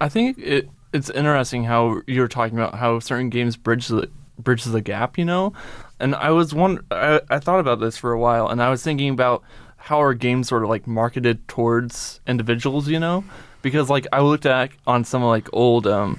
I 0.00 0.08
think 0.08 0.38
it 0.38 0.70
it's 0.92 1.10
interesting 1.10 1.64
how 1.64 2.00
you're 2.06 2.28
talking 2.28 2.58
about 2.58 2.76
how 2.76 3.00
certain 3.00 3.28
games 3.28 3.56
bridge 3.56 3.88
the 3.88 4.08
bridge 4.38 4.64
the 4.64 4.80
gap, 4.80 5.18
you 5.18 5.24
know. 5.24 5.52
And 6.00 6.14
I 6.14 6.30
was 6.30 6.54
one 6.54 6.84
I, 6.90 7.20
I 7.28 7.38
thought 7.38 7.60
about 7.60 7.80
this 7.80 7.96
for 7.96 8.12
a 8.12 8.18
while, 8.18 8.48
and 8.48 8.62
I 8.62 8.70
was 8.70 8.82
thinking 8.82 9.10
about 9.10 9.42
how 9.76 9.98
our 9.98 10.14
games 10.14 10.48
sort 10.48 10.62
of 10.62 10.68
like 10.68 10.86
marketed 10.86 11.46
towards 11.48 12.20
individuals, 12.26 12.88
you 12.88 12.98
know, 12.98 13.24
because 13.62 13.90
like 13.90 14.06
I 14.12 14.20
looked 14.20 14.46
at 14.46 14.70
on 14.86 15.04
some 15.04 15.22
like 15.22 15.48
old 15.52 15.86
um 15.86 16.18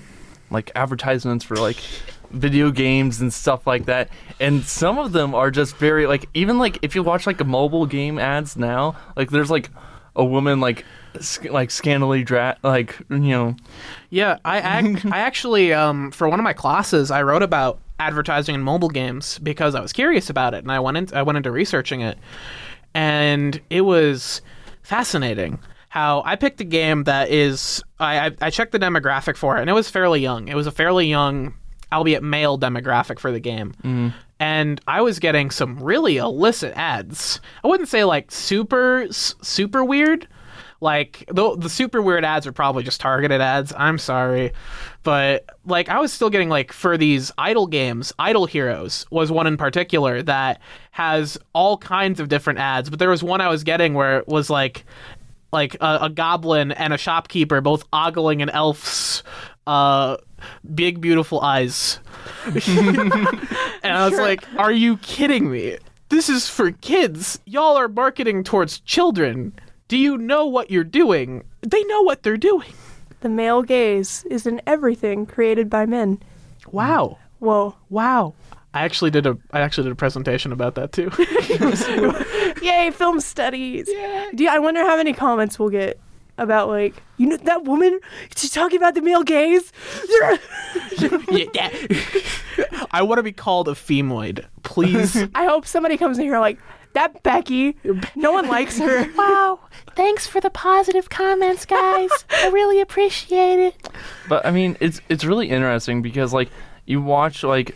like 0.50 0.72
advertisements 0.76 1.44
for 1.44 1.56
like 1.58 1.78
video 2.32 2.72
games 2.72 3.22
and 3.22 3.34
stuff 3.34 3.66
like 3.68 3.86
that. 3.86 4.10
And 4.40 4.64
some 4.64 4.98
of 5.00 5.12
them 5.12 5.34
are 5.34 5.52
just 5.52 5.76
very 5.78 6.08
like 6.08 6.30
even 6.34 6.60
like 6.60 6.80
if 6.82 6.96
you 6.96 7.04
watch 7.04 7.28
like 7.28 7.40
a 7.42 7.46
mobile 7.46 7.86
game 7.86 8.20
ads 8.20 8.56
now 8.58 8.96
like 9.16 9.30
there's 9.32 9.52
like 9.52 9.70
a 10.16 10.26
woman 10.26 10.60
like 10.60 10.84
sc- 11.20 11.50
like 11.52 11.72
scantily 11.72 12.24
dra- 12.24 12.58
like 12.64 12.98
you 13.10 13.18
know. 13.20 13.56
Yeah, 14.10 14.38
I 14.46 14.80
ac- 14.80 15.10
I 15.12 15.20
actually 15.20 15.74
um 15.74 16.12
for 16.12 16.28
one 16.28 16.40
of 16.40 16.44
my 16.44 16.54
classes 16.54 17.12
I 17.12 17.24
wrote 17.24 17.44
about 17.44 17.80
advertising 18.00 18.56
in 18.56 18.62
mobile 18.62 18.90
games 18.90 19.40
because 19.40 19.74
I 19.76 19.82
was 19.82 19.94
curious 19.94 20.30
about 20.30 20.54
it 20.54 20.60
and 20.64 20.72
I 20.72 20.80
went 20.80 20.98
in, 20.98 21.08
I 21.14 21.24
went 21.24 21.38
into 21.38 21.52
researching 21.52 22.02
it. 22.02 22.18
And 22.94 23.60
it 23.70 23.82
was 23.82 24.42
fascinating 24.82 25.60
how 25.90 26.22
I 26.26 26.36
picked 26.36 26.62
a 26.62 26.66
game 26.66 27.06
that 27.06 27.30
is 27.30 27.84
I, 28.00 28.28
I 28.28 28.32
I 28.42 28.50
checked 28.50 28.72
the 28.72 28.80
demographic 28.80 29.38
for 29.38 29.58
it 29.58 29.62
and 29.62 29.70
it 29.70 29.74
was 29.74 29.90
fairly 29.90 30.22
young. 30.22 30.48
It 30.48 30.56
was 30.56 30.68
a 30.68 30.72
fairly 30.72 31.08
young 31.08 31.54
albeit 31.92 32.24
male 32.24 32.58
demographic 32.58 33.20
for 33.20 33.32
the 33.32 33.40
game. 33.40 34.14
And 34.40 34.80
I 34.88 35.02
was 35.02 35.20
getting 35.20 35.50
some 35.50 35.80
really 35.80 36.18
illicit 36.18 36.74
ads. 36.76 37.42
I 37.64 37.68
wouldn't 37.68 37.90
say 37.90 38.04
like 38.04 38.32
super 38.32 39.08
super 39.10 39.84
weird, 39.84 40.28
like 40.80 41.26
the 41.32 41.56
the 41.58 41.70
super 41.70 42.02
weird 42.04 42.24
ads 42.24 42.46
are 42.46 42.52
probably 42.52 42.84
just 42.84 43.02
targeted 43.02 43.42
ads. 43.42 43.74
I'm 43.76 43.98
sorry, 43.98 44.52
but 45.02 45.46
like 45.66 45.90
I 45.90 46.00
was 46.00 46.14
still 46.14 46.30
getting 46.30 46.50
like 46.50 46.72
for 46.72 46.98
these 46.98 47.32
idle 47.40 47.66
games, 47.66 48.14
Idle 48.20 48.46
Heroes 48.46 49.08
was 49.10 49.32
one 49.32 49.48
in 49.48 49.58
particular 49.58 50.22
that 50.22 50.62
has 50.92 51.38
all 51.54 51.78
kinds 51.80 52.20
of 52.20 52.30
different 52.30 52.60
ads. 52.60 52.92
But 52.92 53.00
there 53.00 53.10
was 53.10 53.24
one 53.24 53.42
I 53.42 53.50
was 53.50 53.64
getting 53.64 53.96
where 53.96 54.20
it 54.20 54.28
was 54.28 54.52
like 54.52 54.86
like 55.52 55.76
a, 55.82 55.98
a 56.04 56.10
goblin 56.12 56.74
and 56.74 56.94
a 56.94 56.98
shopkeeper 56.98 57.60
both 57.62 57.86
ogling 57.92 58.42
an 58.44 58.50
elf's 58.50 59.24
uh 59.66 60.18
big 60.76 61.02
beautiful 61.02 61.42
eyes. 61.42 62.00
and 62.46 62.54
I 63.84 64.06
was 64.06 64.14
Sure. 64.14 64.22
like, 64.22 64.44
"Are 64.58 64.72
you 64.72 64.98
kidding 64.98 65.52
me? 65.52 65.78
This 66.10 66.30
is 66.30 66.48
for 66.50 66.72
kids. 66.72 67.40
Y'all 67.46 67.76
are 67.78 67.88
marketing 67.88 68.44
towards 68.44 68.80
children. 68.82 69.54
Do 69.88 69.98
you 69.98 70.18
know 70.18 70.46
what 70.46 70.70
you're 70.72 70.84
doing? 70.84 71.44
They 71.62 71.84
know 71.86 72.02
what 72.02 72.24
they're 72.24 72.38
doing." 72.38 72.74
The 73.22 73.30
male 73.30 73.64
gaze 73.64 74.24
is 74.30 74.46
in 74.46 74.62
everything 74.68 75.26
created 75.26 75.70
by 75.70 75.86
men. 75.88 76.20
Wow. 76.72 77.18
Whoa. 77.40 77.76
Wow. 77.90 78.34
I 78.74 78.82
actually 78.84 79.10
did 79.10 79.26
a 79.26 79.36
I 79.52 79.62
actually 79.62 79.86
did 79.86 79.94
a 79.94 79.96
presentation 79.96 80.52
about 80.52 80.76
that 80.76 80.92
too. 80.92 81.10
Yay, 82.62 82.92
film 82.92 83.20
studies. 83.20 83.86
Do 84.36 84.44
you, 84.44 84.50
I 84.50 84.60
wonder 84.60 84.82
how 84.82 84.98
many 84.98 85.14
comments 85.14 85.58
we'll 85.58 85.70
get 85.70 86.00
about 86.38 86.68
like, 86.70 86.96
you 87.18 87.28
know 87.28 87.38
that 87.38 87.64
woman? 87.64 88.00
She's 88.36 88.52
talking 88.52 88.78
about 88.78 88.96
the 88.96 89.02
male 89.02 89.24
gaze. 89.24 89.72
yeah. 91.30 91.70
I 92.92 93.02
want 93.02 93.20
to 93.20 93.24
be 93.24 93.32
called 93.32 93.68
a 93.68 93.74
femoid. 93.74 94.46
Please. 94.64 95.16
I 95.36 95.46
hope 95.46 95.66
somebody 95.66 95.98
comes 95.98 96.18
in 96.18 96.26
here 96.26 96.40
like 96.40 96.58
that 96.94 97.22
Becky. 97.24 97.78
No 98.16 98.32
one 98.32 98.48
likes 98.48 98.80
her. 98.80 99.12
wow. 99.18 99.60
Thanks 99.96 100.26
for 100.28 100.42
the 100.42 100.50
positive 100.50 101.10
comments, 101.10 101.66
guys. 101.66 102.10
I 102.32 102.50
really 102.50 102.82
appreciate 102.82 103.60
it. 103.60 103.90
But 104.28 104.46
I 104.46 104.52
mean, 104.52 104.78
it's 104.80 105.00
it's 105.10 105.24
really 105.24 105.50
interesting 105.50 106.02
because 106.02 106.34
like 106.34 106.50
you 106.86 107.02
watch 107.02 107.44
like 107.44 107.76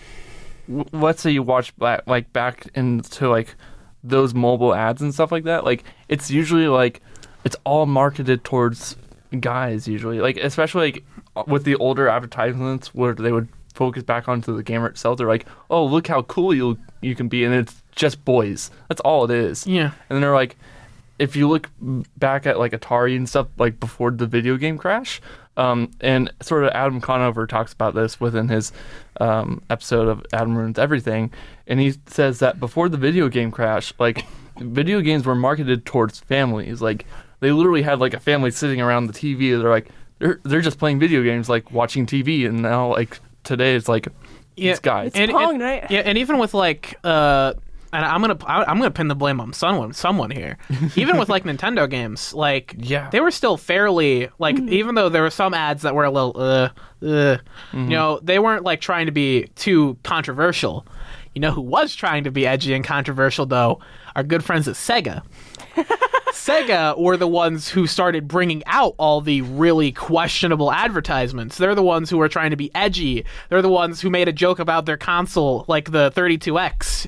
w- 0.68 0.86
let's 0.92 1.22
say 1.22 1.32
you 1.32 1.44
watch 1.44 1.76
back 1.78 2.02
like 2.08 2.34
back 2.34 2.68
into 2.74 3.30
like 3.30 3.56
those 4.04 4.34
mobile 4.34 4.74
ads 4.74 5.02
and 5.02 5.14
stuff 5.14 5.32
like 5.32 5.44
that. 5.44 5.66
Like 5.66 5.84
it's 6.08 6.32
usually 6.32 6.68
like 6.68 7.02
it's 7.44 7.56
all 7.64 7.86
marketed 7.86 8.44
towards 8.44 8.96
guys 9.40 9.88
usually. 9.88 10.20
Like 10.20 10.38
especially 10.38 10.92
like 11.36 11.48
with 11.48 11.64
the 11.64 11.76
older 11.76 12.08
advertisements 12.08 12.94
where 12.94 13.14
they 13.14 13.32
would 13.32 13.48
focus 13.74 14.04
back 14.04 14.28
onto 14.28 14.56
the 14.56 14.64
gamer 14.64 14.88
itself. 14.88 15.18
They're 15.18 15.28
like, 15.28 15.46
oh 15.70 15.86
look 15.86 16.08
how 16.08 16.24
cool 16.24 16.54
you 16.54 16.78
you 17.02 17.16
can 17.16 17.28
be, 17.28 17.44
and 17.44 17.54
it's 17.54 17.82
just 17.96 18.24
boys. 18.26 18.72
That's 18.90 19.02
all 19.02 19.26
it 19.26 19.32
is. 19.32 19.66
Yeah. 19.66 19.92
And 20.10 20.16
then 20.16 20.22
they're 20.22 20.34
like, 20.34 20.56
if 21.20 21.36
you 21.36 21.48
look 21.48 21.70
back 22.18 22.46
at 22.46 22.60
like 22.60 22.72
Atari 22.72 23.16
and 23.16 23.30
stuff, 23.30 23.48
like 23.58 23.80
before 23.80 24.12
the 24.12 24.28
video 24.28 24.58
game 24.58 24.78
crash, 24.78 25.22
um, 25.58 25.92
and 26.02 26.32
sort 26.42 26.64
of 26.64 26.72
Adam 26.72 27.02
Conover 27.02 27.46
talks 27.46 27.74
about 27.74 27.94
this 27.94 28.20
within 28.20 28.48
his 28.48 28.72
um, 29.20 29.62
episode 29.70 30.08
of 30.08 30.26
Adam 30.34 30.58
Ruins 30.58 30.80
Everything, 30.80 31.32
and 31.68 31.80
he 31.80 31.94
says 32.08 32.40
that 32.40 32.60
before 32.60 32.90
the 32.90 32.98
video 32.98 33.30
game 33.30 33.52
crash, 33.52 33.94
like 34.00 34.26
video 34.58 35.02
games 35.02 35.26
were 35.26 35.36
marketed 35.36 35.86
towards 35.86 36.20
families. 36.20 36.82
Like 36.82 37.06
they 37.42 37.52
literally 37.52 37.82
had 37.82 38.00
like 38.00 38.14
a 38.14 38.20
family 38.20 38.52
sitting 38.52 38.80
around 38.80 39.08
the 39.08 39.14
TV. 39.14 39.60
They're 39.60 39.70
like 39.70 39.90
they're 40.20 40.40
they're 40.44 40.62
just 40.62 40.80
playing 40.80 41.00
video 41.00 41.22
games, 41.24 41.50
like 41.50 41.72
watching 41.72 42.06
TV, 42.06 42.48
and 42.48 42.62
now 42.62 42.92
like 42.92 43.20
today 43.44 43.76
it's 43.76 43.90
like 43.90 44.08
Yeah. 44.56 44.72
it's 44.72 44.80
guys. 44.80 45.12
It's 45.16 45.32
Pong 45.32 45.58
night. 45.58 45.88
Yeah, 45.92 46.00
and 46.06 46.18
even 46.18 46.38
with 46.38 46.54
like 46.54 46.98
uh 47.04 47.54
and 47.94 48.06
I'm 48.06 48.22
gonna 48.22 48.38
I- 48.46 48.64
I'm 48.64 48.78
gonna 48.78 48.90
pin 48.92 49.10
the 49.10 49.16
blame 49.16 49.42
on 49.42 49.52
someone 49.52 49.92
someone 49.92 50.32
here. 50.32 50.58
Even 50.96 51.18
with 51.18 51.28
like 51.28 51.44
Nintendo 51.44 51.90
games, 51.90 52.34
like 52.34 52.74
Yeah. 52.78 53.10
they 53.10 53.20
were 53.20 53.32
still 53.32 53.58
fairly 53.58 54.30
like 54.40 54.58
even 54.58 54.96
though 54.96 55.10
there 55.10 55.24
were 55.24 55.30
some 55.30 55.54
ads 55.54 55.82
that 55.82 55.94
were 55.94 56.06
a 56.06 56.10
little 56.12 56.34
uh, 56.40 56.70
uh 57.06 57.38
you 57.74 57.80
know 57.90 58.20
they 58.24 58.40
weren't 58.40 58.64
like 58.64 58.80
trying 58.80 59.08
to 59.08 59.12
be 59.12 59.48
too 59.56 59.98
controversial. 60.04 60.86
You 61.36 61.42
know 61.42 61.52
who 61.52 61.62
was 61.62 61.94
trying 61.96 62.24
to 62.26 62.32
be 62.32 62.48
edgy 62.48 62.74
and 62.74 62.84
controversial 62.86 63.46
though? 63.46 63.80
Our 64.16 64.24
good 64.24 64.44
friends 64.44 64.68
at 64.70 64.76
Sega. 64.76 65.24
Sega 66.32 66.98
were 66.98 67.18
the 67.18 67.28
ones 67.28 67.70
who 67.70 67.88
started 67.88 68.28
bringing 68.28 68.64
out 68.66 68.96
all 68.98 69.22
the 69.22 69.42
really 69.42 69.92
questionable 69.92 70.72
advertisements. 70.72 71.58
They're 71.58 71.76
the 71.76 71.84
ones 71.84 72.10
who 72.10 72.18
were 72.18 72.30
trying 72.30 72.52
to 72.52 72.56
be 72.56 72.74
edgy. 72.74 73.26
They're 73.50 73.62
the 73.62 73.70
ones 73.70 74.02
who 74.02 74.10
made 74.10 74.28
a 74.28 74.34
joke 74.34 74.60
about 74.60 74.86
their 74.86 74.98
console, 74.98 75.66
like 75.68 75.92
the 75.92 76.12
32X. 76.12 77.08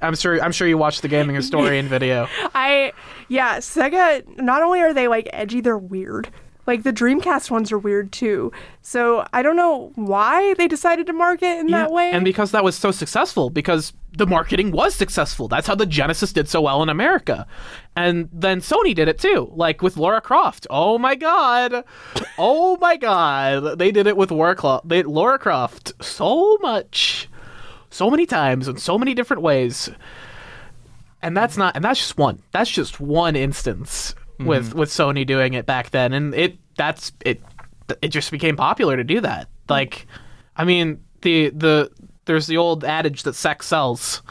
I'm 0.00 0.14
sure. 0.14 0.40
I'm 0.40 0.52
sure 0.52 0.68
you 0.68 0.78
watched 0.78 1.02
the 1.02 1.08
gaming 1.08 1.34
historian 1.34 1.88
video. 1.88 2.28
I 2.54 2.92
yeah, 3.28 3.58
Sega 3.58 4.38
not 4.38 4.62
only 4.62 4.80
are 4.80 4.94
they 4.94 5.08
like 5.08 5.28
edgy, 5.32 5.60
they're 5.60 5.76
weird. 5.78 6.28
Like 6.68 6.82
the 6.82 6.92
Dreamcast 6.92 7.50
ones 7.50 7.72
are 7.72 7.78
weird 7.78 8.12
too. 8.12 8.52
So 8.82 9.26
I 9.32 9.40
don't 9.40 9.56
know 9.56 9.90
why 9.94 10.52
they 10.52 10.68
decided 10.68 11.06
to 11.06 11.14
market 11.14 11.58
in 11.60 11.68
that 11.68 11.88
Yeah, 11.88 11.94
way. 11.94 12.10
And 12.10 12.26
because 12.26 12.50
that 12.50 12.62
was 12.62 12.76
so 12.76 12.90
successful, 12.90 13.48
because 13.48 13.94
the 14.12 14.26
marketing 14.26 14.70
was 14.70 14.94
successful. 14.94 15.48
That's 15.48 15.66
how 15.66 15.74
the 15.74 15.86
Genesis 15.86 16.30
did 16.30 16.46
so 16.46 16.60
well 16.60 16.82
in 16.82 16.90
America. 16.90 17.46
And 17.96 18.28
then 18.34 18.60
Sony 18.60 18.94
did 18.94 19.08
it 19.08 19.18
too, 19.18 19.50
like 19.54 19.80
with 19.80 19.96
Lara 19.96 20.20
Croft. 20.20 20.66
Oh 20.68 20.98
my 20.98 21.14
god. 21.14 21.84
Oh 22.36 22.76
my 22.82 22.98
god. 22.98 23.78
They 23.78 23.90
did 23.90 24.06
it 24.06 24.18
with 24.18 24.30
Lara, 24.30 24.82
they, 24.84 25.02
Lara 25.04 25.38
Croft 25.38 25.94
so 26.04 26.58
much. 26.60 27.30
So 27.88 28.10
many 28.10 28.26
times 28.26 28.68
in 28.68 28.76
so 28.76 28.98
many 28.98 29.14
different 29.14 29.42
ways. 29.42 29.88
And 31.22 31.34
that's 31.34 31.56
not 31.56 31.76
and 31.76 31.82
that's 31.82 31.98
just 31.98 32.18
one. 32.18 32.42
That's 32.52 32.70
just 32.70 33.00
one 33.00 33.36
instance 33.36 34.14
with 34.38 34.74
with 34.74 34.88
Sony 34.88 35.26
doing 35.26 35.54
it 35.54 35.66
back 35.66 35.90
then 35.90 36.12
and 36.12 36.34
it 36.34 36.58
that's 36.76 37.12
it 37.24 37.42
it 38.02 38.08
just 38.08 38.30
became 38.30 38.56
popular 38.56 38.96
to 38.96 39.04
do 39.04 39.20
that. 39.20 39.48
Like 39.68 40.06
I 40.56 40.64
mean, 40.64 41.02
the 41.22 41.50
the 41.50 41.90
there's 42.24 42.46
the 42.46 42.56
old 42.56 42.84
adage 42.84 43.22
that 43.22 43.34
sex 43.34 43.66
sells. 43.66 44.22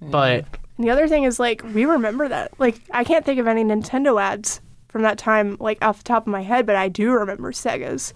But 0.00 0.46
And 0.78 0.86
the 0.86 0.90
other 0.90 1.08
thing 1.08 1.24
is 1.24 1.38
like 1.38 1.62
we 1.74 1.84
remember 1.84 2.28
that. 2.28 2.52
Like 2.58 2.80
I 2.90 3.04
can't 3.04 3.24
think 3.24 3.38
of 3.38 3.46
any 3.46 3.64
Nintendo 3.64 4.20
ads 4.20 4.60
from 4.88 5.02
that 5.02 5.18
time 5.18 5.56
like 5.60 5.82
off 5.84 5.98
the 5.98 6.04
top 6.04 6.26
of 6.26 6.32
my 6.32 6.42
head, 6.42 6.66
but 6.66 6.76
I 6.76 6.88
do 6.88 7.12
remember 7.12 7.52
Sega's. 7.52 8.14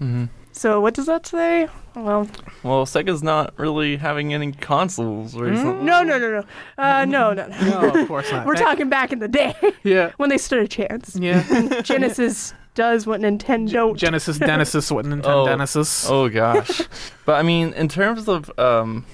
Mm-hmm. 0.00 0.24
So 0.52 0.80
what 0.80 0.94
does 0.94 1.06
that 1.06 1.26
say? 1.26 1.68
Well, 1.94 2.28
Well, 2.62 2.84
Sega's 2.86 3.22
not 3.22 3.52
really 3.58 3.96
having 3.96 4.32
any 4.34 4.52
consoles 4.52 5.34
recently. 5.34 5.84
no, 5.84 6.02
no, 6.02 6.18
no, 6.18 6.30
no, 6.30 6.44
uh, 6.78 7.04
no, 7.06 7.32
no, 7.32 7.46
no. 7.48 7.80
no, 7.90 8.00
of 8.00 8.08
course 8.08 8.30
not. 8.30 8.46
We're 8.46 8.54
talking 8.54 8.88
back 8.88 9.12
in 9.12 9.18
the 9.18 9.28
day 9.28 9.54
Yeah. 9.82 10.12
when 10.18 10.28
they 10.30 10.38
stood 10.38 10.60
a 10.62 10.68
chance. 10.68 11.16
Yeah. 11.16 11.80
Genesis 11.82 12.54
does 12.74 13.06
what 13.06 13.20
Nintendo. 13.20 13.94
Genesis 13.96 14.38
Genesis 14.38 14.90
what 14.90 15.04
Nintendo 15.04 15.42
Oh. 15.42 15.46
Genesis. 15.46 16.08
Oh 16.08 16.28
gosh. 16.28 16.82
but 17.26 17.34
I 17.34 17.42
mean, 17.42 17.72
in 17.74 17.88
terms 17.88 18.28
of 18.28 18.50
um, 18.58 19.04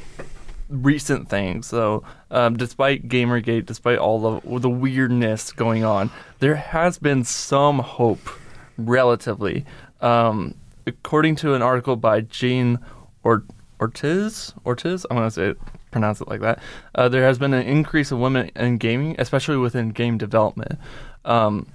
recent 0.68 1.28
things, 1.28 1.70
though, 1.70 2.04
um, 2.30 2.56
despite 2.56 3.08
GamerGate, 3.08 3.66
despite 3.66 3.98
all 3.98 4.40
the 4.40 4.58
the 4.60 4.70
weirdness 4.70 5.50
going 5.52 5.84
on, 5.84 6.10
there 6.40 6.54
has 6.56 6.98
been 6.98 7.24
some 7.24 7.78
hope, 7.80 8.28
relatively. 8.76 9.64
Um, 10.00 10.54
according 10.88 11.36
to 11.36 11.54
an 11.54 11.62
article 11.62 11.96
by 11.96 12.22
Jean 12.22 12.78
or- 13.22 13.44
Ortiz, 13.80 14.54
Ortiz, 14.66 15.06
I'm 15.10 15.16
gonna 15.16 15.30
say 15.30 15.50
it, 15.50 15.58
pronounce 15.90 16.20
it 16.20 16.28
like 16.28 16.40
that. 16.40 16.60
Uh, 16.94 17.08
there 17.08 17.24
has 17.24 17.38
been 17.38 17.54
an 17.54 17.66
increase 17.66 18.10
of 18.10 18.18
women 18.18 18.50
in 18.56 18.76
gaming, 18.78 19.14
especially 19.18 19.56
within 19.56 19.90
game 19.90 20.18
development. 20.18 20.78
Um, 21.24 21.66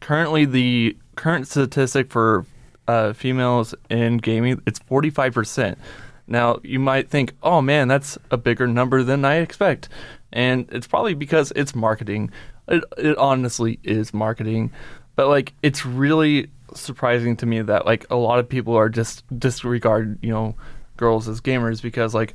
currently, 0.00 0.44
the 0.44 0.96
current 1.14 1.48
statistic 1.48 2.10
for 2.10 2.44
uh, 2.88 3.12
females 3.12 3.74
in 3.90 4.18
gaming 4.18 4.60
it's 4.66 4.78
45%. 4.80 5.76
Now, 6.28 6.58
you 6.62 6.78
might 6.78 7.08
think, 7.08 7.32
"Oh 7.42 7.62
man, 7.62 7.88
that's 7.88 8.18
a 8.30 8.36
bigger 8.36 8.66
number 8.66 9.02
than 9.02 9.24
I 9.24 9.36
expect." 9.36 9.88
And 10.32 10.68
it's 10.72 10.86
probably 10.86 11.14
because 11.14 11.52
it's 11.56 11.74
marketing. 11.74 12.30
It, 12.68 12.84
it 12.98 13.16
honestly 13.16 13.78
is 13.84 14.12
marketing. 14.12 14.72
But 15.14 15.28
like 15.28 15.54
it's 15.62 15.86
really 15.86 16.48
surprising 16.80 17.36
to 17.36 17.46
me 17.46 17.62
that 17.62 17.86
like 17.86 18.06
a 18.10 18.16
lot 18.16 18.38
of 18.38 18.48
people 18.48 18.74
are 18.76 18.88
just 18.88 19.24
disregard, 19.38 20.18
you 20.22 20.30
know, 20.30 20.54
girls 20.96 21.28
as 21.28 21.40
gamers 21.40 21.82
because 21.82 22.14
like 22.14 22.34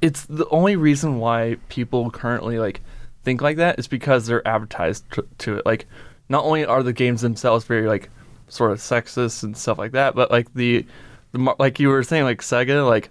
it's 0.00 0.24
the 0.26 0.48
only 0.48 0.76
reason 0.76 1.18
why 1.18 1.56
people 1.68 2.10
currently 2.10 2.58
like 2.58 2.80
think 3.24 3.42
like 3.42 3.56
that 3.58 3.78
is 3.78 3.86
because 3.86 4.26
they're 4.26 4.46
advertised 4.46 5.04
to 5.38 5.58
it. 5.58 5.66
Like, 5.66 5.86
not 6.28 6.44
only 6.44 6.64
are 6.64 6.82
the 6.82 6.92
games 6.92 7.20
themselves 7.20 7.64
very 7.64 7.86
like 7.86 8.08
sort 8.48 8.72
of 8.72 8.78
sexist 8.78 9.42
and 9.42 9.56
stuff 9.56 9.78
like 9.78 9.92
that, 9.92 10.14
but 10.14 10.30
like 10.30 10.52
the 10.54 10.86
the 11.32 11.54
like 11.58 11.78
you 11.78 11.88
were 11.88 12.02
saying 12.02 12.24
like 12.24 12.40
Sega 12.40 12.88
like 12.88 13.10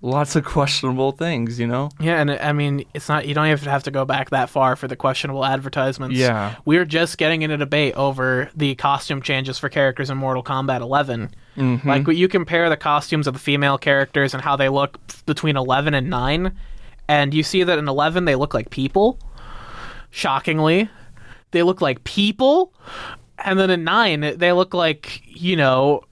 lots 0.00 0.36
of 0.36 0.44
questionable 0.44 1.12
things, 1.12 1.58
you 1.58 1.66
know? 1.66 1.90
Yeah, 2.00 2.20
and 2.20 2.30
I 2.30 2.52
mean, 2.52 2.84
it's 2.94 3.08
not 3.08 3.26
you 3.26 3.34
don't 3.34 3.46
even 3.46 3.68
have 3.68 3.82
to 3.84 3.90
go 3.90 4.04
back 4.04 4.30
that 4.30 4.50
far 4.50 4.76
for 4.76 4.88
the 4.88 4.96
questionable 4.96 5.44
advertisements. 5.44 6.16
Yeah. 6.16 6.56
We're 6.64 6.84
just 6.84 7.18
getting 7.18 7.42
in 7.42 7.50
a 7.50 7.56
debate 7.56 7.94
over 7.94 8.50
the 8.54 8.74
costume 8.76 9.22
changes 9.22 9.58
for 9.58 9.68
characters 9.68 10.10
in 10.10 10.18
Mortal 10.18 10.42
Kombat 10.42 10.80
11. 10.80 11.34
Mm-hmm. 11.56 11.88
Like 11.88 12.08
you 12.08 12.28
compare 12.28 12.68
the 12.68 12.76
costumes 12.76 13.26
of 13.26 13.34
the 13.34 13.40
female 13.40 13.78
characters 13.78 14.34
and 14.34 14.42
how 14.42 14.56
they 14.56 14.68
look 14.68 14.98
between 15.26 15.56
11 15.56 15.94
and 15.94 16.08
9, 16.08 16.56
and 17.08 17.34
you 17.34 17.42
see 17.42 17.62
that 17.62 17.78
in 17.78 17.88
11 17.88 18.24
they 18.24 18.36
look 18.36 18.54
like 18.54 18.70
people. 18.70 19.18
Shockingly, 20.10 20.88
they 21.50 21.62
look 21.62 21.82
like 21.82 22.02
people, 22.04 22.72
and 23.44 23.58
then 23.58 23.68
in 23.70 23.84
9 23.84 24.38
they 24.38 24.52
look 24.52 24.72
like, 24.72 25.22
you 25.26 25.56
know, 25.56 26.02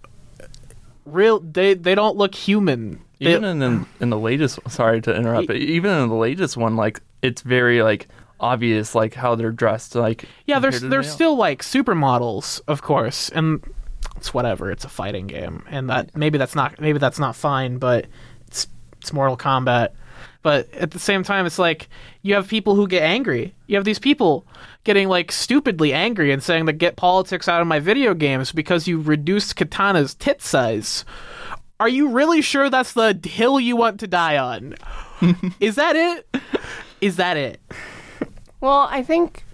real 1.06 1.40
they 1.40 1.74
they 1.74 1.94
don't 1.94 2.16
look 2.16 2.34
human. 2.34 3.00
Even 3.18 3.44
in, 3.44 3.62
in 3.62 3.86
in 4.00 4.10
the 4.10 4.18
latest, 4.18 4.58
sorry 4.68 5.00
to 5.02 5.14
interrupt, 5.14 5.46
but 5.46 5.56
even 5.56 5.90
in 5.90 6.08
the 6.08 6.14
latest 6.14 6.56
one, 6.56 6.76
like 6.76 7.00
it's 7.22 7.42
very 7.42 7.82
like 7.82 8.08
obvious, 8.38 8.94
like 8.94 9.14
how 9.14 9.34
they're 9.34 9.52
dressed, 9.52 9.94
like 9.94 10.26
Yeah, 10.44 10.56
compared 10.56 10.72
there's 10.74 10.82
to 10.82 10.88
the 10.88 11.02
still 11.02 11.36
like 11.36 11.62
supermodels, 11.62 12.60
of 12.68 12.82
course, 12.82 13.30
and 13.30 13.62
it's 14.16 14.34
whatever. 14.34 14.70
It's 14.70 14.84
a 14.84 14.88
fighting 14.88 15.26
game, 15.26 15.64
and 15.70 15.88
that 15.90 16.14
maybe 16.16 16.38
that's 16.38 16.54
not 16.54 16.80
maybe 16.80 16.98
that's 16.98 17.18
not 17.18 17.34
fine, 17.36 17.78
but 17.78 18.06
it's 18.48 18.68
it's 19.00 19.12
Mortal 19.12 19.36
Kombat. 19.36 19.90
But 20.42 20.72
at 20.74 20.92
the 20.92 20.98
same 20.98 21.24
time, 21.24 21.44
it's 21.44 21.58
like 21.58 21.88
you 22.22 22.34
have 22.34 22.46
people 22.46 22.76
who 22.76 22.86
get 22.86 23.02
angry. 23.02 23.54
You 23.66 23.76
have 23.76 23.84
these 23.84 23.98
people 23.98 24.46
getting 24.84 25.08
like 25.08 25.32
stupidly 25.32 25.92
angry 25.92 26.30
and 26.30 26.42
saying 26.42 26.66
that 26.66 26.74
get 26.74 26.96
politics 26.96 27.48
out 27.48 27.60
of 27.60 27.66
my 27.66 27.80
video 27.80 28.14
games 28.14 28.52
because 28.52 28.86
you 28.86 29.00
reduced 29.00 29.56
Kitana's 29.56 30.14
tit 30.14 30.40
size. 30.40 31.04
Are 31.78 31.88
you 31.88 32.08
really 32.08 32.40
sure 32.40 32.70
that's 32.70 32.92
the 32.92 33.18
hill 33.22 33.60
you 33.60 33.76
want 33.76 34.00
to 34.00 34.06
die 34.06 34.38
on? 34.38 34.76
Is 35.60 35.74
that 35.74 35.94
it? 35.94 36.42
Is 37.00 37.16
that 37.16 37.36
it? 37.36 37.60
Well, 38.60 38.88
I 38.90 39.02
think 39.02 39.44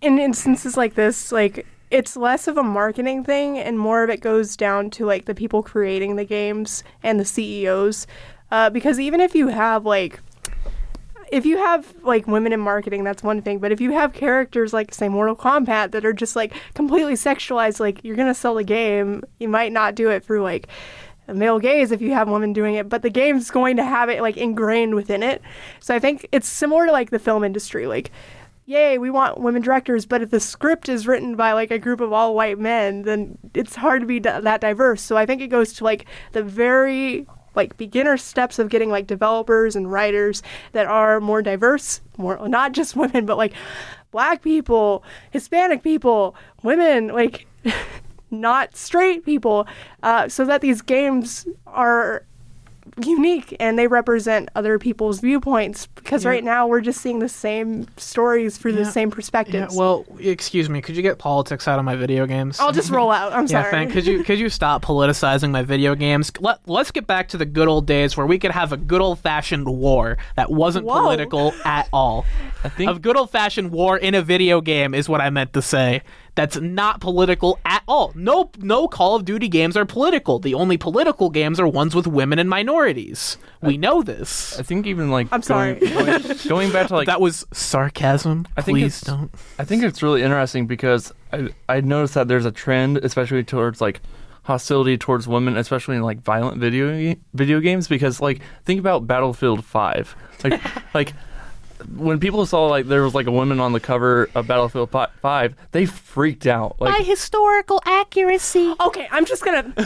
in 0.00 0.18
instances 0.18 0.76
like 0.76 0.94
this, 0.94 1.30
like 1.30 1.66
it's 1.90 2.16
less 2.16 2.48
of 2.48 2.56
a 2.56 2.62
marketing 2.62 3.24
thing 3.24 3.58
and 3.58 3.78
more 3.78 4.02
of 4.02 4.10
it 4.10 4.20
goes 4.20 4.56
down 4.56 4.90
to 4.90 5.04
like 5.04 5.26
the 5.26 5.34
people 5.34 5.62
creating 5.62 6.16
the 6.16 6.24
games 6.24 6.82
and 7.02 7.20
the 7.20 7.24
CEOs. 7.24 8.06
Uh, 8.50 8.70
because 8.70 8.98
even 8.98 9.20
if 9.20 9.34
you 9.34 9.48
have 9.48 9.86
like 9.86 10.20
if 11.30 11.46
you 11.46 11.58
have 11.58 11.94
like 12.02 12.26
women 12.26 12.52
in 12.52 12.58
marketing, 12.58 13.04
that's 13.04 13.22
one 13.22 13.40
thing. 13.40 13.60
But 13.60 13.70
if 13.70 13.80
you 13.80 13.92
have 13.92 14.12
characters 14.12 14.72
like 14.72 14.92
say 14.92 15.08
Mortal 15.08 15.36
Kombat 15.36 15.92
that 15.92 16.04
are 16.04 16.12
just 16.12 16.34
like 16.34 16.52
completely 16.74 17.14
sexualized, 17.14 17.78
like 17.78 18.00
you're 18.02 18.16
gonna 18.16 18.34
sell 18.34 18.56
the 18.56 18.64
game, 18.64 19.22
you 19.38 19.48
might 19.48 19.70
not 19.70 19.94
do 19.94 20.10
it 20.10 20.24
through 20.24 20.42
like 20.42 20.66
a 20.66 20.70
male 21.28 21.58
gaze 21.58 21.92
if 21.92 22.00
you 22.00 22.12
have 22.12 22.28
women 22.28 22.52
doing 22.52 22.74
it, 22.74 22.88
but 22.88 23.02
the 23.02 23.10
game's 23.10 23.50
going 23.50 23.76
to 23.76 23.84
have 23.84 24.08
it 24.08 24.20
like 24.20 24.36
ingrained 24.36 24.94
within 24.94 25.22
it. 25.22 25.42
So 25.80 25.94
I 25.94 25.98
think 25.98 26.26
it's 26.32 26.48
similar 26.48 26.86
to 26.86 26.92
like 26.92 27.10
the 27.10 27.18
film 27.18 27.44
industry. 27.44 27.86
Like, 27.86 28.10
yay, 28.66 28.98
we 28.98 29.10
want 29.10 29.40
women 29.40 29.62
directors, 29.62 30.06
but 30.06 30.22
if 30.22 30.30
the 30.30 30.40
script 30.40 30.88
is 30.88 31.06
written 31.06 31.36
by 31.36 31.52
like 31.52 31.70
a 31.70 31.78
group 31.78 32.00
of 32.00 32.12
all 32.12 32.34
white 32.34 32.58
men, 32.58 33.02
then 33.02 33.38
it's 33.54 33.76
hard 33.76 34.00
to 34.00 34.06
be 34.06 34.20
d- 34.20 34.30
that 34.40 34.60
diverse. 34.60 35.02
So 35.02 35.16
I 35.16 35.26
think 35.26 35.42
it 35.42 35.48
goes 35.48 35.72
to 35.74 35.84
like 35.84 36.06
the 36.32 36.42
very 36.42 37.26
like 37.54 37.76
beginner 37.76 38.16
steps 38.16 38.58
of 38.58 38.68
getting 38.68 38.90
like 38.90 39.06
developers 39.06 39.74
and 39.74 39.90
writers 39.90 40.42
that 40.72 40.86
are 40.86 41.20
more 41.20 41.42
diverse, 41.42 42.00
more 42.16 42.48
not 42.48 42.72
just 42.72 42.96
women, 42.96 43.26
but 43.26 43.36
like 43.36 43.52
black 44.10 44.42
people, 44.42 45.02
Hispanic 45.30 45.82
people, 45.82 46.34
women, 46.62 47.08
like 47.08 47.46
not 48.30 48.76
straight 48.76 49.24
people, 49.24 49.66
uh, 50.02 50.28
so 50.28 50.44
that 50.44 50.60
these 50.60 50.82
games 50.82 51.46
are 51.66 52.24
unique 53.04 53.56
and 53.60 53.78
they 53.78 53.86
represent 53.86 54.48
other 54.56 54.78
people's 54.78 55.20
viewpoints 55.20 55.86
because 55.94 56.24
Yeah. 56.24 56.30
right 56.30 56.44
now 56.44 56.66
we're 56.66 56.80
just 56.80 57.00
seeing 57.00 57.20
the 57.20 57.28
same 57.28 57.86
stories 57.96 58.58
through 58.58 58.72
the 58.72 58.80
Yeah. 58.82 58.90
same 58.90 59.08
Yeah, 59.10 59.14
perspectives. 59.14 59.76
well, 59.76 60.04
excuse 60.18 60.68
me. 60.68 60.80
Could 60.80 60.96
you 60.96 61.02
get 61.02 61.16
politics 61.18 61.68
out 61.68 61.78
of 61.78 61.84
my 61.84 61.94
video 61.94 62.26
games? 62.26 62.58
I'll 62.58 62.72
just 62.72 62.90
roll 62.90 63.10
out. 63.12 63.32
I'm 63.32 63.42
Yeah, 63.48 63.60
sorry. 63.62 63.70
thank. 63.70 63.92
Could 63.92 64.06
you 64.06 64.24
could 64.24 64.38
you 64.40 64.48
stop 64.48 64.84
politicizing 64.84 65.50
my 65.50 65.62
video 65.62 65.94
games? 65.94 66.32
Let 66.40 66.58
Let's 66.66 66.90
get 66.90 67.06
back 67.06 67.28
to 67.28 67.36
the 67.38 67.46
good 67.46 67.68
old 67.68 67.86
days 67.86 68.16
where 68.16 68.26
we 68.26 68.38
could 68.38 68.50
have 68.50 68.72
a 68.72 68.76
good 68.76 69.00
old 69.00 69.20
fashioned 69.20 69.68
war 69.68 70.18
that 70.36 70.50
wasn't 70.50 70.84
Whoa. 70.86 71.00
political 71.00 71.54
at 71.64 71.88
all. 71.92 72.26
I 72.64 72.68
think 72.70 72.90
A 72.90 72.98
good 72.98 73.16
old 73.16 73.30
fashioned 73.30 73.70
war 73.70 73.98
in 73.98 74.14
a 74.14 74.22
video 74.22 74.60
game 74.60 74.94
is 74.94 75.08
what 75.08 75.20
I 75.20 75.30
meant 75.30 75.52
to 75.52 75.62
say. 75.62 76.02
That's 76.40 76.56
not 76.58 77.02
political 77.02 77.58
at 77.66 77.82
all. 77.86 78.12
No, 78.14 78.50
no 78.60 78.88
Call 78.88 79.14
of 79.14 79.26
Duty 79.26 79.46
games 79.46 79.76
are 79.76 79.84
political. 79.84 80.38
The 80.38 80.54
only 80.54 80.78
political 80.78 81.28
games 81.28 81.60
are 81.60 81.68
ones 81.68 81.94
with 81.94 82.06
women 82.06 82.38
and 82.38 82.48
minorities. 82.48 83.36
We 83.60 83.76
know 83.76 84.02
this. 84.02 84.58
I 84.58 84.62
think 84.62 84.86
even 84.86 85.10
like 85.10 85.28
I'm 85.32 85.42
sorry. 85.42 85.74
Going, 85.74 86.22
going, 86.22 86.38
going 86.48 86.72
back 86.72 86.86
to 86.88 86.94
like 86.94 87.06
that 87.12 87.20
was 87.20 87.46
sarcasm. 87.52 88.48
I 88.56 88.62
think 88.62 88.78
Please 88.78 89.02
it's- 89.02 89.02
don't. 89.02 89.30
I 89.58 89.64
think 89.66 89.82
it's 89.82 90.02
really 90.02 90.22
interesting 90.22 90.66
because 90.66 91.12
I 91.30 91.50
I 91.68 91.82
noticed 91.82 92.14
that 92.14 92.26
there's 92.26 92.46
a 92.46 92.52
trend, 92.52 92.96
especially 92.96 93.44
towards 93.44 93.82
like 93.82 94.00
hostility 94.44 94.96
towards 94.96 95.28
women, 95.28 95.58
especially 95.58 95.96
in 95.96 96.02
like 96.02 96.22
violent 96.22 96.56
video 96.56 97.16
video 97.34 97.60
games. 97.60 97.86
Because 97.86 98.18
like 98.22 98.40
think 98.64 98.80
about 98.80 99.06
Battlefield 99.06 99.62
Five, 99.62 100.16
like 100.42 100.58
like 100.94 101.12
when 101.96 102.18
people 102.20 102.44
saw 102.46 102.66
like 102.66 102.86
there 102.86 103.02
was 103.02 103.14
like 103.14 103.26
a 103.26 103.30
woman 103.30 103.60
on 103.60 103.72
the 103.72 103.80
cover 103.80 104.28
of 104.34 104.46
Battlefield 104.46 104.90
Five, 104.90 105.54
they 105.72 105.86
freaked 105.86 106.46
out. 106.46 106.80
Like 106.80 107.04
historical 107.04 107.80
accuracy. 107.84 108.74
okay, 108.80 109.08
I'm 109.10 109.24
just 109.24 109.44
gonna. 109.44 109.72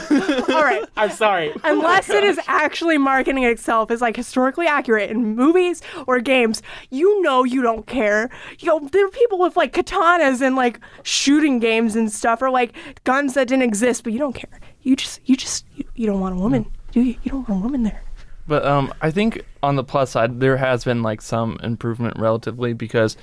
all 0.48 0.62
right. 0.62 0.84
I'm 0.96 1.10
sorry. 1.10 1.52
Unless 1.64 2.10
it 2.10 2.24
is 2.24 2.38
actually 2.46 2.98
marketing 2.98 3.44
itself 3.44 3.90
as 3.90 4.00
like 4.00 4.16
historically 4.16 4.66
accurate 4.66 5.10
in 5.10 5.34
movies 5.36 5.82
or 6.06 6.20
games, 6.20 6.62
you 6.90 7.22
know 7.22 7.44
you 7.44 7.62
don't 7.62 7.86
care. 7.86 8.30
You 8.58 8.68
know, 8.68 8.88
there 8.92 9.06
are 9.06 9.10
people 9.10 9.38
with 9.38 9.56
like 9.56 9.72
katanas 9.72 10.40
and 10.40 10.56
like 10.56 10.80
shooting 11.02 11.58
games 11.58 11.96
and 11.96 12.10
stuff, 12.10 12.42
or 12.42 12.50
like 12.50 12.74
guns 13.04 13.34
that 13.34 13.48
didn't 13.48 13.64
exist, 13.64 14.04
but 14.04 14.12
you 14.12 14.18
don't 14.18 14.34
care. 14.34 14.60
You 14.82 14.96
just, 14.96 15.20
you 15.24 15.36
just, 15.36 15.64
you, 15.74 15.84
you 15.94 16.06
don't 16.06 16.20
want 16.20 16.34
a 16.34 16.38
woman, 16.38 16.70
do 16.92 17.00
you? 17.00 17.16
You 17.22 17.30
don't 17.30 17.48
want 17.48 17.62
a 17.62 17.64
woman 17.64 17.82
there. 17.84 18.02
But 18.46 18.64
um, 18.64 18.92
I 19.00 19.10
think 19.10 19.44
on 19.62 19.76
the 19.76 19.84
plus 19.84 20.10
side, 20.10 20.40
there 20.40 20.56
has 20.56 20.84
been 20.84 21.02
like 21.02 21.22
some 21.22 21.58
improvement 21.62 22.18
relatively 22.18 22.74
because 22.74 23.16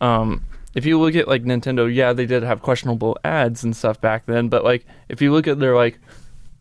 um, 0.00 0.44
if 0.74 0.84
you 0.84 1.00
look 1.00 1.14
at 1.14 1.28
like 1.28 1.44
Nintendo, 1.44 1.92
yeah, 1.92 2.12
they 2.12 2.26
did 2.26 2.42
have 2.42 2.62
questionable 2.62 3.16
ads 3.24 3.64
and 3.64 3.74
stuff 3.74 4.00
back 4.00 4.26
then. 4.26 4.48
But 4.48 4.64
like 4.64 4.84
if 5.08 5.22
you 5.22 5.32
look 5.32 5.46
at 5.46 5.58
their 5.58 5.74
like 5.74 5.98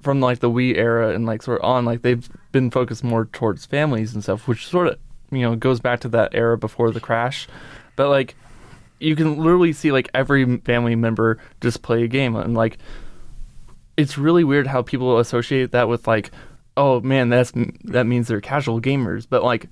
from 0.02 0.22
like 0.22 0.40
the 0.40 0.50
Wii 0.50 0.78
era 0.78 1.14
and 1.14 1.26
like 1.26 1.44
sort 1.44 1.60
of 1.60 1.66
on, 1.66 1.84
like 1.84 2.02
they've 2.02 2.28
been 2.52 2.72
focused 2.72 3.04
more 3.04 3.26
towards 3.26 3.66
families 3.66 4.14
and 4.14 4.24
stuff, 4.24 4.48
which 4.48 4.68
sort 4.68 4.88
of 4.88 5.00
you 5.32 5.42
know 5.42 5.56
goes 5.56 5.80
back 5.80 6.00
to 6.02 6.10
that 6.10 6.34
era 6.34 6.58
before 6.58 6.92
the 6.92 7.02
crash. 7.02 7.48
But 7.98 8.10
like 8.10 8.36
you 9.00 9.16
can 9.16 9.38
literally 9.38 9.74
see 9.74 9.92
like 9.92 10.10
every 10.14 10.58
family 10.60 10.96
member 10.96 11.40
just 11.60 11.82
play 11.82 12.04
a 12.04 12.08
game 12.08 12.36
and 12.38 12.54
like 12.54 12.78
it's 13.98 14.18
really 14.18 14.44
weird 14.44 14.68
how 14.68 14.82
people 14.82 15.20
associate 15.20 15.72
that 15.72 15.88
with 15.88 16.08
like 16.08 16.32
oh 16.78 17.00
man 17.02 17.30
that's 17.30 17.52
that 17.86 18.06
means 18.06 18.28
they're 18.28 18.42
casual 18.42 18.82
gamers 18.82 19.26
but 19.30 19.44
like 19.44 19.68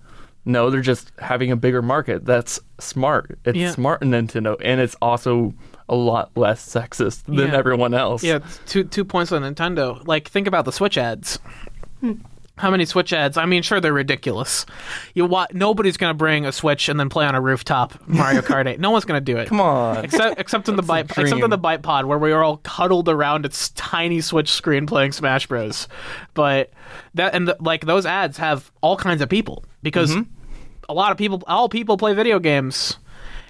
no 0.45 0.69
they're 0.69 0.81
just 0.81 1.11
having 1.19 1.51
a 1.51 1.55
bigger 1.55 1.81
market 1.81 2.25
that's 2.25 2.59
smart 2.79 3.37
it's 3.45 3.57
Yeah. 3.57 3.71
smart 3.71 4.01
in 4.01 4.11
nintendo 4.11 4.55
and 4.63 4.79
it's 4.81 4.95
also 5.01 5.53
a 5.89 5.95
lot 5.95 6.31
less 6.37 6.65
sexist 6.65 7.23
than 7.25 7.35
Yeah. 7.49 7.55
everyone 7.57 7.93
else 7.93 8.23
Yeah, 8.23 8.39
two 8.65 8.85
two 8.85 9.03
points 9.03 9.31
on 9.33 9.41
Nintendo. 9.41 10.05
Like, 10.07 10.29
think 10.29 10.47
about 10.47 10.63
the 10.63 10.71
Switch 10.71 10.97
ads. 10.97 11.39
Hmm. 11.99 12.13
How 12.63 12.71
many 12.71 12.85
Switch 12.85 13.11
ads? 13.11 13.35
I 13.35 13.45
mean, 13.45 13.61
sure 13.61 13.81
they're 13.81 13.91
ridiculous. 13.91 14.65
You 15.13 15.25
wa- 15.25 15.47
nobody's 15.51 15.97
gonna 15.97 16.13
bring 16.13 16.45
a 16.45 16.51
Switch 16.53 16.87
and 16.87 16.97
then 16.97 17.09
play 17.09 17.25
on 17.25 17.35
a 17.35 17.41
rooftop 17.41 17.93
Mario 18.07 18.39
Kart 18.49 18.65
8. 18.67 18.79
No 18.79 18.89
one's 18.89 19.03
gonna 19.03 19.19
do 19.19 19.35
it. 19.37 19.49
come 19.49 19.59
on 19.59 19.97
Except, 20.05 20.39
except 20.39 20.69
in 20.69 20.77
the 20.77 20.81
bite 20.81 21.11
except 21.17 21.43
in 21.43 21.49
the 21.49 21.57
bite 21.57 21.81
pod 21.81 22.05
where 22.05 22.17
we 22.17 22.31
were 22.31 22.41
all 22.41 22.57
cuddled 22.63 23.09
around 23.09 23.45
its 23.45 23.69
tiny 23.71 24.21
Switch 24.21 24.49
screen 24.49 24.85
playing 24.85 25.11
Smash 25.11 25.45
Bros. 25.47 25.89
But 26.33 26.71
that 27.15 27.35
and 27.35 27.49
the, 27.49 27.57
like 27.59 27.85
those 27.85 28.05
ads 28.05 28.37
have 28.37 28.71
all 28.81 28.95
kinds 28.95 29.21
of 29.21 29.27
people 29.27 29.65
because 29.81 30.11
Mm-hmm. 30.11 30.29
a 30.87 30.93
lot 30.93 31.11
of 31.11 31.17
people, 31.17 31.43
all 31.47 31.67
people 31.67 31.97
play 31.97 32.13
video 32.13 32.39
games. 32.39 32.97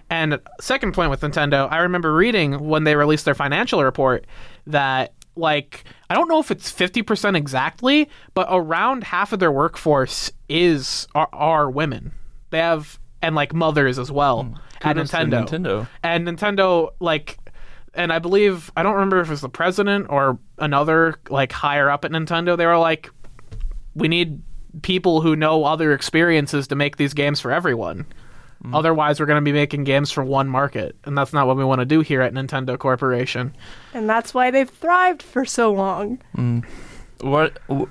And 0.09 0.39
second 0.59 0.93
point 0.93 1.11
with 1.11 1.21
Nintendo, 1.21 1.71
I 1.71 1.77
remember 1.79 2.13
reading 2.15 2.67
when 2.67 2.83
they 2.83 2.95
released 2.95 3.25
their 3.25 3.35
financial 3.35 3.83
report 3.83 4.25
that 4.67 5.13
like 5.35 5.83
I 6.09 6.15
don't 6.15 6.27
know 6.27 6.39
if 6.39 6.51
it's 6.51 6.71
50% 6.71 7.35
exactly, 7.35 8.09
but 8.33 8.47
around 8.49 9.03
half 9.03 9.33
of 9.33 9.39
their 9.39 9.51
workforce 9.51 10.31
is 10.49 11.07
are, 11.15 11.29
are 11.33 11.69
women. 11.69 12.13
They 12.51 12.59
have 12.59 12.99
and 13.21 13.35
like 13.35 13.53
mothers 13.53 13.97
as 13.97 14.11
well 14.11 14.43
hmm. 14.43 14.53
at. 14.81 14.95
Kudos 14.95 15.11
to 15.11 15.17
Nintendo. 15.17 15.47
Nintendo. 15.47 15.87
And 16.03 16.27
Nintendo 16.27 16.89
like 16.99 17.37
and 17.93 18.11
I 18.11 18.19
believe 18.19 18.71
I 18.75 18.83
don't 18.83 18.93
remember 18.93 19.19
if 19.19 19.27
it 19.27 19.31
was 19.31 19.41
the 19.41 19.49
president 19.49 20.07
or 20.09 20.39
another 20.57 21.15
like 21.29 21.51
higher 21.51 21.89
up 21.89 22.05
at 22.05 22.11
Nintendo. 22.11 22.57
They 22.57 22.65
were 22.65 22.77
like, 22.77 23.09
we 23.95 24.07
need 24.07 24.41
people 24.81 25.21
who 25.21 25.35
know 25.35 25.65
other 25.65 25.93
experiences 25.93 26.67
to 26.67 26.75
make 26.75 26.97
these 26.97 27.13
games 27.13 27.39
for 27.39 27.51
everyone. 27.51 28.05
Mm. 28.63 28.75
Otherwise, 28.77 29.19
we're 29.19 29.25
going 29.25 29.41
to 29.41 29.43
be 29.43 29.51
making 29.51 29.83
games 29.83 30.11
for 30.11 30.23
one 30.23 30.47
market, 30.47 30.95
and 31.03 31.17
that's 31.17 31.33
not 31.33 31.47
what 31.47 31.57
we 31.57 31.65
want 31.65 31.79
to 31.79 31.85
do 31.85 31.99
here 32.01 32.21
at 32.21 32.33
Nintendo 32.33 32.77
Corporation. 32.77 33.53
And 33.93 34.09
that's 34.09 34.33
why 34.33 34.51
they've 34.51 34.69
thrived 34.69 35.21
for 35.21 35.45
so 35.45 35.73
long. 35.73 36.19
Mm. 36.37 36.65
what 37.21 37.59
wh- 37.69 37.89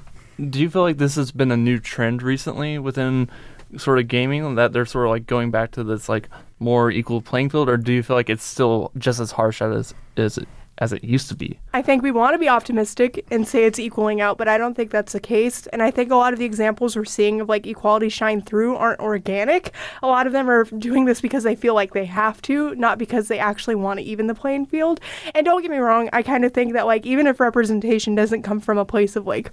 do 0.50 0.60
you 0.60 0.70
feel 0.70 0.82
like 0.82 0.98
this 0.98 1.14
has 1.16 1.30
been 1.30 1.52
a 1.52 1.56
new 1.56 1.78
trend 1.78 2.22
recently 2.22 2.78
within 2.78 3.28
sort 3.76 3.98
of 3.98 4.08
gaming 4.08 4.54
that 4.56 4.72
they're 4.72 4.86
sort 4.86 5.06
of 5.06 5.10
like 5.10 5.26
going 5.26 5.50
back 5.50 5.70
to 5.72 5.84
this 5.84 6.08
like 6.08 6.28
more 6.58 6.90
equal 6.90 7.20
playing 7.22 7.48
field 7.50 7.68
or 7.68 7.76
do 7.76 7.92
you 7.92 8.02
feel 8.02 8.16
like 8.16 8.30
it's 8.30 8.44
still 8.44 8.90
just 8.98 9.18
as 9.20 9.32
harsh 9.32 9.62
as 9.62 9.94
as 10.16 10.38
it 10.38 10.48
as 10.82 10.92
it 10.92 11.04
used 11.04 11.28
to 11.28 11.36
be 11.36 11.60
I 11.72 11.80
think 11.80 12.02
we 12.02 12.10
want 12.10 12.34
to 12.34 12.38
be 12.38 12.48
optimistic 12.48 13.24
and 13.30 13.46
say 13.46 13.64
it's 13.64 13.78
equaling 13.78 14.20
out, 14.20 14.36
but 14.36 14.48
I 14.48 14.58
don't 14.58 14.74
think 14.74 14.90
that's 14.90 15.12
the 15.12 15.20
case. 15.20 15.66
And 15.68 15.82
I 15.82 15.90
think 15.90 16.10
a 16.10 16.16
lot 16.16 16.32
of 16.32 16.38
the 16.38 16.44
examples 16.44 16.96
we're 16.96 17.04
seeing 17.04 17.40
of 17.40 17.48
like 17.48 17.66
equality 17.66 18.08
shine 18.08 18.42
through 18.42 18.76
aren't 18.76 19.00
organic. 19.00 19.72
A 20.02 20.06
lot 20.08 20.26
of 20.26 20.32
them 20.32 20.50
are 20.50 20.64
doing 20.64 21.04
this 21.04 21.20
because 21.20 21.44
they 21.44 21.54
feel 21.54 21.74
like 21.74 21.94
they 21.94 22.04
have 22.04 22.42
to, 22.42 22.74
not 22.74 22.98
because 22.98 23.28
they 23.28 23.38
actually 23.38 23.76
want 23.76 24.00
to 24.00 24.04
even 24.04 24.26
the 24.26 24.34
playing 24.34 24.66
field. 24.66 25.00
And 25.34 25.46
don't 25.46 25.62
get 25.62 25.70
me 25.70 25.78
wrong, 25.78 26.10
I 26.12 26.22
kind 26.22 26.44
of 26.44 26.52
think 26.52 26.72
that 26.74 26.86
like 26.86 27.06
even 27.06 27.26
if 27.26 27.40
representation 27.40 28.14
doesn't 28.14 28.42
come 28.42 28.60
from 28.60 28.76
a 28.76 28.84
place 28.84 29.14
of 29.14 29.26
like 29.26 29.52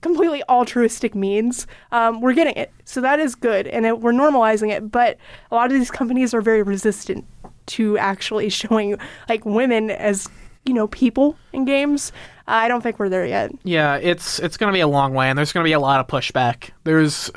completely 0.00 0.42
altruistic 0.48 1.14
means, 1.14 1.66
um, 1.92 2.20
we're 2.20 2.32
getting 2.32 2.56
it. 2.56 2.72
So 2.84 3.00
that 3.02 3.20
is 3.20 3.34
good, 3.34 3.68
and 3.68 3.86
it, 3.86 4.00
we're 4.00 4.12
normalizing 4.12 4.70
it. 4.70 4.90
But 4.90 5.16
a 5.50 5.54
lot 5.54 5.66
of 5.66 5.78
these 5.78 5.90
companies 5.90 6.34
are 6.34 6.40
very 6.40 6.62
resistant 6.62 7.24
to 7.66 7.98
actually 7.98 8.48
showing 8.50 8.96
like 9.28 9.44
women 9.44 9.90
as 9.90 10.28
you 10.64 10.74
know, 10.74 10.86
people 10.88 11.36
in 11.52 11.64
games. 11.64 12.12
I 12.46 12.68
don't 12.68 12.82
think 12.82 12.98
we're 12.98 13.08
there 13.08 13.26
yet. 13.26 13.52
Yeah, 13.64 13.96
it's 13.96 14.38
it's 14.38 14.56
going 14.56 14.72
to 14.72 14.76
be 14.76 14.80
a 14.80 14.88
long 14.88 15.14
way, 15.14 15.28
and 15.28 15.38
there's 15.38 15.52
going 15.52 15.64
to 15.64 15.68
be 15.68 15.72
a 15.72 15.80
lot 15.80 16.00
of 16.00 16.06
pushback. 16.06 16.70
There's 16.84 17.30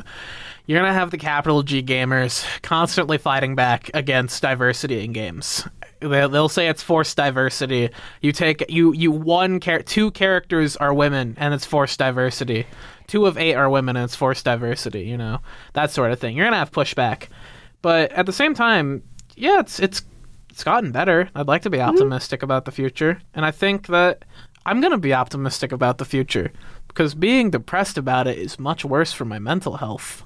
you're 0.66 0.80
going 0.80 0.90
to 0.90 0.98
have 0.98 1.12
the 1.12 1.18
capital 1.18 1.62
G 1.64 1.84
gamers 1.84 2.46
constantly 2.62 3.18
fighting 3.18 3.56
back 3.56 3.92
against 3.94 4.42
diversity 4.42 5.04
in 5.04 5.14
games. 5.14 5.68
They'll, 6.00 6.50
say 6.50 6.68
it's 6.68 6.84
forced 6.84 7.18
diversity. 7.18 7.90
You 8.22 8.32
take 8.32 8.70
you 8.70 8.94
you 8.94 9.12
one 9.12 9.60
char- 9.60 9.82
two 9.82 10.12
characters 10.12 10.76
are 10.78 10.94
women, 10.94 11.36
and 11.40 11.54
it's 11.54 11.66
forced 11.66 12.00
diversity. 12.00 12.66
Two 13.08 13.26
of 13.26 13.38
eight 13.38 13.56
are 13.56 13.70
women, 13.70 13.96
and 13.96 14.06
it's 14.06 14.16
forced 14.16 14.46
diversity. 14.46 15.04
You 15.04 15.18
know 15.18 15.40
that 15.74 15.92
sort 15.92 16.12
of 16.12 16.20
thing. 16.20 16.36
You're 16.36 16.46
going 16.46 16.54
to 16.54 16.60
have 16.60 16.72
pushback, 16.72 17.28
but 17.82 18.12
at 18.12 18.26
the 18.26 18.34
same 18.34 18.54
time, 18.54 19.04
yeah, 19.36 19.60
it's 19.60 19.80
it's 19.80 20.04
it's 20.56 20.64
gotten 20.64 20.94
better. 20.94 21.30
I'd 21.36 21.50
like 21.50 21.64
to 21.64 21.70
be 21.70 21.82
optimistic 21.82 22.42
about 22.42 22.64
the 22.64 22.72
future, 22.72 23.20
and 23.34 23.46
I 23.46 23.52
think 23.52 23.88
that 23.88 24.24
I'm 24.66 24.80
going 24.80 24.94
to 24.94 24.98
be 24.98 25.14
optimistic 25.14 25.74
about 25.74 25.98
the 25.98 26.06
future 26.06 26.54
because 26.88 27.14
being 27.14 27.50
depressed 27.50 27.98
about 27.98 28.26
it 28.26 28.38
is 28.38 28.58
much 28.58 28.86
worse 28.86 29.12
for 29.12 29.26
my 29.26 29.38
mental 29.38 29.76
health. 29.76 30.24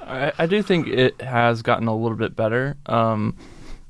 I, 0.00 0.32
I 0.38 0.46
do 0.46 0.62
think 0.62 0.88
it 0.88 1.20
has 1.20 1.60
gotten 1.60 1.88
a 1.88 1.94
little 1.94 2.16
bit 2.16 2.34
better. 2.34 2.78
Um, 2.86 3.36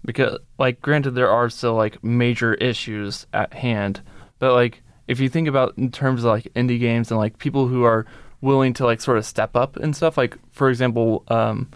because 0.04 0.40
like 0.58 0.80
granted 0.80 1.12
there 1.12 1.30
are 1.30 1.48
still 1.48 1.74
like 1.74 2.02
major 2.02 2.54
issues 2.54 3.28
at 3.32 3.54
hand, 3.54 4.02
but 4.40 4.54
like 4.54 4.82
if 5.06 5.20
you 5.20 5.28
think 5.28 5.46
about 5.46 5.78
in 5.78 5.92
terms 5.92 6.24
of 6.24 6.30
like 6.30 6.52
indie 6.54 6.80
games 6.80 7.12
and 7.12 7.18
like 7.18 7.38
people 7.38 7.68
who 7.68 7.84
are 7.84 8.06
willing 8.40 8.72
to 8.72 8.84
like 8.84 9.00
sort 9.00 9.18
of 9.18 9.24
step 9.24 9.54
up 9.54 9.76
and 9.76 9.94
stuff, 9.94 10.18
like 10.18 10.36
for 10.50 10.68
example, 10.68 11.22
um, 11.28 11.70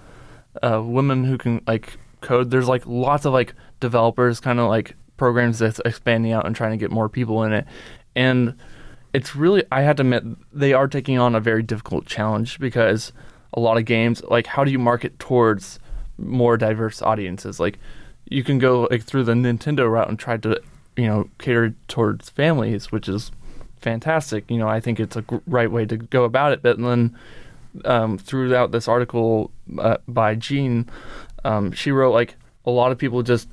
uh, 0.64 0.82
women 0.82 1.22
who 1.22 1.38
can 1.38 1.62
like 1.68 1.96
code. 2.20 2.50
There's 2.50 2.68
like 2.68 2.86
lots 2.86 3.24
of 3.24 3.32
like 3.32 3.54
developers, 3.80 4.40
kind 4.40 4.60
of 4.60 4.68
like 4.68 4.94
programs 5.16 5.58
that's 5.58 5.80
expanding 5.84 6.32
out 6.32 6.46
and 6.46 6.54
trying 6.54 6.70
to 6.70 6.76
get 6.76 6.90
more 6.90 7.08
people 7.08 7.42
in 7.42 7.52
it, 7.52 7.66
and 8.14 8.54
it's 9.12 9.34
really 9.34 9.64
I 9.72 9.82
had 9.82 9.96
to 9.98 10.02
admit 10.02 10.24
they 10.52 10.72
are 10.72 10.88
taking 10.88 11.18
on 11.18 11.34
a 11.34 11.40
very 11.40 11.62
difficult 11.62 12.06
challenge 12.06 12.58
because 12.58 13.12
a 13.52 13.60
lot 13.60 13.76
of 13.76 13.84
games 13.84 14.22
like 14.24 14.46
how 14.46 14.64
do 14.64 14.70
you 14.70 14.78
market 14.78 15.18
towards 15.18 15.78
more 16.18 16.56
diverse 16.56 17.02
audiences? 17.02 17.58
Like 17.58 17.78
you 18.28 18.44
can 18.44 18.58
go 18.58 18.86
like 18.90 19.02
through 19.02 19.24
the 19.24 19.32
Nintendo 19.32 19.90
route 19.90 20.08
and 20.08 20.18
try 20.18 20.36
to 20.38 20.60
you 20.96 21.06
know 21.06 21.28
cater 21.38 21.74
towards 21.88 22.30
families 22.30 22.92
which 22.92 23.08
is 23.08 23.32
fantastic. 23.78 24.48
You 24.50 24.58
know 24.58 24.68
I 24.68 24.80
think 24.80 25.00
it's 25.00 25.16
a 25.16 25.24
right 25.46 25.70
way 25.70 25.86
to 25.86 25.96
go 25.96 26.24
about 26.24 26.52
it. 26.52 26.62
But 26.62 26.78
then 26.78 27.16
um, 27.84 28.18
throughout 28.18 28.72
this 28.72 28.88
article 28.88 29.50
uh, 29.78 29.98
by 30.06 30.34
Jean 30.34 30.88
um, 31.44 31.72
she 31.72 31.90
wrote 31.90 32.12
like 32.12 32.36
a 32.64 32.70
lot 32.70 32.92
of 32.92 32.98
people 32.98 33.22
just 33.22 33.48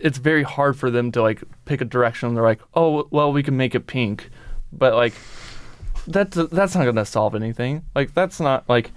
it's 0.00 0.18
very 0.18 0.42
hard 0.42 0.76
for 0.76 0.90
them 0.90 1.12
to 1.12 1.22
like 1.22 1.42
pick 1.64 1.80
a 1.80 1.84
direction 1.84 2.34
they're 2.34 2.44
like 2.44 2.60
oh 2.74 3.06
well 3.10 3.32
we 3.32 3.42
can 3.42 3.56
make 3.56 3.74
it 3.74 3.86
pink 3.86 4.30
but 4.72 4.94
like 4.94 5.14
that's 6.06 6.36
that's 6.50 6.74
not 6.74 6.84
gonna 6.84 7.04
solve 7.04 7.34
anything. 7.34 7.84
Like 7.94 8.14
that's 8.14 8.40
not 8.40 8.68
like 8.68 8.92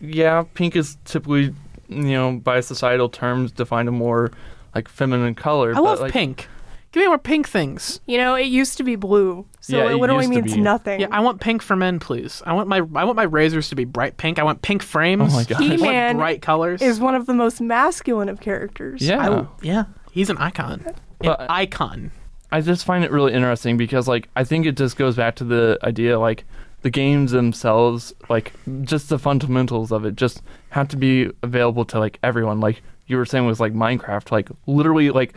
yeah, 0.00 0.44
pink 0.54 0.76
is 0.76 0.96
typically 1.04 1.54
you 1.88 2.02
know 2.02 2.32
by 2.32 2.60
societal 2.60 3.08
terms 3.08 3.52
defined 3.52 3.88
a 3.88 3.92
more 3.92 4.32
like 4.74 4.88
feminine 4.88 5.34
color. 5.34 5.70
I 5.70 5.74
but, 5.74 5.82
love 5.82 6.00
like, 6.00 6.12
pink. 6.12 6.48
Give 6.94 7.00
me 7.02 7.08
more 7.08 7.18
pink 7.18 7.48
things. 7.48 7.98
You 8.06 8.18
know, 8.18 8.36
it 8.36 8.46
used 8.46 8.76
to 8.76 8.84
be 8.84 8.94
blue, 8.94 9.44
so 9.60 9.76
Yeah, 9.76 9.86
it 9.86 9.94
it 9.94 9.96
literally 9.96 10.26
used 10.26 10.32
to 10.36 10.42
means 10.42 10.54
be. 10.54 10.60
nothing. 10.60 11.00
Yeah, 11.00 11.08
I 11.10 11.18
want 11.20 11.40
pink 11.40 11.60
for 11.60 11.74
men, 11.74 11.98
please. 11.98 12.40
I 12.46 12.52
want 12.52 12.68
my 12.68 12.76
I 12.78 13.02
want 13.02 13.16
my 13.16 13.24
razors 13.24 13.68
to 13.70 13.74
be 13.74 13.84
bright 13.84 14.16
pink. 14.16 14.38
I 14.38 14.44
want 14.44 14.62
pink 14.62 14.80
frames. 14.80 15.32
Oh 15.32 15.36
my 15.36 15.42
gosh. 15.42 15.60
I 15.60 15.64
He-Man 15.64 16.18
bright 16.18 16.40
colors. 16.40 16.80
is 16.80 17.00
one 17.00 17.16
of 17.16 17.26
the 17.26 17.34
most 17.34 17.60
masculine 17.60 18.28
of 18.28 18.40
characters. 18.40 19.02
Yeah, 19.02 19.28
I, 19.40 19.46
yeah, 19.60 19.84
he's 20.12 20.30
an 20.30 20.38
icon. 20.38 20.82
An 20.86 20.94
But- 21.18 21.46
icon. 21.50 22.12
I 22.52 22.60
just 22.60 22.84
find 22.84 23.02
it 23.04 23.10
really 23.10 23.32
interesting 23.32 23.76
because 23.76 24.06
like 24.06 24.28
I 24.36 24.44
think 24.44 24.64
it 24.64 24.76
just 24.76 24.96
goes 24.96 25.16
back 25.16 25.34
to 25.36 25.44
the 25.44 25.76
idea 25.82 26.20
like 26.20 26.44
the 26.82 26.90
games 26.90 27.32
themselves 27.32 28.12
like 28.28 28.52
just 28.82 29.08
the 29.08 29.18
fundamentals 29.18 29.90
of 29.90 30.04
it 30.04 30.14
just 30.14 30.42
have 30.70 30.86
to 30.88 30.96
be 30.96 31.28
available 31.42 31.84
to 31.86 31.98
like 31.98 32.20
everyone 32.22 32.60
like 32.60 32.82
you 33.08 33.16
were 33.16 33.24
saying 33.26 33.46
with 33.46 33.58
like 33.58 33.72
Minecraft 33.72 34.30
like 34.30 34.48
literally 34.68 35.10
like 35.10 35.34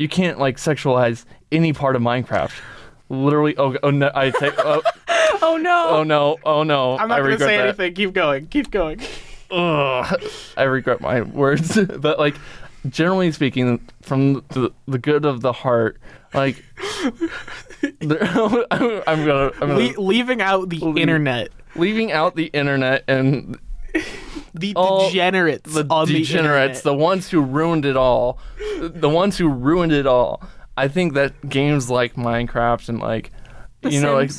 you 0.00 0.08
can't 0.08 0.38
like 0.38 0.56
sexualize 0.56 1.24
any 1.52 1.72
part 1.72 1.94
of 1.94 2.02
Minecraft 2.02 2.52
literally 3.08 3.54
oh, 3.58 3.76
oh 3.82 3.90
no 3.90 4.10
I 4.14 4.30
take 4.30 4.54
oh, 4.58 4.82
Oh 5.42 5.56
no. 5.56 5.86
oh 5.90 6.02
no 6.02 6.38
oh 6.44 6.62
no 6.62 6.96
I'm 6.98 7.10
I 7.10 7.16
not 7.16 7.24
going 7.24 7.38
to 7.38 7.44
say 7.44 7.56
that. 7.56 7.66
anything. 7.66 7.94
Keep 7.94 8.12
going. 8.12 8.46
Keep 8.48 8.70
going. 8.70 9.00
Ugh, 9.50 10.22
I 10.56 10.62
regret 10.62 11.00
my 11.00 11.22
words, 11.22 11.76
but 11.98 12.18
like 12.18 12.36
generally 12.88 13.32
speaking, 13.32 13.80
from 14.02 14.44
the, 14.50 14.70
the 14.86 14.98
good 14.98 15.24
of 15.24 15.40
the 15.40 15.52
heart, 15.52 15.98
like 16.34 16.62
I'm, 18.00 18.12
I'm 19.06 19.26
gonna, 19.26 19.50
I'm 19.60 19.68
gonna 19.68 19.74
Le- 19.74 20.00
leaving 20.00 20.40
out 20.40 20.68
the 20.68 20.78
Leave- 20.78 20.98
internet, 20.98 21.48
leaving 21.74 22.12
out 22.12 22.36
the 22.36 22.46
internet 22.46 23.02
and 23.08 23.58
the 24.54 24.74
all 24.76 25.08
degenerates, 25.08 25.72
the 25.72 25.82
degenerates, 26.04 26.82
the 26.82 26.90
the 26.90 26.96
ones 26.96 27.28
who 27.28 27.40
ruined 27.40 27.84
it 27.84 27.96
all, 27.96 28.38
the 28.80 29.08
ones 29.08 29.38
who 29.38 29.48
ruined 29.48 29.92
it 29.92 30.06
all. 30.06 30.42
I 30.76 30.88
think 30.88 31.14
that 31.14 31.48
games 31.48 31.90
like 31.90 32.14
Minecraft 32.14 32.88
and 32.88 33.00
like 33.00 33.30
The 33.82 33.92
you 33.92 34.00
know 34.00 34.14
like 34.14 34.30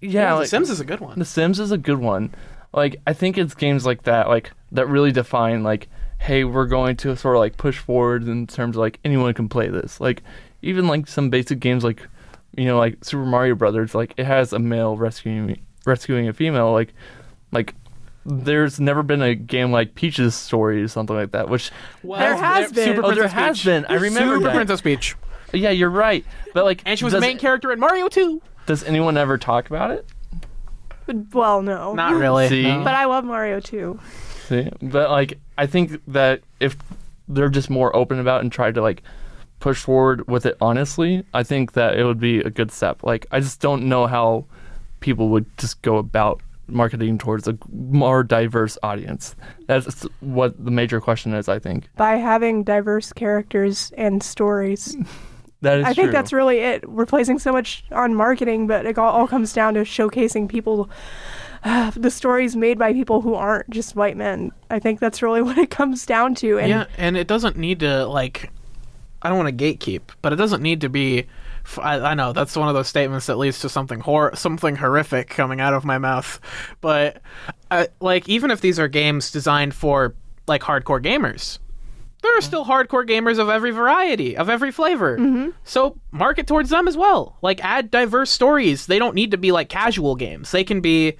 yeah, 0.00 0.30
the 0.30 0.40
like, 0.40 0.48
Sims 0.48 0.70
is 0.70 0.80
a 0.80 0.84
good 0.84 1.00
one. 1.00 1.18
The 1.18 1.24
Sims 1.24 1.60
is 1.60 1.72
a 1.72 1.78
good 1.78 1.98
one. 1.98 2.34
Like 2.72 2.96
I 3.06 3.12
think 3.12 3.36
it's 3.36 3.54
games 3.54 3.84
like 3.84 4.04
that, 4.04 4.28
like 4.28 4.52
that 4.72 4.86
really 4.86 5.12
define 5.12 5.62
like, 5.62 5.88
hey, 6.18 6.44
we're 6.44 6.66
going 6.66 6.96
to 6.98 7.16
sort 7.16 7.36
of 7.36 7.40
like 7.40 7.56
push 7.56 7.78
forward 7.78 8.26
in 8.26 8.46
terms 8.46 8.76
of 8.76 8.80
like 8.80 8.98
anyone 9.04 9.34
can 9.34 9.48
play 9.48 9.68
this. 9.68 10.00
Like 10.00 10.22
even 10.62 10.86
like 10.86 11.08
some 11.08 11.30
basic 11.30 11.60
games 11.60 11.84
like, 11.84 12.06
you 12.56 12.64
know, 12.64 12.78
like 12.78 13.04
Super 13.04 13.26
Mario 13.26 13.54
Brothers, 13.54 13.94
like 13.94 14.14
it 14.16 14.26
has 14.26 14.52
a 14.52 14.58
male 14.58 14.96
rescuing 14.96 15.60
rescuing 15.84 16.28
a 16.28 16.32
female. 16.32 16.72
Like, 16.72 16.94
like 17.52 17.74
there's 18.24 18.78
never 18.78 19.02
been 19.02 19.22
a 19.22 19.34
game 19.34 19.72
like 19.72 19.94
Peach's 19.94 20.34
Story 20.34 20.82
or 20.82 20.88
something 20.88 21.16
like 21.16 21.32
that. 21.32 21.48
Which 21.48 21.70
Well, 22.02 22.20
There 22.20 22.34
uh, 22.34 22.38
has 22.38 22.72
been. 22.72 22.84
Super 22.84 23.04
Oh, 23.04 23.08
there 23.14 23.28
Princess 23.28 23.32
has 23.32 23.56
Peach. 23.58 23.64
been. 23.64 23.84
I 23.86 23.94
remember 23.94 24.34
Super 24.34 24.44
that. 24.46 24.54
Princess 24.54 24.80
Peach, 24.80 25.16
yeah, 25.52 25.70
you're 25.70 25.90
right. 25.90 26.24
But 26.54 26.64
like, 26.64 26.82
and 26.84 26.98
she 26.98 27.04
was 27.04 27.12
does, 27.12 27.20
the 27.20 27.26
main 27.26 27.38
character 27.38 27.72
in 27.72 27.80
Mario 27.80 28.08
2. 28.08 28.40
Does 28.66 28.84
anyone 28.84 29.16
ever 29.16 29.38
talk 29.38 29.68
about 29.68 29.90
it? 29.90 30.06
Well, 31.32 31.62
no. 31.62 31.94
Not 31.94 32.14
really. 32.14 32.48
See? 32.48 32.62
no. 32.62 32.84
But 32.84 32.94
I 32.94 33.06
love 33.06 33.24
Mario 33.24 33.58
too. 33.60 33.98
See, 34.46 34.68
but 34.80 35.10
like 35.10 35.38
I 35.58 35.66
think 35.66 36.00
that 36.08 36.42
if 36.60 36.76
they're 37.28 37.48
just 37.48 37.70
more 37.70 37.94
open 37.96 38.20
about 38.20 38.38
it 38.38 38.44
and 38.44 38.52
try 38.52 38.70
to 38.70 38.80
like 38.80 39.02
push 39.58 39.82
forward 39.82 40.28
with 40.28 40.46
it 40.46 40.56
honestly, 40.60 41.24
I 41.34 41.42
think 41.42 41.72
that 41.72 41.96
it 41.98 42.04
would 42.04 42.20
be 42.20 42.38
a 42.40 42.50
good 42.50 42.70
step. 42.70 43.02
Like 43.02 43.26
I 43.30 43.40
just 43.40 43.60
don't 43.60 43.88
know 43.88 44.06
how 44.06 44.44
people 45.00 45.28
would 45.30 45.46
just 45.58 45.82
go 45.82 45.96
about 45.96 46.42
marketing 46.70 47.18
towards 47.18 47.46
a 47.48 47.56
more 47.72 48.22
diverse 48.22 48.78
audience. 48.82 49.34
That's 49.66 50.02
what 50.20 50.62
the 50.62 50.70
major 50.70 51.00
question 51.00 51.34
is. 51.34 51.48
I 51.48 51.58
think 51.58 51.88
By 51.96 52.16
having 52.16 52.64
diverse 52.64 53.12
characters 53.12 53.92
and 53.96 54.22
stories. 54.22 54.96
that 55.60 55.78
is. 55.78 55.84
I 55.84 55.94
think 55.94 56.06
true. 56.06 56.12
that's 56.12 56.32
really 56.32 56.58
it. 56.58 56.88
We're 56.88 57.06
placing 57.06 57.38
so 57.38 57.52
much 57.52 57.84
on 57.92 58.14
marketing, 58.14 58.66
but 58.66 58.86
it 58.86 58.98
all, 58.98 59.12
all 59.12 59.28
comes 59.28 59.52
down 59.52 59.74
to 59.74 59.80
showcasing 59.80 60.48
people, 60.48 60.90
the 61.64 62.10
stories 62.10 62.56
made 62.56 62.78
by 62.78 62.92
people 62.92 63.20
who 63.20 63.34
aren't 63.34 63.68
just 63.70 63.96
white 63.96 64.16
men. 64.16 64.52
I 64.70 64.78
think 64.78 65.00
that's 65.00 65.22
really 65.22 65.42
what 65.48 65.58
it 65.58 65.70
comes 65.70 66.06
down 66.06 66.34
to. 66.36 66.58
And 66.58 66.68
yeah, 66.68 66.84
and 66.96 67.16
it 67.16 67.26
doesn't 67.26 67.56
need 67.56 67.80
to 67.80 68.06
like. 68.06 68.50
I 69.22 69.28
don't 69.28 69.36
want 69.36 69.56
to 69.56 69.64
gatekeep, 69.64 70.00
but 70.22 70.32
it 70.32 70.36
doesn't 70.36 70.62
need 70.62 70.80
to 70.80 70.88
be. 70.88 71.26
I, 71.78 72.00
I 72.00 72.14
know 72.14 72.32
that's 72.32 72.56
one 72.56 72.68
of 72.68 72.74
those 72.74 72.88
statements 72.88 73.26
that 73.26 73.36
leads 73.36 73.60
to 73.60 73.68
something 73.68 74.00
hor- 74.00 74.34
something 74.34 74.76
horrific 74.76 75.28
coming 75.28 75.60
out 75.60 75.74
of 75.74 75.84
my 75.84 75.98
mouth. 75.98 76.40
But 76.80 77.20
uh, 77.70 77.86
like, 78.00 78.28
even 78.28 78.50
if 78.50 78.60
these 78.60 78.78
are 78.78 78.88
games 78.88 79.30
designed 79.30 79.74
for 79.74 80.14
like 80.46 80.62
hardcore 80.62 81.02
gamers, 81.02 81.58
there 82.22 82.36
are 82.36 82.40
still 82.40 82.64
hardcore 82.64 83.08
gamers 83.08 83.38
of 83.38 83.48
every 83.48 83.70
variety, 83.70 84.36
of 84.36 84.48
every 84.50 84.70
flavor. 84.72 85.16
So 85.64 85.96
market 86.10 86.46
towards 86.46 86.70
them 86.70 86.86
as 86.88 86.96
well. 86.96 87.36
Like, 87.40 87.64
add 87.64 87.90
diverse 87.90 88.30
stories. 88.30 88.86
They 88.86 88.98
don't 88.98 89.14
need 89.14 89.30
to 89.30 89.38
be 89.38 89.52
like 89.52 89.68
casual 89.68 90.16
games. 90.16 90.50
They 90.50 90.64
can 90.64 90.80
be 90.80 91.16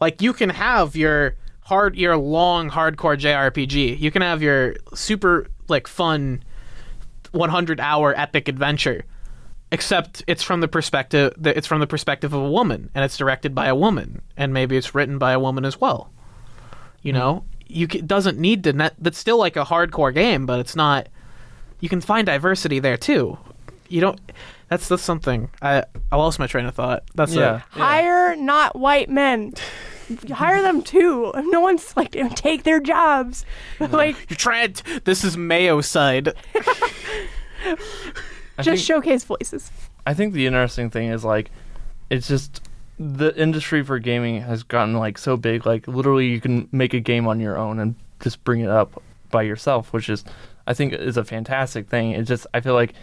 like 0.00 0.22
you 0.22 0.32
can 0.32 0.50
have 0.50 0.94
your 0.94 1.36
hard 1.62 1.96
your 1.96 2.16
long 2.16 2.70
hardcore 2.70 3.18
JRPG. 3.18 3.98
You 3.98 4.10
can 4.10 4.22
have 4.22 4.40
your 4.42 4.76
super 4.94 5.48
like 5.68 5.88
fun 5.88 6.42
100 7.32 7.80
hour 7.80 8.14
epic 8.16 8.48
adventure. 8.48 9.04
Except 9.72 10.22
it's 10.26 10.42
from 10.42 10.60
the 10.60 10.68
perspective 10.68 11.34
that 11.38 11.56
it's 11.56 11.66
from 11.66 11.80
the 11.80 11.86
perspective 11.86 12.32
of 12.32 12.40
a 12.40 12.50
woman 12.50 12.88
and 12.94 13.04
it's 13.04 13.16
directed 13.16 13.54
by 13.54 13.66
a 13.66 13.74
woman 13.74 14.22
and 14.36 14.54
maybe 14.54 14.76
it's 14.76 14.94
written 14.94 15.18
by 15.18 15.32
a 15.32 15.40
woman 15.40 15.64
as 15.64 15.80
well. 15.80 16.10
You 17.02 17.12
hmm. 17.12 17.18
know, 17.18 17.44
you 17.66 17.88
c- 17.90 18.00
doesn't 18.00 18.38
need 18.38 18.62
to 18.64 18.72
net, 18.72 18.94
that's 18.98 19.18
still 19.18 19.38
like 19.38 19.56
a 19.56 19.64
hardcore 19.64 20.14
game, 20.14 20.46
but 20.46 20.60
it's 20.60 20.76
not 20.76 21.08
you 21.80 21.88
can 21.88 22.00
find 22.00 22.26
diversity 22.26 22.78
there 22.78 22.96
too. 22.96 23.38
You 23.88 24.00
don't 24.00 24.20
that's 24.68 24.88
that's 24.88 25.02
something. 25.02 25.50
I 25.60 25.84
I 26.12 26.16
lost 26.16 26.38
my 26.38 26.46
train 26.46 26.66
of 26.66 26.74
thought. 26.74 27.04
That's 27.14 27.34
Yeah. 27.34 27.56
it. 27.56 27.62
hire 27.70 28.36
not 28.36 28.76
white 28.76 29.08
men. 29.08 29.54
hire 30.32 30.62
them 30.62 30.82
too. 30.82 31.32
No 31.46 31.60
one's 31.60 31.96
like 31.96 32.12
take 32.36 32.62
their 32.62 32.80
jobs. 32.80 33.44
like 33.80 34.16
You're 34.30 34.36
trying. 34.36 34.74
This 35.04 35.24
is 35.24 35.36
Mayo 35.36 35.80
side. 35.80 36.34
I 38.58 38.62
just 38.62 38.86
think- 38.86 38.86
showcase 38.86 39.24
voices. 39.24 39.70
I 40.06 40.14
think 40.14 40.34
the 40.34 40.46
interesting 40.46 40.90
thing 40.90 41.08
is 41.10 41.24
like, 41.24 41.50
it's 42.10 42.28
just 42.28 42.62
the 42.98 43.34
industry 43.36 43.82
for 43.82 43.98
gaming 43.98 44.40
has 44.40 44.62
gotten 44.62 44.94
like 44.94 45.18
so 45.18 45.36
big. 45.36 45.66
Like 45.66 45.86
literally, 45.88 46.28
you 46.28 46.40
can 46.40 46.68
make 46.72 46.94
a 46.94 47.00
game 47.00 47.26
on 47.26 47.40
your 47.40 47.58
own 47.58 47.78
and 47.80 47.94
just 48.20 48.42
bring 48.44 48.60
it 48.60 48.70
up 48.70 49.02
by 49.30 49.42
yourself, 49.42 49.92
which 49.92 50.08
is, 50.08 50.24
I 50.66 50.74
think, 50.74 50.92
is 50.92 51.16
a 51.16 51.24
fantastic 51.24 51.88
thing. 51.88 52.12
It's 52.12 52.28
just 52.28 52.46
I 52.54 52.60
feel 52.60 52.74
like 52.74 52.94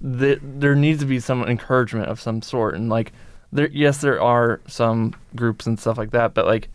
the, 0.00 0.38
there 0.42 0.74
needs 0.74 1.00
to 1.00 1.06
be 1.06 1.18
some 1.20 1.42
encouragement 1.44 2.08
of 2.08 2.20
some 2.20 2.42
sort, 2.42 2.74
and 2.74 2.88
like 2.90 3.12
there, 3.50 3.68
yes, 3.72 4.02
there 4.02 4.20
are 4.20 4.60
some 4.68 5.14
groups 5.34 5.66
and 5.66 5.78
stuff 5.80 5.98
like 5.98 6.10
that, 6.10 6.34
but 6.34 6.46
like. 6.46 6.68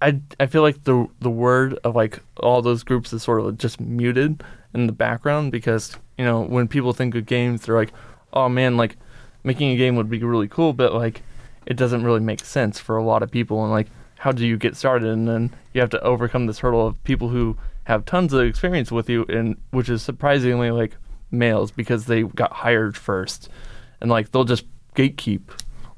I, 0.00 0.20
I 0.40 0.46
feel 0.46 0.62
like 0.62 0.84
the 0.84 1.08
the 1.20 1.28
word 1.28 1.78
of 1.84 1.94
like 1.94 2.20
all 2.38 2.62
those 2.62 2.82
groups 2.82 3.12
is 3.12 3.22
sort 3.22 3.40
of 3.42 3.58
just 3.58 3.78
muted 3.80 4.42
in 4.72 4.86
the 4.86 4.94
background 4.94 5.52
because 5.52 5.94
you 6.18 6.24
know 6.24 6.42
when 6.42 6.68
people 6.68 6.92
think 6.92 7.14
of 7.14 7.24
games 7.24 7.62
they're 7.62 7.76
like 7.76 7.92
oh 8.34 8.48
man 8.48 8.76
like 8.76 8.96
making 9.44 9.70
a 9.70 9.76
game 9.76 9.96
would 9.96 10.10
be 10.10 10.22
really 10.22 10.48
cool 10.48 10.72
but 10.74 10.92
like 10.92 11.22
it 11.64 11.76
doesn't 11.76 12.02
really 12.04 12.20
make 12.20 12.44
sense 12.44 12.78
for 12.78 12.96
a 12.96 13.02
lot 13.02 13.22
of 13.22 13.30
people 13.30 13.62
and 13.62 13.72
like 13.72 13.86
how 14.18 14.32
do 14.32 14.46
you 14.46 14.56
get 14.56 14.76
started? 14.76 15.08
And 15.08 15.26
then 15.28 15.54
you 15.72 15.80
have 15.80 15.90
to 15.90 16.00
overcome 16.02 16.46
this 16.46 16.58
hurdle 16.58 16.86
of 16.86 17.02
people 17.04 17.28
who 17.28 17.56
have 17.84 18.04
tons 18.04 18.32
of 18.32 18.42
experience 18.42 18.92
with 18.92 19.08
you 19.08 19.24
and 19.28 19.56
which 19.70 19.88
is 19.88 20.02
surprisingly 20.02 20.70
like 20.70 20.96
males 21.30 21.70
because 21.70 22.06
they 22.06 22.24
got 22.24 22.52
hired 22.52 22.96
first. 22.96 23.48
And 24.00 24.10
like 24.10 24.32
they'll 24.32 24.44
just 24.44 24.64
gatekeep. 24.96 25.42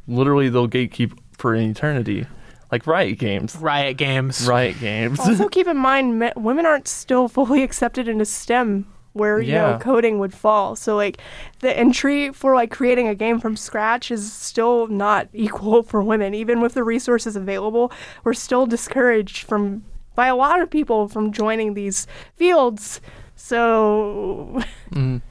Literally 0.06 0.48
they'll 0.48 0.68
gatekeep 0.68 1.18
for 1.36 1.54
an 1.54 1.70
eternity. 1.70 2.26
Like 2.70 2.86
riot 2.86 3.18
games. 3.18 3.56
Riot 3.56 3.96
Games. 3.96 4.46
riot 4.46 4.78
games. 4.78 5.18
Also, 5.18 5.48
keep 5.50 5.66
in 5.66 5.76
mind, 5.76 6.18
me- 6.20 6.32
women 6.36 6.66
aren't 6.66 6.86
still 6.86 7.26
fully 7.26 7.64
accepted 7.64 8.06
into 8.06 8.24
STEM, 8.24 8.86
where 9.12 9.40
you 9.40 9.52
Yeah. 9.52 9.72
know 9.72 9.78
coding 9.78 10.18
would 10.18 10.32
fall. 10.34 10.76
So, 10.76 10.94
like, 10.96 11.18
the 11.60 11.76
entry 11.76 12.32
for 12.32 12.54
like 12.54 12.70
creating 12.70 13.08
a 13.08 13.14
game 13.14 13.40
from 13.40 13.56
scratch 13.56 14.10
is 14.10 14.32
still 14.32 14.86
not 14.86 15.28
equal 15.34 15.82
for 15.82 16.02
women, 16.02 16.34
even 16.34 16.60
with 16.60 16.74
the 16.74 16.84
resources 16.84 17.34
available. 17.36 17.90
We're 18.24 18.34
still 18.34 18.66
discouraged 18.66 19.46
from 19.46 19.84
by 20.14 20.26
a 20.26 20.36
lot 20.36 20.60
of 20.60 20.70
people 20.70 21.08
from 21.08 21.32
joining 21.32 21.74
these 21.74 22.06
fields. 22.36 23.00
So, 23.36 24.60
Mhm. 24.92 25.22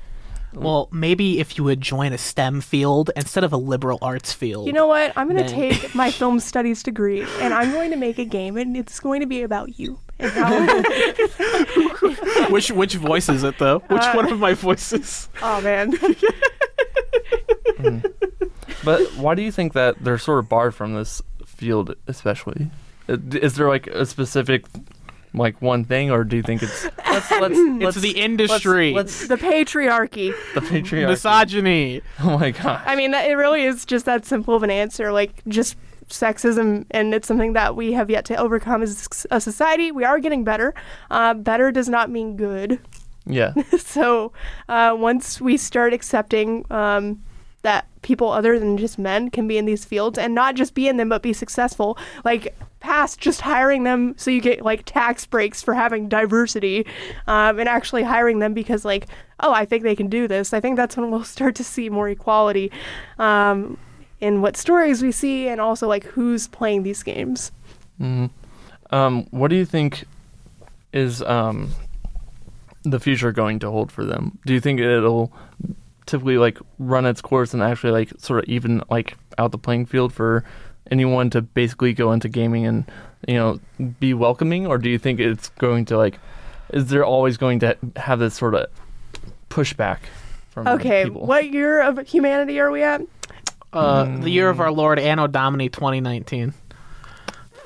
Well, 0.51 0.89
maybe 0.91 1.39
if 1.39 1.57
you 1.59 1.63
would 1.63 1.79
join 1.79 2.11
a 2.11 2.17
STEM 2.17 2.61
field 2.61 3.11
instead 3.15 3.43
of 3.43 3.53
a 3.53 3.57
liberal 3.57 3.99
arts 4.01 4.33
field. 4.33 4.65
you 4.65 4.73
know 4.73 4.87
what? 4.87 5.13
I'm 5.15 5.29
going 5.29 5.37
to 5.45 5.47
Then- 5.49 5.71
take 5.73 5.93
my 6.03 6.09
film 6.09 6.39
studies 6.39 6.81
degree 6.81 7.23
and 7.39 7.53
I'm 7.53 7.71
going 7.71 7.91
to 7.91 7.97
make 7.97 8.17
a 8.17 8.25
game, 8.25 8.57
and 8.57 8.75
it's 8.75 8.99
going 8.99 9.19
to 9.21 9.27
be 9.27 9.43
about 9.43 9.77
you. 9.79 9.99
And 10.19 10.31
how, 10.31 10.81
which 12.49 12.71
which 12.71 12.95
voice 12.95 13.29
is 13.29 13.43
it 13.43 13.57
though? 13.57 13.79
Which 13.87 14.01
Uh, 14.01 14.13
one 14.13 14.31
of 14.31 14.39
my 14.39 14.53
voices? 14.53 15.29
oh 15.41 15.61
man. 15.61 15.93
But 18.83 19.01
why 19.15 19.35
do 19.35 19.41
you 19.41 19.51
think 19.51 19.73
that 19.73 19.95
they're 20.03 20.17
sort 20.17 20.39
of 20.39 20.49
barred 20.49 20.73
from 20.73 20.93
this 20.93 21.21
field, 21.45 21.95
especially? 22.07 22.69
Uh, 23.09 23.17
Is 23.41 23.55
there 23.55 23.67
like 23.67 23.87
a 23.87 24.05
specific, 24.05 24.65
like 25.33 25.61
one 25.61 25.83
thing, 25.83 26.11
or 26.11 26.23
do 26.23 26.37
you 26.37 26.43
think 26.43 26.63
it's 26.63 26.85
let's, 27.09 27.29
let's, 27.31 27.55
It's 27.57 27.83
let's- 27.83 28.01
the 28.01 28.11
industry. 28.11 28.93
Let's, 28.93 29.27
the 29.27 29.35
patriarchy. 29.35 30.33
the 30.53 30.61
patriarchy. 30.61 31.07
Misogyny. 31.09 32.01
Oh 32.21 32.37
my 32.37 32.51
god. 32.51 32.81
I 32.85 32.95
mean, 32.95 33.11
that, 33.11 33.29
it 33.29 33.33
really 33.35 33.63
is 33.63 33.85
just 33.85 34.05
that 34.05 34.25
simple 34.25 34.55
of 34.55 34.63
an 34.63 34.71
answer. 34.71 35.11
Like, 35.11 35.41
just 35.47 35.75
sexism, 36.09 36.85
and 36.91 37.13
it's 37.13 37.27
something 37.27 37.53
that 37.53 37.75
we 37.75 37.93
have 37.93 38.09
yet 38.09 38.25
to 38.25 38.35
overcome 38.35 38.81
as 38.81 39.25
a 39.31 39.39
society. 39.39 39.91
We 39.91 40.03
are 40.03 40.19
getting 40.19 40.43
better. 40.43 40.73
Uh, 41.09 41.33
better 41.33 41.71
does 41.71 41.89
not 41.89 42.09
mean 42.09 42.35
good. 42.35 42.79
Yeah. 43.25 43.53
so, 43.77 44.33
uh, 44.67 44.95
once 44.97 45.39
we 45.39 45.57
start 45.57 45.93
accepting 45.93 46.65
um, 46.71 47.23
that 47.61 47.85
people 48.01 48.29
other 48.31 48.57
than 48.59 48.77
just 48.77 48.97
men 48.97 49.29
can 49.29 49.47
be 49.47 49.57
in 49.57 49.65
these 49.65 49.85
fields 49.85 50.17
and 50.17 50.33
not 50.33 50.55
just 50.55 50.73
be 50.73 50.87
in 50.87 50.97
them 50.97 51.09
but 51.09 51.21
be 51.21 51.33
successful, 51.33 51.97
like 52.23 52.55
past 52.79 53.19
just 53.19 53.41
hiring 53.41 53.83
them 53.83 54.13
so 54.17 54.31
you 54.31 54.39
get 54.39 54.61
like 54.61 54.83
tax 54.85 55.25
breaks 55.25 55.61
for 55.61 55.73
having 55.73 56.07
diversity 56.07 56.85
um, 57.27 57.59
and 57.59 57.67
actually 57.67 58.03
hiring 58.03 58.39
them 58.39 58.53
because 58.53 58.85
like 58.85 59.07
oh 59.41 59.51
i 59.51 59.65
think 59.65 59.83
they 59.83 59.95
can 59.95 60.07
do 60.07 60.27
this 60.27 60.53
i 60.53 60.59
think 60.59 60.77
that's 60.77 60.95
when 60.95 61.11
we'll 61.11 61.23
start 61.23 61.55
to 61.55 61.63
see 61.63 61.89
more 61.89 62.07
equality 62.07 62.71
um, 63.17 63.77
in 64.21 64.41
what 64.41 64.57
stories 64.57 65.01
we 65.01 65.11
see 65.11 65.47
and 65.47 65.61
also 65.61 65.87
like 65.87 66.03
who's 66.03 66.47
playing 66.47 66.83
these 66.83 67.03
games 67.03 67.51
hmm 67.97 68.27
Um, 68.91 69.27
what 69.31 69.49
do 69.49 69.55
you 69.55 69.65
think 69.65 70.05
is 70.93 71.21
um 71.21 71.69
the 72.83 72.99
future 72.99 73.31
going 73.31 73.59
to 73.59 73.69
hold 73.69 73.91
for 73.91 74.05
them? 74.05 74.39
Do 74.45 74.53
you 74.53 74.59
think 74.59 74.79
it'll 74.79 75.31
typically 76.05 76.37
like 76.37 76.57
run 76.79 77.05
its 77.05 77.21
course 77.21 77.53
and 77.53 77.61
actually 77.61 77.91
like 77.91 78.11
sort 78.17 78.43
of 78.43 78.49
even 78.49 78.81
like 78.89 79.15
out 79.37 79.51
the 79.51 79.57
playing 79.57 79.85
field 79.85 80.11
for 80.13 80.43
anyone 80.89 81.29
to 81.29 81.41
basically 81.41 81.93
go 81.93 82.11
into 82.11 82.27
gaming 82.27 82.65
and 82.65 82.85
you 83.27 83.35
know 83.35 83.59
be 83.99 84.13
welcoming, 84.13 84.65
or 84.65 84.77
do 84.77 84.89
you 84.89 84.97
think 84.97 85.19
it's 85.19 85.49
going 85.59 85.85
to 85.85 85.97
like 85.97 86.17
is 86.73 86.87
there 86.87 87.03
always 87.03 87.37
going 87.37 87.59
to 87.59 87.77
have 87.95 88.19
this 88.19 88.33
sort 88.35 88.55
of 88.55 88.65
pushback 89.49 89.99
from 90.49 90.67
okay 90.67 91.03
people? 91.05 91.25
what 91.25 91.51
year 91.51 91.81
of 91.81 91.99
humanity 92.07 92.59
are 92.59 92.71
we 92.71 92.81
at 92.81 93.01
Uh, 93.73 94.17
The 94.19 94.29
year 94.29 94.49
of 94.49 94.59
our 94.59 94.71
Lord 94.71 94.99
Anno 94.99 95.27
Domini 95.27 95.69
2019. 95.69 96.53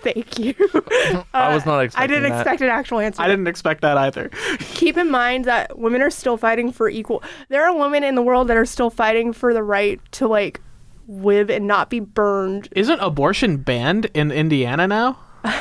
thank 0.01 0.37
you 0.37 0.53
I 1.33 1.53
was 1.55 1.65
not 1.65 1.79
i 1.95 2.05
didn't 2.07 2.23
that. 2.29 2.41
expect 2.41 2.59
an 2.61 2.67
actual 2.67 2.99
answer 2.99 3.21
I 3.21 3.27
didn't 3.29 3.47
expect 3.47 3.81
that 3.83 3.97
either. 3.97 4.29
keep 4.59 4.97
in 4.97 5.09
mind 5.09 5.45
that 5.45 5.79
women 5.79 6.01
are 6.01 6.09
still 6.09 6.35
fighting 6.35 6.73
for 6.73 6.89
equal 6.89 7.23
there 7.47 7.63
are 7.65 7.73
women 7.77 8.03
in 8.03 8.15
the 8.15 8.21
world 8.21 8.49
that 8.49 8.57
are 8.57 8.65
still 8.65 8.89
fighting 8.89 9.31
for 9.31 9.53
the 9.53 9.63
right 9.63 10.01
to 10.13 10.27
like 10.27 10.59
live 11.07 11.49
and 11.49 11.67
not 11.67 11.89
be 11.89 12.01
burned 12.01 12.67
Isn't 12.75 12.99
abortion 12.99 13.57
banned 13.57 14.07
in 14.13 14.29
Indiana 14.31 14.87
now? 14.87 15.19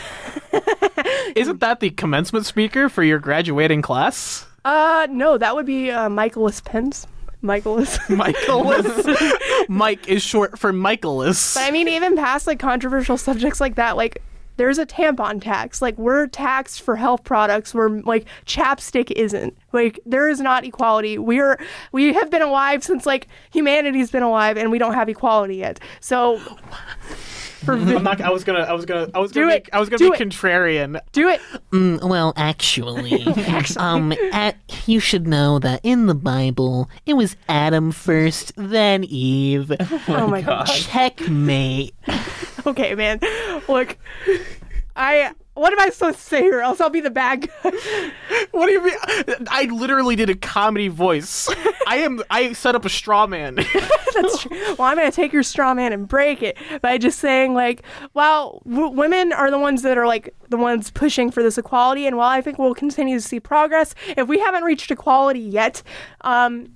Isn't 1.37 1.61
that 1.61 1.81
the 1.81 1.91
commencement 1.91 2.45
speaker 2.47 2.89
for 2.89 3.03
your 3.05 3.19
graduating 3.21 3.83
class? 3.83 4.47
uh 4.65 5.07
no 5.11 5.39
that 5.39 5.55
would 5.57 5.67
be 5.67 5.91
uh, 5.91 6.09
michaelis 6.09 6.61
pence 6.61 7.07
michaelis. 7.43 7.99
Michaelis. 8.09 9.69
Mike 9.69 10.09
is 10.09 10.23
short 10.23 10.59
for 10.59 10.73
Michaelis. 10.73 11.55
but 11.55 11.65
i 11.65 11.71
mean 11.71 11.89
even 11.89 12.17
past 12.17 12.47
like 12.47 12.59
controversial 12.59 13.17
subjects 13.17 13.61
like 13.61 13.75
that 13.75 13.97
like 13.97 14.23
there's 14.57 14.79
a 14.79 14.87
tampon 14.87 15.41
tax. 15.41 15.81
Like 15.81 15.97
we're 15.99 16.27
taxed 16.27 16.83
for 16.83 16.97
health 16.97 17.25
products 17.25 17.75
where 17.75 17.89
like 17.89 18.27
chapstick 18.47 19.11
isn't. 19.11 19.57
Like 19.73 19.99
there 20.05 20.29
is 20.29 20.41
not 20.41 20.65
equality. 20.65 21.19
We're 21.19 21.59
we 21.93 22.13
have 22.13 22.31
been 22.31 22.43
alive 22.43 22.85
since 22.85 23.07
like 23.07 23.29
humanity's 23.51 24.11
been 24.11 24.23
alive 24.23 24.57
and 24.57 24.71
we 24.71 24.79
don't 24.79 24.95
have 24.95 25.09
equality 25.09 25.57
yet. 25.57 25.81
So 26.01 26.41
for 27.65 27.77
vi- 27.77 27.95
I'm 27.97 28.03
not. 28.05 28.21
I 28.21 28.31
was 28.31 28.45
gonna. 28.45 28.61
I 28.61 28.73
was 28.73 28.85
gonna. 28.85 29.09
I 29.15 29.19
was 29.19 29.33
Do 29.33 29.41
gonna. 29.43 29.53
it. 29.53 29.55
Make, 29.57 29.71
I 29.73 29.81
was 29.81 29.89
gonna 29.89 29.99
Do 29.99 30.11
be 30.11 30.17
it. 30.17 30.21
contrarian. 30.29 31.01
do 31.13 31.29
it 31.29 31.41
Mm, 31.73 32.03
well, 32.09 32.33
actually, 32.37 33.25
um, 33.79 34.13
at, 34.33 34.57
you 34.87 35.01
should 35.01 35.27
know 35.27 35.59
that 35.59 35.81
in 35.83 36.07
the 36.07 36.15
Bible, 36.15 36.91
it 37.07 37.15
was 37.15 37.37
Adam 37.49 37.93
first, 37.93 38.53
then 38.57 39.05
Eve. 39.05 39.73
oh 40.09 40.27
my 40.29 40.43
god 40.43 40.67
Checkmate. 40.67 41.95
Okay, 42.67 42.95
man. 42.95 43.19
Look, 43.69 43.97
I. 44.95 45.33
What 45.55 45.73
am 45.73 45.81
I 45.81 45.91
supposed 45.91 46.19
to 46.19 46.25
say 46.25 46.41
here? 46.43 46.61
Else 46.61 46.81
I'll 46.81 46.89
be 46.91 47.01
the 47.01 47.11
bad 47.11 47.49
guy. 47.63 47.73
What 48.53 48.67
do 48.67 48.73
you 48.73 48.83
mean? 48.85 48.95
I 49.51 49.65
literally 49.65 50.15
did 50.15 50.29
a 50.29 50.35
comedy 50.35 50.89
voice. 50.89 51.49
I 51.87 51.97
am. 51.99 52.23
I 52.31 52.53
set 52.53 52.75
up 52.75 52.85
a 52.85 52.89
straw 52.91 53.27
man. 53.27 53.55
That's 54.15 54.43
true. 54.43 54.51
Well, 54.77 54.83
I'm 54.83 54.97
gonna 54.99 55.11
take 55.11 55.33
your 55.33 55.43
straw 55.43 55.73
man 55.73 55.93
and 55.93 56.07
break 56.07 56.43
it 56.43 56.59
by 56.83 56.99
just 56.99 57.19
saying 57.19 57.55
like, 57.55 57.83
while 58.13 58.61
w- 58.69 58.91
women 58.91 59.33
are 59.33 59.51
the 59.51 59.59
ones 59.59 59.83
that 59.83 59.97
are 59.97 60.07
like 60.07 60.35
the 60.51 60.59
ones 60.59 60.91
pushing 60.91 61.31
for 61.31 61.43
this 61.43 61.57
equality, 61.57 62.07
and 62.07 62.17
while 62.19 62.29
I 62.29 62.43
think 62.43 62.59
we'll 62.59 62.75
continue 62.75 63.17
to 63.17 63.23
see 63.27 63.41
progress, 63.41 63.95
if 64.19 64.29
we 64.29 64.39
haven't 64.39 64.65
reached 64.65 64.91
equality 64.91 65.41
yet, 65.41 65.83
um. 66.23 66.69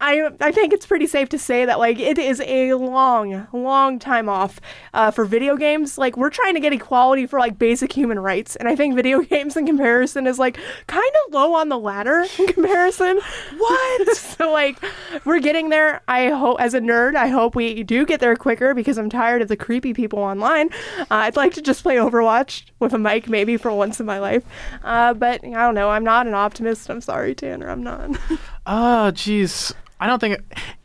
I, 0.00 0.30
I 0.40 0.52
think 0.52 0.72
it's 0.72 0.86
pretty 0.86 1.08
safe 1.08 1.28
to 1.30 1.38
say 1.38 1.64
that 1.64 1.80
like 1.80 1.98
it 1.98 2.18
is 2.18 2.40
a 2.42 2.74
long 2.74 3.48
long 3.52 3.98
time 3.98 4.28
off 4.28 4.60
uh, 4.94 5.10
for 5.10 5.24
video 5.24 5.56
games. 5.56 5.98
Like 5.98 6.16
we're 6.16 6.30
trying 6.30 6.54
to 6.54 6.60
get 6.60 6.72
equality 6.72 7.26
for 7.26 7.40
like 7.40 7.58
basic 7.58 7.92
human 7.92 8.20
rights 8.20 8.54
and 8.56 8.68
i 8.68 8.76
think 8.76 8.94
video 8.94 9.20
games 9.34 9.56
in 9.56 9.66
comparison 9.66 10.26
is 10.26 10.38
like 10.38 10.56
kind 10.86 11.12
of 11.26 11.34
low 11.34 11.54
on 11.54 11.68
the 11.68 11.78
ladder 11.78 12.26
in 12.38 12.46
comparison. 12.46 13.20
What? 13.56 14.16
So 14.38 14.52
like 14.52 14.78
we're 15.24 15.40
getting 15.40 15.70
there. 15.70 16.00
I 16.06 16.28
hope 16.28 16.60
as 16.60 16.74
a 16.74 16.80
nerd 16.80 17.16
i 17.16 17.28
hope 17.28 17.56
we 17.56 17.82
do 17.82 18.06
get 18.06 18.20
there 18.20 18.36
quicker 18.36 18.74
because 18.74 18.98
i'm 18.98 19.10
tired 19.10 19.42
of 19.42 19.48
the 19.48 19.56
creepy 19.56 19.92
people 19.94 20.20
online. 20.20 20.70
Uh, 21.00 21.26
i'd 21.26 21.36
like 21.36 21.54
to 21.54 21.62
just 21.62 21.82
play 21.82 21.96
overwatch 21.96 22.64
with 22.78 22.92
a 22.92 22.98
mic 22.98 23.28
maybe 23.28 23.56
for 23.56 23.72
once 23.72 23.98
in 23.98 24.06
my 24.06 24.18
life. 24.20 24.44
Uh, 24.84 25.12
but 25.14 25.42
i 25.44 25.50
don't 25.50 25.74
know. 25.74 25.90
I'm 25.90 26.04
not 26.04 26.26
an 26.28 26.34
optimist. 26.34 26.88
I'm 26.88 27.00
sorry 27.00 27.34
tanner. 27.34 27.68
I'm 27.68 27.82
not 27.82 28.16
Oh, 28.68 29.10
jeez. 29.14 29.72
I 29.98 30.06
don't 30.06 30.20
think 30.20 30.38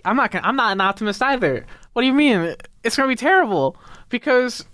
I'm 0.06 0.16
not. 0.16 0.32
Gonna, 0.32 0.48
I'm 0.48 0.56
not 0.56 0.72
an 0.72 0.82
optimist 0.82 1.22
either. 1.22 1.66
What 1.94 2.02
do 2.02 2.08
you 2.08 2.14
mean? 2.14 2.56
It's 2.84 2.96
gonna 2.96 3.10
be 3.10 3.16
terrible 3.16 3.76
because, 4.10 4.66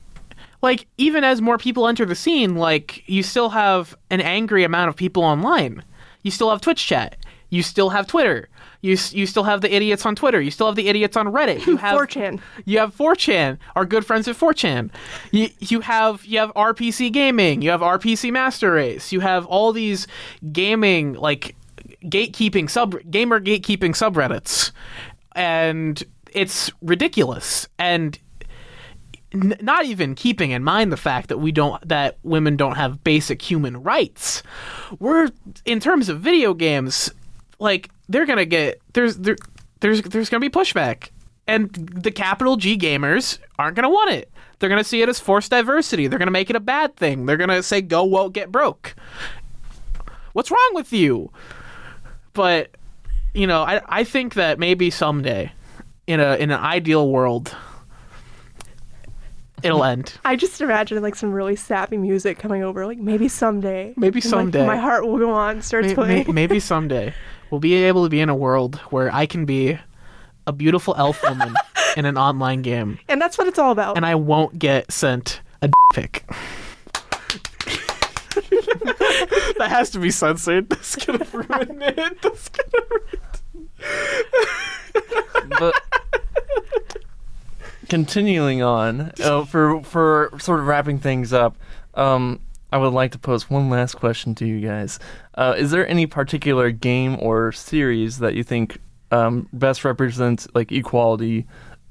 like, 0.62 0.88
even 0.98 1.24
as 1.24 1.42
more 1.42 1.58
people 1.58 1.88
enter 1.88 2.06
the 2.06 2.16
scene, 2.16 2.56
like, 2.56 3.04
you 3.10 3.24
still 3.24 3.50
have 3.50 3.96
an 4.10 4.22
angry 4.22 4.64
amount 4.64 4.90
of 4.90 4.96
people 4.96 5.24
online. 5.24 5.84
You 6.24 6.32
still 6.32 6.50
have 6.52 6.62
Twitch 6.62 6.86
chat. 6.86 7.18
you 7.50 7.64
still 7.64 7.90
have 7.90 8.06
Twitter. 8.08 8.48
You 8.82 8.92
you 9.12 9.26
still 9.26 9.44
have 9.44 9.60
the 9.62 9.74
idiots 9.74 10.06
on 10.06 10.16
Twitter. 10.16 10.40
You 10.40 10.52
still 10.52 10.68
have 10.68 10.76
the 10.78 10.88
idiots 10.88 11.18
on 11.18 11.28
Reddit. 11.28 11.66
You 11.66 11.76
have 11.78 11.98
4chan. 12.00 12.40
You 12.66 12.80
have 12.80 12.96
4chan, 12.96 13.58
our 13.76 13.86
good 13.86 14.06
friends 14.06 14.28
at 14.28 14.38
4chan. 14.38 14.92
You 15.32 15.50
you 15.60 15.82
have 15.82 16.24
you 16.26 16.40
have 16.40 16.54
RPC 16.54 17.12
gaming. 17.12 17.62
You 17.62 17.72
have 17.72 17.82
RPC 17.82 18.32
Master 18.32 18.72
Race. 18.72 19.12
You 19.12 19.20
have 19.20 19.46
all 19.48 19.74
these 19.74 20.08
gaming 20.54 21.14
like 21.14 21.56
gatekeeping 22.04 22.70
sub 22.70 22.96
gamer 23.10 23.40
gatekeeping 23.40 23.92
subreddits, 23.92 24.72
and 25.36 26.04
it's 26.34 26.72
ridiculous. 26.82 27.68
And 27.78 28.18
n- 29.34 29.58
not 29.62 29.86
even 29.86 30.16
keeping 30.16 30.52
in 30.52 30.64
mind 30.64 30.92
the 30.92 30.98
fact 30.98 31.30
that 31.30 31.38
we 31.38 31.52
don't 31.52 31.86
that 31.88 32.18
women 32.24 32.58
don't 32.58 32.76
have 32.76 33.04
basic 33.04 33.42
human 33.42 33.82
rights. 33.84 34.44
We're 35.00 35.30
in 35.66 35.80
terms 35.80 36.10
of 36.10 36.20
video 36.20 36.54
games 36.54 37.12
like 37.60 37.90
they're 38.08 38.26
gonna 38.26 38.46
get 38.46 38.82
there's 38.94 39.18
there, 39.18 39.38
there's 39.80 40.02
there's 40.02 40.30
gonna 40.30 40.42
be 40.42 40.50
pushback. 40.50 41.10
And 41.48 41.72
the 41.72 42.12
capital 42.12 42.58
G 42.58 42.78
gamers 42.78 43.40
aren't 43.58 43.76
gonna 43.76 43.90
want 43.90 44.12
it. 44.12 44.32
They're 44.60 44.70
gonna 44.70 44.84
see 44.84 45.02
it 45.02 45.10
as 45.10 45.20
forced 45.20 45.52
diversity. 45.52 46.08
They're 46.08 46.20
gonna 46.20 46.32
make 46.32 46.50
it 46.50 46.56
a 46.56 46.62
bad 46.62 46.96
thing. 46.96 47.26
They're 47.26 47.38
gonna 47.38 47.64
say 47.64 47.82
go 47.82 48.04
woke 48.04 48.34
get 48.34 48.52
broke. 48.52 48.96
What's 50.34 50.52
wrong 50.52 50.72
with 50.74 50.94
you 50.94 51.32
but 52.40 52.72
you 53.34 53.46
know 53.46 53.64
I, 53.64 53.82
I 54.00 54.04
think 54.06 54.36
that 54.36 54.60
maybe 54.60 54.90
someday 54.90 55.52
in 56.08 56.20
a 56.22 56.36
in 56.38 56.52
an 56.52 56.60
ideal 56.62 57.10
world 57.12 57.54
it'll 59.62 59.84
end 59.84 60.14
I 60.26 60.36
just 60.38 60.62
imagine 60.62 61.02
like 61.02 61.16
some 61.16 61.32
really 61.34 61.56
sappy 61.58 61.98
music 61.98 62.40
coming 62.40 62.64
over. 62.64 62.86
Like 62.86 62.98
maybe 62.98 63.28
someday. 63.28 63.94
Maybe 63.98 64.20
And, 64.20 64.26
like, 64.26 64.30
someday. 64.32 64.66
my 64.66 64.78
heart 64.78 65.06
will 65.06 65.18
go 65.18 65.32
on. 65.32 65.62
Starts 65.62 65.90
May- 65.90 65.96
playing. 65.96 66.28
may- 66.28 66.34
maybe 66.42 66.60
someday 66.60 67.14
we'll 67.52 67.60
be 67.60 67.74
able 67.76 68.04
to 68.06 68.10
be 68.10 68.22
in 68.22 68.30
a 68.30 68.36
world 68.36 68.78
where 68.90 69.14
I 69.14 69.26
can 69.26 69.44
be 69.46 69.78
a 70.48 70.54
beautiful 70.54 70.96
elf 70.98 71.22
woman 71.24 71.54
in 71.98 72.06
an 72.06 72.18
online 72.18 72.62
game, 72.62 73.00
and 73.10 73.22
that's 73.22 73.38
what 73.38 73.48
it's 73.48 73.60
all 73.60 73.72
about. 73.72 73.98
and 73.98 74.06
I 74.06 74.16
won't 74.16 74.58
get 74.58 74.92
sent 74.92 75.42
a 75.62 75.68
d- 75.68 75.74
pic. 75.94 76.24
that 79.58 79.68
has 79.70 79.90
to 79.92 80.00
be 80.00 80.12
censored. 80.12 80.70
That's 80.70 80.96
gonna 80.96 81.26
ruin 81.32 81.82
it. 81.82 82.22
That's 82.22 82.50
gonna 82.50 82.86
ruin 82.90 83.70
it. 83.84 85.60
but 85.60 85.76
continuing 87.90 88.62
on 88.62 89.12
uh, 89.22 89.44
for 89.46 89.82
for 89.84 90.32
sort 90.40 90.60
of 90.60 90.68
wrapping 90.68 91.00
things 91.00 91.34
up 91.34 91.56
um 91.96 92.40
i 92.72 92.78
would 92.78 92.94
like 92.94 93.12
to 93.12 93.18
pose 93.18 93.50
one 93.50 93.70
last 93.70 93.96
question 93.96 94.36
to 94.36 94.46
you 94.46 94.60
guys 94.62 95.00
uh, 95.36 95.56
is 95.58 95.72
there 95.72 95.88
any 95.88 96.06
particular 96.06 96.70
game 96.72 97.18
or 97.20 97.52
series 97.52 98.20
that 98.20 98.36
you 98.36 98.44
think 98.44 98.78
um, 99.12 99.50
best 99.54 99.84
represents 99.84 100.48
like 100.54 100.72
equality 100.72 101.48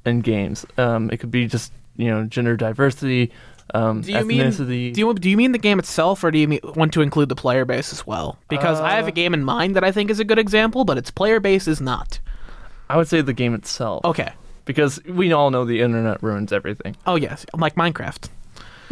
in 0.06 0.20
games 0.20 0.64
um, 0.76 1.10
it 1.10 1.16
could 1.16 1.32
be 1.32 1.46
just 1.48 1.72
you 1.96 2.06
know 2.06 2.24
gender 2.24 2.56
diversity 2.56 3.32
um, 3.74 4.00
Do 4.02 4.12
you 4.12 4.24
mean 4.24 4.50
do 4.50 4.72
you 5.00 5.14
do 5.14 5.28
you 5.30 5.36
mean 5.36 5.52
the 5.52 5.58
game 5.58 5.78
itself, 5.78 6.24
or 6.24 6.30
do 6.30 6.38
you 6.38 6.48
mean, 6.48 6.60
want 6.76 6.92
to 6.94 7.02
include 7.02 7.28
the 7.28 7.36
player 7.36 7.64
base 7.64 7.92
as 7.92 8.06
well? 8.06 8.38
Because 8.48 8.80
I 8.80 8.92
have 8.92 9.04
Uh, 9.04 9.08
a 9.08 9.12
game 9.12 9.34
in 9.34 9.44
mind 9.44 9.76
that 9.76 9.84
I 9.84 9.92
think 9.92 10.10
is 10.10 10.20
a 10.20 10.24
good 10.24 10.38
example, 10.38 10.84
but 10.84 10.96
its 10.98 11.10
player 11.10 11.40
base 11.40 11.68
is 11.68 11.80
not. 11.80 12.20
i 12.90 12.96
would 12.96 13.08
say 13.08 13.20
the 13.20 13.34
game 13.34 13.52
itself 13.54 14.02
Okay. 14.04 14.30
because 14.64 14.98
we 15.04 15.32
all 15.32 15.50
know 15.50 15.64
the 15.66 15.80
internet 15.82 16.22
ruins 16.22 16.52
everything 16.52 16.96
Oh 17.06 17.16
yes, 17.16 17.44
like 17.54 17.74
Minecraft. 17.74 18.28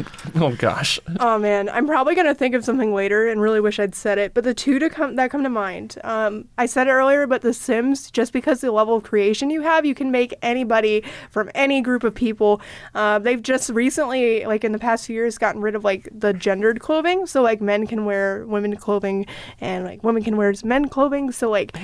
oh 0.37 0.55
gosh 0.57 0.99
Oh 1.21 1.39
man, 1.39 1.69
I'm 1.69 1.87
probably 1.87 2.15
gonna 2.15 2.35
think 2.35 2.55
of 2.55 2.65
something 2.65 2.93
later 2.93 3.29
and 3.29 3.41
really 3.41 3.61
wish 3.61 3.79
I'd 3.79 3.95
said 3.95 4.19
it. 4.19 4.35
But 4.35 4.45
the 4.45 4.55
two 4.55 4.79
to 4.79 4.91
come 4.91 5.17
that 5.17 5.31
come 5.31 5.43
to 5.43 5.49
mind, 5.49 5.97
um, 6.05 6.49
I 6.59 6.67
said 6.67 6.89
it 6.89 6.91
earlier, 6.91 7.27
but 7.27 7.43
The 7.43 7.55
Sims, 7.55 8.11
just 8.11 8.33
because 8.33 8.61
the 8.61 8.71
level 8.71 8.97
of 8.97 9.03
creation 9.03 9.51
you 9.51 9.63
have, 9.63 9.87
you 9.87 9.95
can 9.95 10.11
make 10.11 10.35
anybody 10.43 11.05
from 11.31 11.51
any 11.55 11.81
group 11.81 12.05
of 12.05 12.15
people. 12.15 12.61
Uh, 12.95 13.19
they've 13.19 13.43
just 13.43 13.71
recently, 13.71 14.45
like 14.45 14.65
in 14.65 14.73
the 14.73 14.79
past 14.79 15.07
few 15.07 15.15
years, 15.15 15.39
gotten 15.39 15.61
rid 15.61 15.75
of 15.75 15.85
like 15.85 16.09
the 16.13 16.33
gendered 16.33 16.81
clothing, 16.81 17.27
so 17.27 17.43
like 17.43 17.61
men 17.61 17.87
can 17.87 18.05
wear 18.05 18.45
women 18.47 18.77
clothing 18.77 19.27
and 19.61 19.85
like 19.85 20.05
women 20.05 20.23
can 20.23 20.37
wear 20.37 20.53
men 20.65 20.89
clothing. 20.89 21.33
So 21.33 21.51
like. 21.51 21.77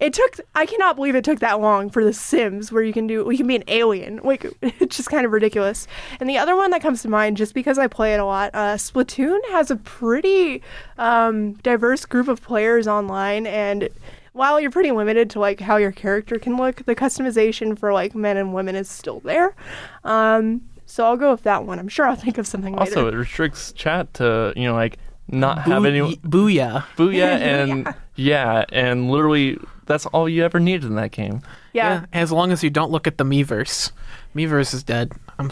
It 0.00 0.12
took 0.12 0.40
I 0.54 0.66
cannot 0.66 0.96
believe 0.96 1.14
it 1.14 1.24
took 1.24 1.40
that 1.40 1.60
long 1.60 1.90
for 1.90 2.04
The 2.04 2.12
Sims 2.12 2.72
where 2.72 2.82
you 2.82 2.92
can 2.92 3.06
do 3.06 3.26
you 3.30 3.36
can 3.36 3.46
be 3.46 3.56
an 3.56 3.64
alien. 3.68 4.20
Like 4.22 4.46
it's 4.62 4.96
just 4.96 5.10
kind 5.10 5.24
of 5.24 5.32
ridiculous. 5.32 5.86
And 6.20 6.28
the 6.28 6.38
other 6.38 6.56
one 6.56 6.70
that 6.70 6.82
comes 6.82 7.02
to 7.02 7.08
mind 7.08 7.36
just 7.36 7.54
because 7.54 7.78
I 7.78 7.86
play 7.86 8.14
it 8.14 8.20
a 8.20 8.24
lot, 8.24 8.50
uh, 8.54 8.74
Splatoon 8.74 9.38
has 9.50 9.70
a 9.70 9.76
pretty 9.76 10.62
um, 10.98 11.54
diverse 11.54 12.04
group 12.06 12.28
of 12.28 12.42
players 12.42 12.86
online 12.86 13.46
and 13.46 13.88
while 14.32 14.60
you're 14.60 14.70
pretty 14.70 14.90
limited 14.90 15.30
to 15.30 15.40
like 15.40 15.60
how 15.60 15.76
your 15.76 15.92
character 15.92 16.40
can 16.40 16.56
look, 16.56 16.84
the 16.86 16.96
customization 16.96 17.78
for 17.78 17.92
like 17.92 18.16
men 18.16 18.36
and 18.36 18.52
women 18.52 18.74
is 18.74 18.88
still 18.88 19.20
there. 19.20 19.54
Um, 20.02 20.62
so 20.86 21.04
I'll 21.04 21.16
go 21.16 21.30
with 21.30 21.44
that 21.44 21.64
one. 21.64 21.78
I'm 21.78 21.88
sure 21.88 22.06
I'll 22.06 22.16
think 22.16 22.36
of 22.36 22.46
something 22.46 22.74
later. 22.74 22.98
also 22.98 23.08
it 23.08 23.14
restricts 23.14 23.72
chat 23.72 24.12
to 24.14 24.52
you 24.56 24.64
know 24.64 24.74
like 24.74 24.98
not 25.28 25.58
have 25.62 25.82
Boo- 25.82 25.88
any 25.88 26.02
y- 26.02 26.14
booyah. 26.22 26.84
Booyah 26.96 27.40
and 27.40 27.94
yeah, 28.16 28.64
and 28.70 29.10
literally 29.10 29.58
that's 29.86 30.06
all 30.06 30.28
you 30.28 30.44
ever 30.44 30.58
needed 30.60 30.84
in 30.84 30.94
that 30.96 31.10
game. 31.12 31.42
yeah. 31.72 32.06
As 32.12 32.30
long 32.32 32.52
as 32.52 32.62
you 32.62 32.70
don't 32.70 32.90
look 32.90 33.06
at 33.06 33.18
the 33.18 33.24
Miiverse. 33.24 33.90
Miiverse 34.34 34.74
is 34.74 34.82
dead. 34.82 35.12
I'm, 35.38 35.50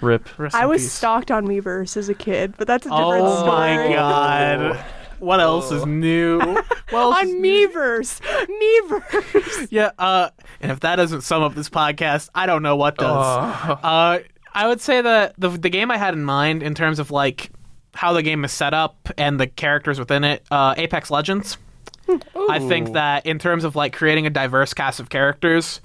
Rip. 0.00 0.38
rest 0.38 0.54
I 0.54 0.66
was 0.66 0.82
peace. 0.82 0.92
stalked 0.92 1.30
on 1.30 1.46
Miiverse 1.46 1.96
as 1.96 2.08
a 2.08 2.14
kid, 2.14 2.54
but 2.56 2.66
that's 2.66 2.86
a 2.86 2.90
different 2.90 3.24
Oh 3.24 3.38
story. 3.40 3.50
my 3.88 3.92
god. 3.94 4.84
What 5.20 5.38
else 5.40 5.70
is 5.70 5.84
new? 5.84 6.40
Well, 6.92 7.12
on 7.12 7.26
Meverse. 7.42 8.20
Meverse. 8.80 9.68
yeah. 9.70 9.90
Uh, 9.98 10.30
and 10.60 10.72
if 10.72 10.80
that 10.80 10.96
doesn't 10.96 11.20
sum 11.20 11.42
up 11.42 11.54
this 11.54 11.68
podcast, 11.68 12.30
I 12.34 12.46
don't 12.46 12.62
know 12.62 12.74
what 12.76 12.96
does. 12.96 13.06
Uh, 13.84 14.20
I 14.54 14.66
would 14.66 14.80
say 14.80 15.00
that 15.02 15.34
the 15.38 15.50
the 15.50 15.68
game 15.68 15.90
I 15.90 15.98
had 15.98 16.14
in 16.14 16.24
mind 16.24 16.62
in 16.62 16.74
terms 16.74 16.98
of 16.98 17.10
like 17.10 17.50
how 17.94 18.12
the 18.14 18.22
game 18.22 18.44
is 18.44 18.50
set 18.52 18.72
up 18.74 19.08
and 19.18 19.38
the 19.38 19.46
characters 19.46 19.98
within 20.00 20.24
it, 20.24 20.42
uh, 20.50 20.74
Apex 20.76 21.10
Legends. 21.10 21.58
I 22.48 22.58
think 22.58 22.92
that 22.92 23.26
in 23.26 23.38
terms 23.38 23.64
of 23.64 23.76
like 23.76 23.92
creating 23.92 24.26
a 24.26 24.30
diverse 24.30 24.74
cast 24.74 25.00
of 25.00 25.08
characters. 25.10 25.80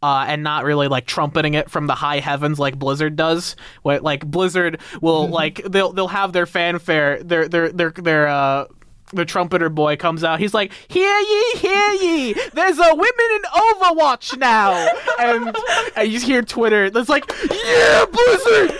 Uh, 0.00 0.26
and 0.28 0.44
not 0.44 0.64
really 0.64 0.86
like 0.86 1.06
trumpeting 1.06 1.54
it 1.54 1.68
from 1.68 1.88
the 1.88 1.94
high 1.96 2.20
heavens 2.20 2.60
like 2.60 2.78
Blizzard 2.78 3.16
does. 3.16 3.56
Like 3.82 4.24
Blizzard 4.24 4.80
will 5.02 5.26
like 5.26 5.60
they'll 5.64 5.92
they'll 5.92 6.06
have 6.06 6.32
their 6.32 6.46
fanfare, 6.46 7.20
their 7.20 7.48
their 7.48 7.72
their 7.72 7.90
their 7.90 8.28
uh 8.28 8.66
the 9.12 9.24
trumpeter 9.24 9.68
boy 9.68 9.96
comes 9.96 10.22
out. 10.24 10.38
He's 10.38 10.54
like, 10.54 10.72
"Hear 10.88 11.18
ye, 11.18 11.52
hear 11.56 11.92
ye! 11.92 12.32
There's 12.52 12.78
a 12.78 12.94
women 12.94 13.28
in 13.32 13.42
Overwatch 13.42 14.38
now!" 14.38 14.88
And 15.18 15.56
I 15.96 16.08
just 16.08 16.24
hear 16.24 16.42
Twitter. 16.42 16.90
That's 16.90 17.08
like, 17.08 17.24
"Yeah, 17.50 18.04
Blizzard! 18.06 18.78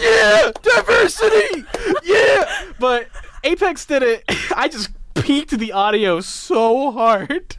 Yeah, 0.00 0.50
diversity! 0.62 1.64
Yeah!" 2.02 2.72
But 2.80 3.08
Apex 3.44 3.86
did 3.86 4.02
it. 4.02 4.24
I 4.56 4.68
just 4.68 4.90
peaked 5.22 5.50
the 5.58 5.72
audio 5.72 6.20
so 6.20 6.92
hard. 6.92 7.56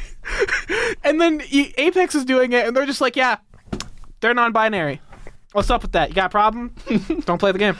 and 1.04 1.20
then 1.20 1.42
E- 1.50 1.74
Apex 1.76 2.14
is 2.14 2.24
doing 2.24 2.52
it, 2.52 2.66
and 2.66 2.76
they're 2.76 2.86
just 2.86 3.00
like, 3.00 3.16
"Yeah, 3.16 3.38
they're 4.20 4.34
non-binary." 4.34 5.00
What's 5.52 5.70
up 5.70 5.82
with 5.82 5.92
that? 5.92 6.10
You 6.10 6.14
got 6.14 6.26
a 6.26 6.30
problem? 6.30 6.74
Don't 7.24 7.38
play 7.38 7.50
the 7.50 7.58
game. 7.58 7.76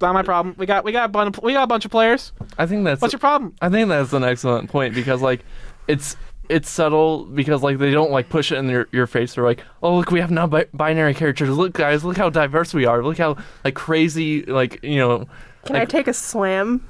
Not 0.00 0.14
my 0.14 0.22
problem. 0.22 0.54
We 0.58 0.66
got 0.66 0.84
we 0.84 0.92
got 0.92 1.04
a 1.04 1.08
bunch 1.08 1.40
we 1.42 1.52
got 1.52 1.62
a 1.62 1.66
bunch 1.66 1.84
of 1.84 1.90
players. 1.90 2.32
I 2.56 2.66
think 2.66 2.84
that's 2.84 3.00
What's 3.00 3.12
your 3.12 3.20
problem? 3.20 3.54
I 3.60 3.68
think 3.68 3.88
that's 3.88 4.12
an 4.12 4.24
excellent 4.24 4.68
point 4.68 4.94
because 4.94 5.22
like 5.22 5.44
it's 5.86 6.16
it's 6.48 6.68
subtle 6.68 7.24
because 7.24 7.62
like 7.62 7.78
they 7.78 7.90
don't 7.90 8.10
like 8.10 8.28
push 8.28 8.50
it 8.52 8.56
in 8.56 8.68
your, 8.68 8.88
your 8.90 9.06
face. 9.06 9.34
They're 9.34 9.44
like, 9.44 9.62
oh 9.82 9.96
look, 9.96 10.10
we 10.10 10.20
have 10.20 10.30
non-binary 10.30 11.14
characters. 11.14 11.50
Look 11.50 11.74
guys, 11.74 12.04
look 12.04 12.16
how 12.16 12.30
diverse 12.30 12.74
we 12.74 12.84
are. 12.86 13.02
Look 13.02 13.18
how 13.18 13.36
like 13.64 13.74
crazy 13.74 14.42
like 14.42 14.82
you 14.82 14.98
know. 14.98 15.26
Can 15.66 15.76
I 15.76 15.84
take 15.84 16.08
a 16.08 16.14
slam? 16.14 16.88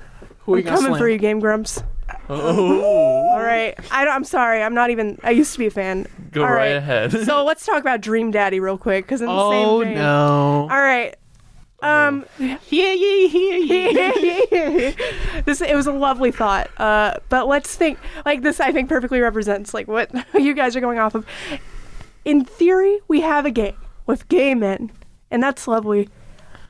Who 0.48 0.54
are 0.54 0.56
I'm 0.58 0.64
you 0.64 0.70
coming 0.70 0.86
slam? 0.86 0.98
for 0.98 1.08
you, 1.08 1.18
Game 1.18 1.40
Grumps. 1.40 1.82
Oh, 2.30 2.80
All 2.80 3.38
right. 3.38 3.74
I 3.90 4.04
don't, 4.04 4.14
I'm 4.14 4.24
sorry. 4.24 4.62
I'm 4.62 4.72
not 4.74 4.88
even. 4.90 5.18
I 5.22 5.30
used 5.30 5.52
to 5.52 5.58
be 5.58 5.66
a 5.66 5.70
fan. 5.70 6.06
go 6.32 6.42
All 6.42 6.50
right, 6.50 6.68
ahead. 6.76 7.12
so 7.12 7.44
let's 7.46 7.66
talk 7.66 7.80
about 7.82 8.00
Dream 8.00 8.30
Daddy 8.30 8.58
real 8.60 8.78
quick, 8.78 9.04
because 9.04 9.20
in 9.20 9.26
the 9.26 9.32
Oh 9.32 9.50
same 9.82 9.88
vein. 9.88 9.98
no! 9.98 10.68
All 10.70 10.80
right. 10.80 11.14
Um, 11.80 12.24
Hear 12.38 12.92
ye, 12.94 13.28
hear 13.28 13.56
ye. 13.58 13.92
this 15.44 15.60
it 15.60 15.76
was 15.76 15.86
a 15.86 15.92
lovely 15.92 16.32
thought. 16.32 16.70
Uh, 16.78 17.14
but 17.28 17.46
let's 17.46 17.76
think 17.76 17.98
like 18.26 18.42
this. 18.42 18.58
I 18.58 18.72
think 18.72 18.88
perfectly 18.88 19.20
represents 19.20 19.72
like 19.74 19.86
what 19.86 20.10
you 20.34 20.54
guys 20.54 20.74
are 20.76 20.80
going 20.80 20.98
off 20.98 21.14
of. 21.14 21.24
In 22.24 22.44
theory, 22.44 22.98
we 23.06 23.20
have 23.20 23.44
a 23.46 23.50
game 23.50 23.76
with 24.06 24.28
gay 24.28 24.54
men, 24.54 24.90
and 25.30 25.42
that's 25.42 25.68
lovely. 25.68 26.08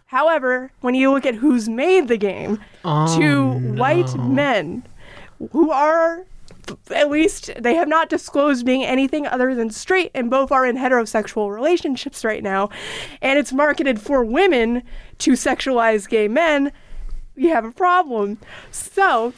However, 0.09 0.73
when 0.81 0.95
you 0.95 1.13
look 1.13 1.27
at 1.27 1.35
who's 1.35 1.69
made 1.69 2.09
the 2.09 2.17
game, 2.17 2.59
Oh, 2.83 3.19
two 3.19 3.51
white 3.77 4.15
men 4.17 4.83
who 5.53 5.71
are 5.71 6.25
at 6.91 7.11
least 7.11 7.51
they 7.59 7.75
have 7.75 7.89
not 7.89 8.09
disclosed 8.09 8.65
being 8.65 8.85
anything 8.85 9.27
other 9.27 9.55
than 9.55 9.69
straight 9.71 10.11
and 10.15 10.31
both 10.31 10.51
are 10.51 10.65
in 10.65 10.77
heterosexual 10.77 11.55
relationships 11.55 12.25
right 12.25 12.43
now. 12.43 12.71
And 13.21 13.39
it's 13.39 13.53
marketed 13.53 14.01
for 14.01 14.25
women 14.25 14.83
to 15.19 15.33
sexualize 15.33 16.09
gay 16.09 16.27
men. 16.27 16.73
You 17.37 17.51
have 17.51 17.67
a 17.67 17.71
problem. 17.71 18.39
So 18.71 19.35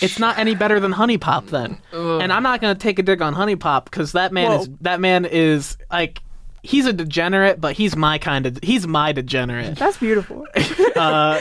it's 0.00 0.20
not 0.20 0.38
any 0.38 0.54
better 0.54 0.78
than 0.78 0.92
HuniePop 0.92 1.48
then. 1.50 1.80
And 1.92 2.32
I'm 2.32 2.44
not 2.44 2.60
gonna 2.60 2.76
take 2.76 3.00
a 3.00 3.02
dig 3.02 3.20
on 3.22 3.34
HuniePop 3.34 3.84
because 3.86 4.12
that 4.12 4.32
man 4.32 4.50
Whoa. 4.52 4.60
is 4.60 4.68
that 4.82 5.00
man 5.00 5.24
is 5.24 5.76
like 5.90 6.20
he's 6.62 6.86
a 6.86 6.92
degenerate, 6.92 7.60
but 7.60 7.74
he's 7.74 7.96
my 7.96 8.18
kind 8.18 8.46
of 8.46 8.58
he's 8.62 8.86
my 8.86 9.12
degenerate. 9.12 9.76
That's 9.76 9.96
beautiful. 9.98 10.46
Uh, 10.96 11.40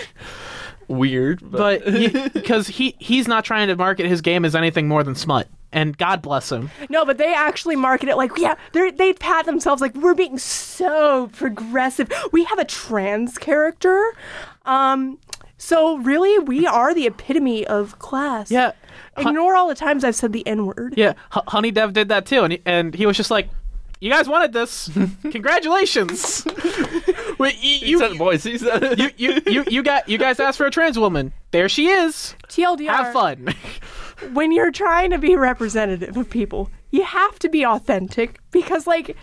Weird, 0.88 1.40
but, 1.44 1.84
but 1.86 2.34
because 2.34 2.68
he 2.78 2.96
he's 2.98 3.28
not 3.28 3.46
trying 3.46 3.68
to 3.68 3.76
market 3.76 4.08
his 4.08 4.22
game 4.22 4.44
as 4.44 4.56
anything 4.56 4.88
more 4.88 5.04
than 5.04 5.14
smut. 5.14 5.48
And 5.72 5.96
God 5.96 6.24
bless 6.24 6.52
him. 6.52 6.72
No, 6.90 7.06
but 7.06 7.20
they 7.20 7.32
actually 7.32 7.76
market 7.76 8.10
it 8.10 8.18
like, 8.18 8.32
yeah, 8.38 8.56
they 8.72 8.90
they 8.90 9.14
pat 9.14 9.46
themselves 9.46 9.82
like 9.84 9.94
we're 9.94 10.16
being 10.16 10.40
so 10.40 11.28
progressive. 11.34 12.12
We 12.32 12.44
have 12.46 12.58
a 12.58 12.66
trans 12.66 13.38
character. 13.38 14.16
Um, 14.66 15.20
so 15.60 15.98
really, 16.00 16.40
we 16.40 16.66
are 16.66 16.96
the 16.96 17.06
epitome 17.06 17.68
of 17.68 18.00
class. 18.00 18.50
Yeah, 18.50 18.72
Ignore 19.16 19.56
all 19.56 19.68
the 19.68 19.76
times 19.76 20.04
I've 20.04 20.16
said 20.16 20.34
the 20.34 20.46
N 20.48 20.66
word. 20.66 20.96
yeah. 20.98 21.14
H- 21.36 21.44
Honey 21.50 21.70
Dev 21.70 21.94
did 21.94 22.10
that 22.10 22.26
too, 22.26 22.42
and 22.44 22.54
he, 22.54 22.62
and 22.66 22.96
he 22.96 23.06
was 23.06 23.16
just 23.16 23.30
like, 23.30 23.50
"You 24.00 24.10
guys 24.10 24.28
wanted 24.28 24.54
this. 24.54 24.90
Congratulations." 25.32 26.46
Wait, 27.40 27.56
you, 27.56 27.80
he 27.80 27.86
you, 27.92 28.00
said, 28.00 28.18
boys, 28.18 28.44
he 28.44 28.58
said 28.58 28.84
it. 28.84 29.00
you, 29.00 29.12
you, 29.16 29.42
you, 29.48 29.64
you 29.70 29.84
got 29.84 30.10
you 30.10 30.18
guys 30.18 30.40
asked 30.42 30.58
for 30.58 30.66
a 30.66 30.72
trans 30.72 31.00
woman. 31.00 31.32
There 31.52 31.70
she 31.70 31.88
is. 31.88 32.36
TLDR. 32.50 32.90
Have 32.90 33.14
fun. 33.14 33.54
when 34.34 34.52
you're 34.52 34.72
trying 34.72 35.12
to 35.12 35.18
be 35.18 35.36
representative 35.36 36.18
of 36.18 36.30
people, 36.30 36.70
you 36.92 37.04
have 37.04 37.40
to 37.40 37.50
be 37.50 37.66
authentic 37.66 38.40
because, 38.52 38.88
like, 38.88 39.16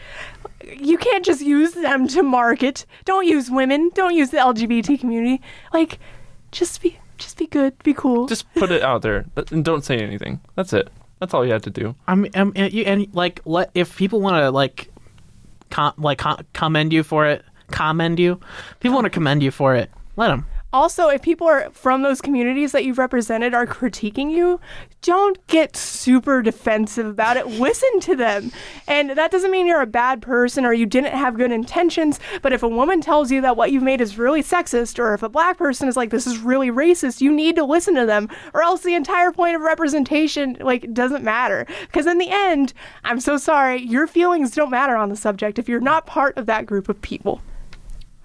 you 0.65 0.99
can't 0.99 1.25
just 1.25 1.43
use 1.43 1.73
them 1.73 2.09
to 2.09 2.23
market. 2.23 2.87
Don't 3.05 3.27
use 3.27 3.51
women. 3.51 3.91
Don't 3.95 4.15
use 4.15 4.31
the 4.31 4.39
LGBT 4.39 4.99
community. 4.99 5.43
Like, 5.73 5.99
just 6.53 6.81
be, 6.81 6.99
just 7.19 7.37
be 7.37 7.47
good. 7.47 7.79
Be 7.83 7.93
cool. 7.93 8.27
Just 8.27 8.53
put 8.55 8.71
it 8.71 8.83
out 8.83 9.03
there 9.03 9.27
and 9.51 9.65
don't 9.65 9.85
say 9.85 9.99
anything. 9.99 10.41
That's 10.55 10.73
it. 10.73 10.89
That's 11.19 11.33
all 11.33 11.45
you 11.45 11.53
had 11.53 11.63
to 11.65 11.71
do. 11.71 11.95
I'm, 12.07 12.25
um, 12.25 12.31
I'm 12.35 12.53
and, 12.57 12.73
you, 12.73 12.85
and 12.85 13.15
like 13.15 13.41
let 13.45 13.71
if 13.75 13.97
people 13.97 14.21
want 14.21 14.37
to 14.43 14.51
like 14.51 14.91
com, 15.71 15.95
like 15.97 16.19
com, 16.19 16.45
commend 16.53 16.93
you 16.93 17.03
for 17.03 17.27
it, 17.27 17.45
commend 17.71 18.19
you. 18.19 18.41
People 18.81 18.97
want 18.97 19.07
to 19.07 19.11
commend 19.11 19.43
you 19.43 19.51
for 19.51 19.75
it. 19.75 19.91
Let 20.17 20.29
them. 20.29 20.47
Also, 20.77 21.09
if 21.09 21.23
people 21.23 21.47
are 21.47 21.71
from 21.71 22.03
those 22.03 22.21
communities 22.21 22.73
that 22.73 22.85
you've 22.85 22.99
represented 22.99 23.55
are 23.55 23.67
critiquing 23.67 24.31
you, 24.31 24.61
don't 25.01 25.45
get 25.47 25.75
super 25.75 26.43
defensive 26.43 27.07
about 27.07 27.39
it. 27.39 27.47
Listen 27.47 27.99
to 28.01 28.15
them. 28.15 28.53
And 28.87 29.09
that 29.13 29.31
doesn't 29.31 29.51
mean 29.51 29.67
you're 29.67 29.81
a 29.81 29.87
bad 29.87 30.21
person 30.21 30.67
or 30.67 30.75
you 30.75 30.85
didn't 30.85 31.15
have 31.15 31.39
good 31.39 31.51
intentions, 31.51 32.21
but 32.43 32.53
if 32.53 32.63
a 32.63 32.69
woman 32.69 33.01
tells 33.01 33.33
you 33.33 33.41
that 33.41 33.57
what 33.57 33.73
you've 33.73 33.83
made 33.83 34.03
is 34.03 34.19
really 34.19 34.43
sexist 34.43 34.99
or 34.99 35.15
if 35.15 35.23
a 35.23 35.31
black 35.31 35.57
person 35.57 35.89
is 35.89 35.97
like 35.97 36.11
this 36.11 36.27
is 36.27 36.41
really 36.41 36.71
racist, 36.71 37.23
you 37.23 37.33
need 37.33 37.57
to 37.57 37.65
listen 37.65 37.95
to 37.95 38.05
them 38.05 38.29
or 38.53 38.63
else 38.63 38.83
the 38.83 38.95
entire 38.95 39.33
point 39.33 39.57
of 39.57 39.63
representation 39.63 40.59
like 40.61 40.93
doesn't 40.93 41.25
matter. 41.25 41.67
Because 41.87 42.05
in 42.05 42.19
the 42.19 42.29
end, 42.29 42.75
I'm 43.03 43.21
so 43.21 43.39
sorry, 43.39 43.81
your 43.81 44.07
feelings 44.07 44.51
don't 44.51 44.69
matter 44.69 44.95
on 44.95 45.09
the 45.09 45.17
subject 45.17 45.59
if 45.59 45.71
you're 45.71 45.81
not 45.81 46.05
part 46.05 46.37
of 46.37 46.45
that 46.45 46.67
group 46.67 46.91
of 46.91 47.01
people. 47.01 47.41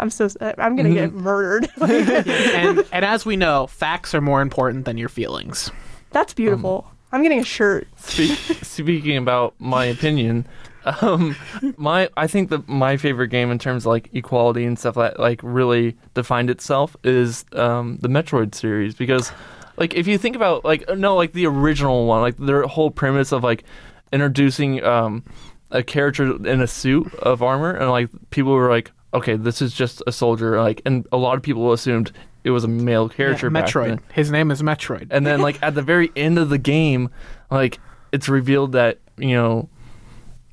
I'm 0.02 0.10
so 0.10 0.28
I'm 0.58 0.76
going 0.76 0.89
to 0.89 0.93
get 0.93 1.14
murdered. 1.30 1.70
And 1.82 2.84
and 2.91 3.06
as 3.06 3.26
we 3.26 3.36
know, 3.36 3.68
facts 3.68 4.14
are 4.14 4.22
more 4.22 4.41
important 4.41 4.86
than 4.86 4.97
your 4.97 5.10
feelings. 5.10 5.72
That's 6.12 6.34
beautiful. 6.34 6.91
I'm 7.14 7.24
getting 7.24 7.39
a 7.39 7.43
shirt. 7.43 7.88
Speak, 7.97 8.32
speaking 8.64 9.18
about 9.18 9.54
my 9.60 9.86
opinion, 9.86 10.47
um, 10.86 11.36
my 11.78 12.10
I 12.18 12.28
think 12.28 12.49
that 12.49 12.68
my 12.68 12.97
favorite 12.97 13.28
game 13.28 13.52
in 13.52 13.60
terms 13.60 13.84
of 13.84 13.91
like 13.91 14.10
equality 14.14 14.66
and 14.66 14.78
stuff 14.78 14.95
that 14.95 15.20
like 15.20 15.39
really 15.43 15.95
defined 16.14 16.49
itself 16.49 16.95
is 17.04 17.45
um, 17.54 17.97
the 18.02 18.08
Metroid 18.08 18.56
series 18.56 18.95
because 18.95 19.32
like 19.78 19.93
if 19.93 20.08
you 20.08 20.18
think 20.18 20.36
about 20.36 20.66
like 20.66 20.88
no 20.97 21.16
like 21.16 21.34
the 21.34 21.45
original 21.45 22.08
one 22.08 22.22
like 22.22 22.38
their 22.38 22.64
whole 22.64 22.91
premise 22.91 23.32
of 23.32 23.43
like 23.43 23.64
introducing 24.12 24.84
um, 24.84 25.24
a 25.70 25.84
character 25.84 26.36
in 26.47 26.62
a 26.62 26.68
suit 26.68 27.14
of 27.16 27.43
armor 27.43 27.72
and 27.72 27.89
like 27.89 28.10
people 28.30 28.54
were 28.54 28.70
like 28.70 28.91
okay 29.14 29.36
this 29.36 29.62
is 29.62 29.74
just 29.74 30.01
a 30.07 30.12
soldier 30.12 30.62
like 30.62 30.82
and 30.86 31.07
a 31.12 31.18
lot 31.18 31.36
of 31.36 31.43
people 31.43 31.74
assumed 31.74 32.12
it 32.43 32.51
was 32.51 32.64
a 32.64 32.68
male 32.68 33.07
character 33.07 33.49
back 33.49 33.66
Metroid. 33.66 33.99
His 34.14 34.32
name 34.32 34.51
is 34.51 34.62
Metroid. 34.62 35.07
And 35.12 35.26
then 35.26 35.41
like 35.41 35.62
at 35.62 35.76
the 35.76 35.82
very 35.82 36.12
end 36.16 36.39
of 36.39 36.49
the 36.49 36.57
game, 36.57 37.09
like 37.49 37.80
it's 38.12 38.28
revealed 38.28 38.72
that 38.74 38.99
you 39.18 39.36
know 39.36 39.70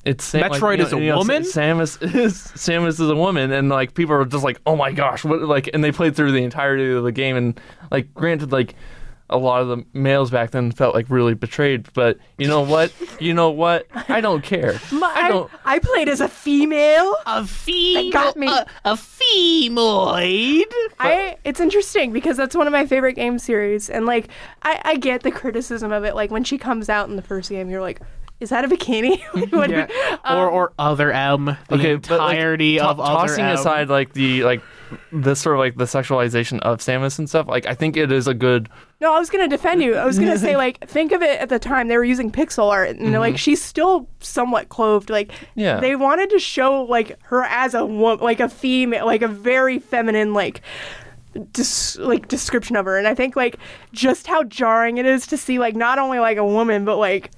it's 0.05 0.25
Sam, 0.25 0.43
like, 0.43 0.53
Metroid 0.53 0.79
you 0.79 0.85
is 0.85 0.93
a 0.93 1.01
you 1.01 1.07
know, 1.09 1.19
woman? 1.19 1.43
Samus 1.43 2.03
is 2.15 2.35
Samus 2.57 2.89
is 2.89 3.01
a 3.01 3.17
woman, 3.17 3.53
and 3.53 3.69
like 3.69 3.95
people 3.95 4.15
are 4.15 4.25
just 4.25 4.45
like, 4.45 4.61
oh 4.67 4.77
my 4.77 4.93
gosh, 4.93 5.25
what 5.25 5.43
like? 5.43 5.71
And 5.73 5.83
they 5.83 5.93
played 5.93 6.15
through 6.15 6.33
the 6.33 6.43
entirety 6.45 6.91
of 6.93 7.05
the 7.05 7.13
game, 7.13 7.37
and 7.37 7.61
like 7.91 8.13
granted, 8.15 8.53
like 8.53 8.75
a 9.31 9.37
lot 9.37 9.61
of 9.63 9.69
the 9.69 9.85
males 9.93 10.31
back 10.31 10.53
then 10.53 10.73
felt 10.73 10.95
like 10.95 11.11
really 11.11 11.35
betrayed, 11.35 11.93
but 11.93 12.19
you 12.39 12.49
know 12.49 12.63
what? 12.63 12.93
You 13.21 13.35
know 13.35 13.51
what? 13.51 13.87
I 14.09 14.21
don't 14.21 14.43
care. 14.43 14.81
My, 14.93 15.07
I 15.15 15.29
don't. 15.29 15.51
I 15.65 15.79
played 15.79 16.09
as 16.09 16.21
a 16.21 16.29
female. 16.29 17.15
A 17.27 17.47
fee. 17.47 18.11
got 18.11 18.37
me. 18.37 18.49
A, 18.49 18.67
a 18.85 18.95
femoid. 18.95 20.65
I 20.99 21.37
it's 21.45 21.61
interesting 21.61 22.13
because 22.13 22.37
that's 22.37 22.57
one 22.57 22.67
of 22.67 22.73
my 22.73 22.87
favorite 22.87 23.15
game 23.15 23.39
series, 23.39 23.91
and 23.91 24.07
like 24.07 24.29
I, 24.63 24.81
I 24.85 24.97
get 24.97 25.23
the 25.23 25.31
criticism 25.31 25.93
of 25.93 26.05
it. 26.05 26.15
Like 26.15 26.31
when 26.31 26.45
she 26.45 26.59
comes 26.59 26.89
out 26.89 27.09
in 27.09 27.17
the 27.17 27.23
first 27.23 27.51
game, 27.51 27.69
you're 27.71 27.81
like, 27.81 28.01
is 28.41 28.51
that 28.51 28.65
a 28.65 28.69
bikini? 28.69 29.21
Yeah. 29.69 30.19
um, 30.25 30.39
or 30.39 30.49
or 30.49 30.73
other 30.79 31.13
M. 31.13 31.45
The 31.69 31.75
Okay, 31.75 31.95
but 31.97 32.11
like, 32.19 32.31
entirety 32.31 32.77
to- 32.77 32.87
of 32.87 33.01
other 33.01 33.29
tossing 33.29 33.45
M. 33.45 33.55
aside 33.55 33.89
like 33.89 34.13
the 34.13 34.45
like 34.45 34.63
the 35.13 35.35
sort 35.35 35.57
of 35.57 35.61
like 35.61 35.77
the 35.77 35.85
sexualization 35.85 36.61
of 36.61 36.79
Samus 36.79 37.19
and 37.19 37.29
stuff, 37.29 37.47
like 37.49 37.67
I 37.67 37.75
think 37.75 37.97
it 37.97 38.11
is 38.13 38.27
a 38.27 38.35
good 38.35 38.69
No, 39.01 39.15
I 39.15 39.19
was 39.19 39.31
gonna 39.31 39.49
defend 39.49 39.83
you. 39.83 39.95
I 39.95 40.05
was 40.05 40.19
gonna 40.19 40.39
say 40.39 40.57
like, 40.67 40.87
think 40.89 41.13
of 41.13 41.23
it 41.23 41.41
at 41.41 41.49
the 41.49 41.59
time 41.59 41.89
they 41.89 41.97
were 41.97 42.05
using 42.05 42.31
pixel 42.31 42.71
art, 42.71 42.91
and 42.91 43.13
like 43.13 43.35
mm-hmm. 43.35 43.37
she's 43.37 43.63
still 43.63 44.09
somewhat 44.21 44.69
clothed. 44.69 45.11
Like, 45.11 45.33
Yeah. 45.55 45.81
they 45.81 45.97
wanted 45.97 46.31
to 46.31 46.39
show 46.39 46.83
like 46.83 47.21
her 47.25 47.45
as 47.45 47.75
a 47.75 47.85
woman, 47.85 48.25
like 48.25 48.41
a 48.41 48.49
female, 48.49 49.07
like 49.07 49.23
a 49.23 49.29
very 49.29 49.79
feminine, 49.79 50.33
like. 50.35 50.63
Dis- 51.53 51.97
like 51.99 52.27
description 52.27 52.75
of 52.75 52.87
her 52.87 52.97
and 52.97 53.07
i 53.07 53.15
think 53.15 53.37
like 53.37 53.59
just 53.93 54.27
how 54.27 54.43
jarring 54.45 54.97
it 54.99 55.05
is 55.07 55.27
to 55.27 55.37
see 55.37 55.59
like 55.59 55.77
not 55.77 55.99
only 55.99 56.19
like 56.19 56.37
a 56.39 56.45
woman 56.45 56.85
but 56.87 56.97
like 56.97 57.31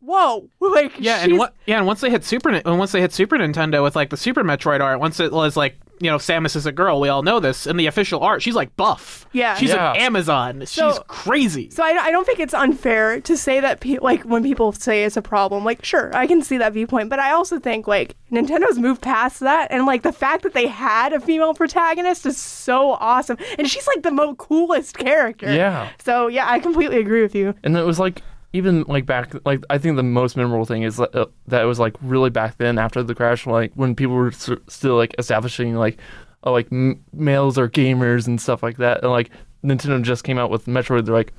whoa 0.00 0.48
like 0.60 0.92
Yeah, 0.98 1.16
she's- 1.18 1.24
and 1.28 1.38
what? 1.38 1.54
Yeah, 1.66 1.78
and 1.78 1.86
once 1.86 2.00
they 2.00 2.10
hit 2.10 2.24
Super, 2.24 2.50
and 2.50 2.78
once 2.78 2.92
they 2.92 3.00
hit 3.00 3.12
Super 3.12 3.36
Nintendo 3.36 3.82
with 3.82 3.94
like 3.94 4.10
the 4.10 4.16
Super 4.16 4.42
Metroid 4.42 4.80
art, 4.80 5.00
once 5.00 5.20
it 5.20 5.32
was 5.32 5.56
like 5.56 5.76
you 6.00 6.10
know 6.10 6.16
Samus 6.16 6.56
is 6.56 6.66
a 6.66 6.72
girl, 6.72 7.00
we 7.00 7.08
all 7.08 7.22
know 7.22 7.40
this. 7.40 7.66
In 7.66 7.76
the 7.76 7.86
official 7.86 8.20
art, 8.20 8.42
she's 8.42 8.54
like 8.54 8.74
buff. 8.76 9.26
Yeah. 9.32 9.54
she's 9.56 9.70
Yeah. 9.70 9.92
an 9.92 9.96
Amazon. 10.00 10.64
she's 10.66 10.98
crazy. 11.08 11.70
So 11.70 11.82
I, 11.84 11.90
I 12.06 12.10
don't 12.10 12.24
think 12.26 12.38
it's 12.40 12.54
unfair 12.54 13.20
to 13.20 13.36
say 13.36 13.60
that 13.60 13.80
pe- 13.80 13.98
like 14.00 14.22
when 14.24 14.42
people 14.42 14.72
say 14.72 15.04
it's 15.04 15.16
a 15.16 15.22
problem, 15.22 15.64
like 15.64 15.84
sure 15.84 16.14
I 16.14 16.26
can 16.26 16.42
see 16.42 16.58
that 16.58 16.72
viewpoint, 16.72 17.10
but 17.10 17.18
I 17.18 17.30
also 17.32 17.58
think 17.58 17.86
like 17.86 18.16
Nintendo's 18.32 18.78
moved 18.78 19.02
past 19.02 19.40
that, 19.40 19.70
and 19.70 19.86
like 19.86 20.02
the 20.02 20.12
fact 20.12 20.42
that 20.42 20.54
they 20.54 20.66
had 20.66 21.12
a 21.12 21.20
female 21.20 21.54
protagonist 21.54 22.26
is 22.26 22.36
so 22.36 22.92
awesome, 22.92 23.36
and 23.58 23.68
she's 23.68 23.86
like 23.86 24.02
the 24.02 24.10
most 24.10 24.38
coolest 24.38 24.96
character. 24.98 25.52
Yeah. 25.52 25.90
So 26.04 26.26
yeah, 26.26 26.50
I 26.50 26.58
completely 26.58 26.98
agree 26.98 27.22
with 27.22 27.34
you. 27.34 27.54
and 27.62 27.76
it 27.76 27.84
was 27.84 27.98
like 28.00 28.22
even 28.54 28.84
like 28.84 29.04
back 29.04 29.34
like 29.44 29.62
I 29.68 29.76
think 29.78 29.96
the 29.96 30.02
most 30.02 30.36
memorable 30.36 30.64
thing 30.64 30.84
is 30.84 30.96
that, 30.96 31.14
uh, 31.14 31.26
that 31.48 31.62
it 31.62 31.66
was 31.66 31.78
like 31.80 31.94
really 32.00 32.30
back 32.30 32.56
then 32.56 32.78
after 32.78 33.02
the 33.02 33.14
crash 33.14 33.46
like 33.46 33.72
when 33.74 33.94
people 33.94 34.14
were 34.14 34.28
s- 34.28 34.48
still 34.68 34.96
like 34.96 35.14
establishing 35.18 35.74
like 35.74 35.98
oh 36.44 36.52
like 36.52 36.68
m- 36.72 37.02
males 37.12 37.58
are 37.58 37.68
gamers 37.68 38.26
and 38.28 38.40
stuff 38.40 38.62
like 38.62 38.76
that 38.78 39.02
and 39.02 39.10
like 39.10 39.30
Nintendo 39.64 40.00
just 40.02 40.22
came 40.24 40.38
out 40.38 40.50
with 40.50 40.66
Metroid 40.66 41.04
they're 41.04 41.14
like 41.14 41.32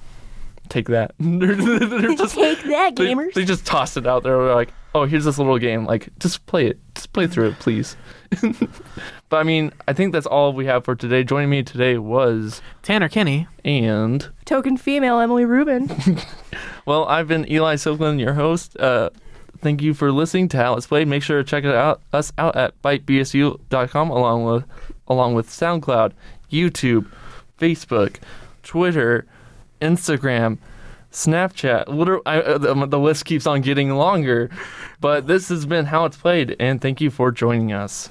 take 0.67 0.87
that 0.89 1.13
they're, 1.19 1.55
they're 1.55 2.15
just 2.15 2.35
Take 2.35 2.63
that, 2.63 2.95
they, 2.95 3.13
gamers. 3.13 3.33
they 3.33 3.45
just 3.45 3.65
tossed 3.65 3.97
it 3.97 4.05
out 4.05 4.23
there 4.23 4.37
they're 4.37 4.55
like 4.55 4.73
oh 4.93 5.05
here's 5.05 5.23
this 5.25 5.37
little 5.37 5.57
game 5.57 5.85
like 5.85 6.09
just 6.19 6.45
play 6.47 6.67
it 6.67 6.79
just 6.95 7.13
play 7.13 7.27
through 7.27 7.49
it 7.49 7.59
please 7.59 7.95
but 9.29 9.37
I 9.37 9.43
mean 9.43 9.71
I 9.87 9.93
think 9.93 10.13
that's 10.13 10.25
all 10.25 10.53
we 10.53 10.65
have 10.65 10.85
for 10.85 10.95
today 10.95 11.23
joining 11.23 11.49
me 11.49 11.63
today 11.63 11.97
was 11.97 12.61
Tanner 12.83 13.09
Kenny 13.09 13.47
and 13.63 14.29
Token 14.45 14.77
female 14.77 15.19
Emily 15.19 15.45
Rubin. 15.45 15.89
Well, 16.85 17.05
I've 17.05 17.27
been 17.27 17.51
Eli 17.51 17.75
Silkland, 17.75 18.19
your 18.19 18.33
host. 18.33 18.77
Uh, 18.77 19.09
thank 19.59 19.81
you 19.81 19.95
for 19.95 20.11
listening 20.11 20.47
to 20.49 20.57
How 20.57 20.75
It's 20.75 20.85
Played. 20.85 21.07
Make 21.07 21.23
sure 21.23 21.41
to 21.41 21.43
check 21.43 21.63
it 21.63 21.73
out 21.73 22.01
us 22.13 22.31
out 22.37 22.55
at 22.55 22.79
bitebsu.com 22.83 24.09
along 24.11 24.45
with 24.45 24.65
along 25.07 25.33
with 25.33 25.49
SoundCloud, 25.49 26.13
YouTube, 26.51 27.07
Facebook, 27.59 28.17
Twitter, 28.61 29.25
Instagram, 29.81 30.59
Snapchat. 31.11 31.87
Literally, 31.87 32.21
I, 32.27 32.39
uh, 32.39 32.57
the, 32.59 32.85
the 32.85 32.99
list 32.99 33.25
keeps 33.25 33.47
on 33.47 33.61
getting 33.61 33.89
longer. 33.91 34.51
But 35.01 35.25
this 35.25 35.49
has 35.49 35.65
been 35.65 35.85
How 35.85 36.05
It's 36.05 36.17
Played, 36.17 36.55
and 36.59 36.79
thank 36.79 37.01
you 37.01 37.09
for 37.09 37.31
joining 37.31 37.71
us. 37.71 38.09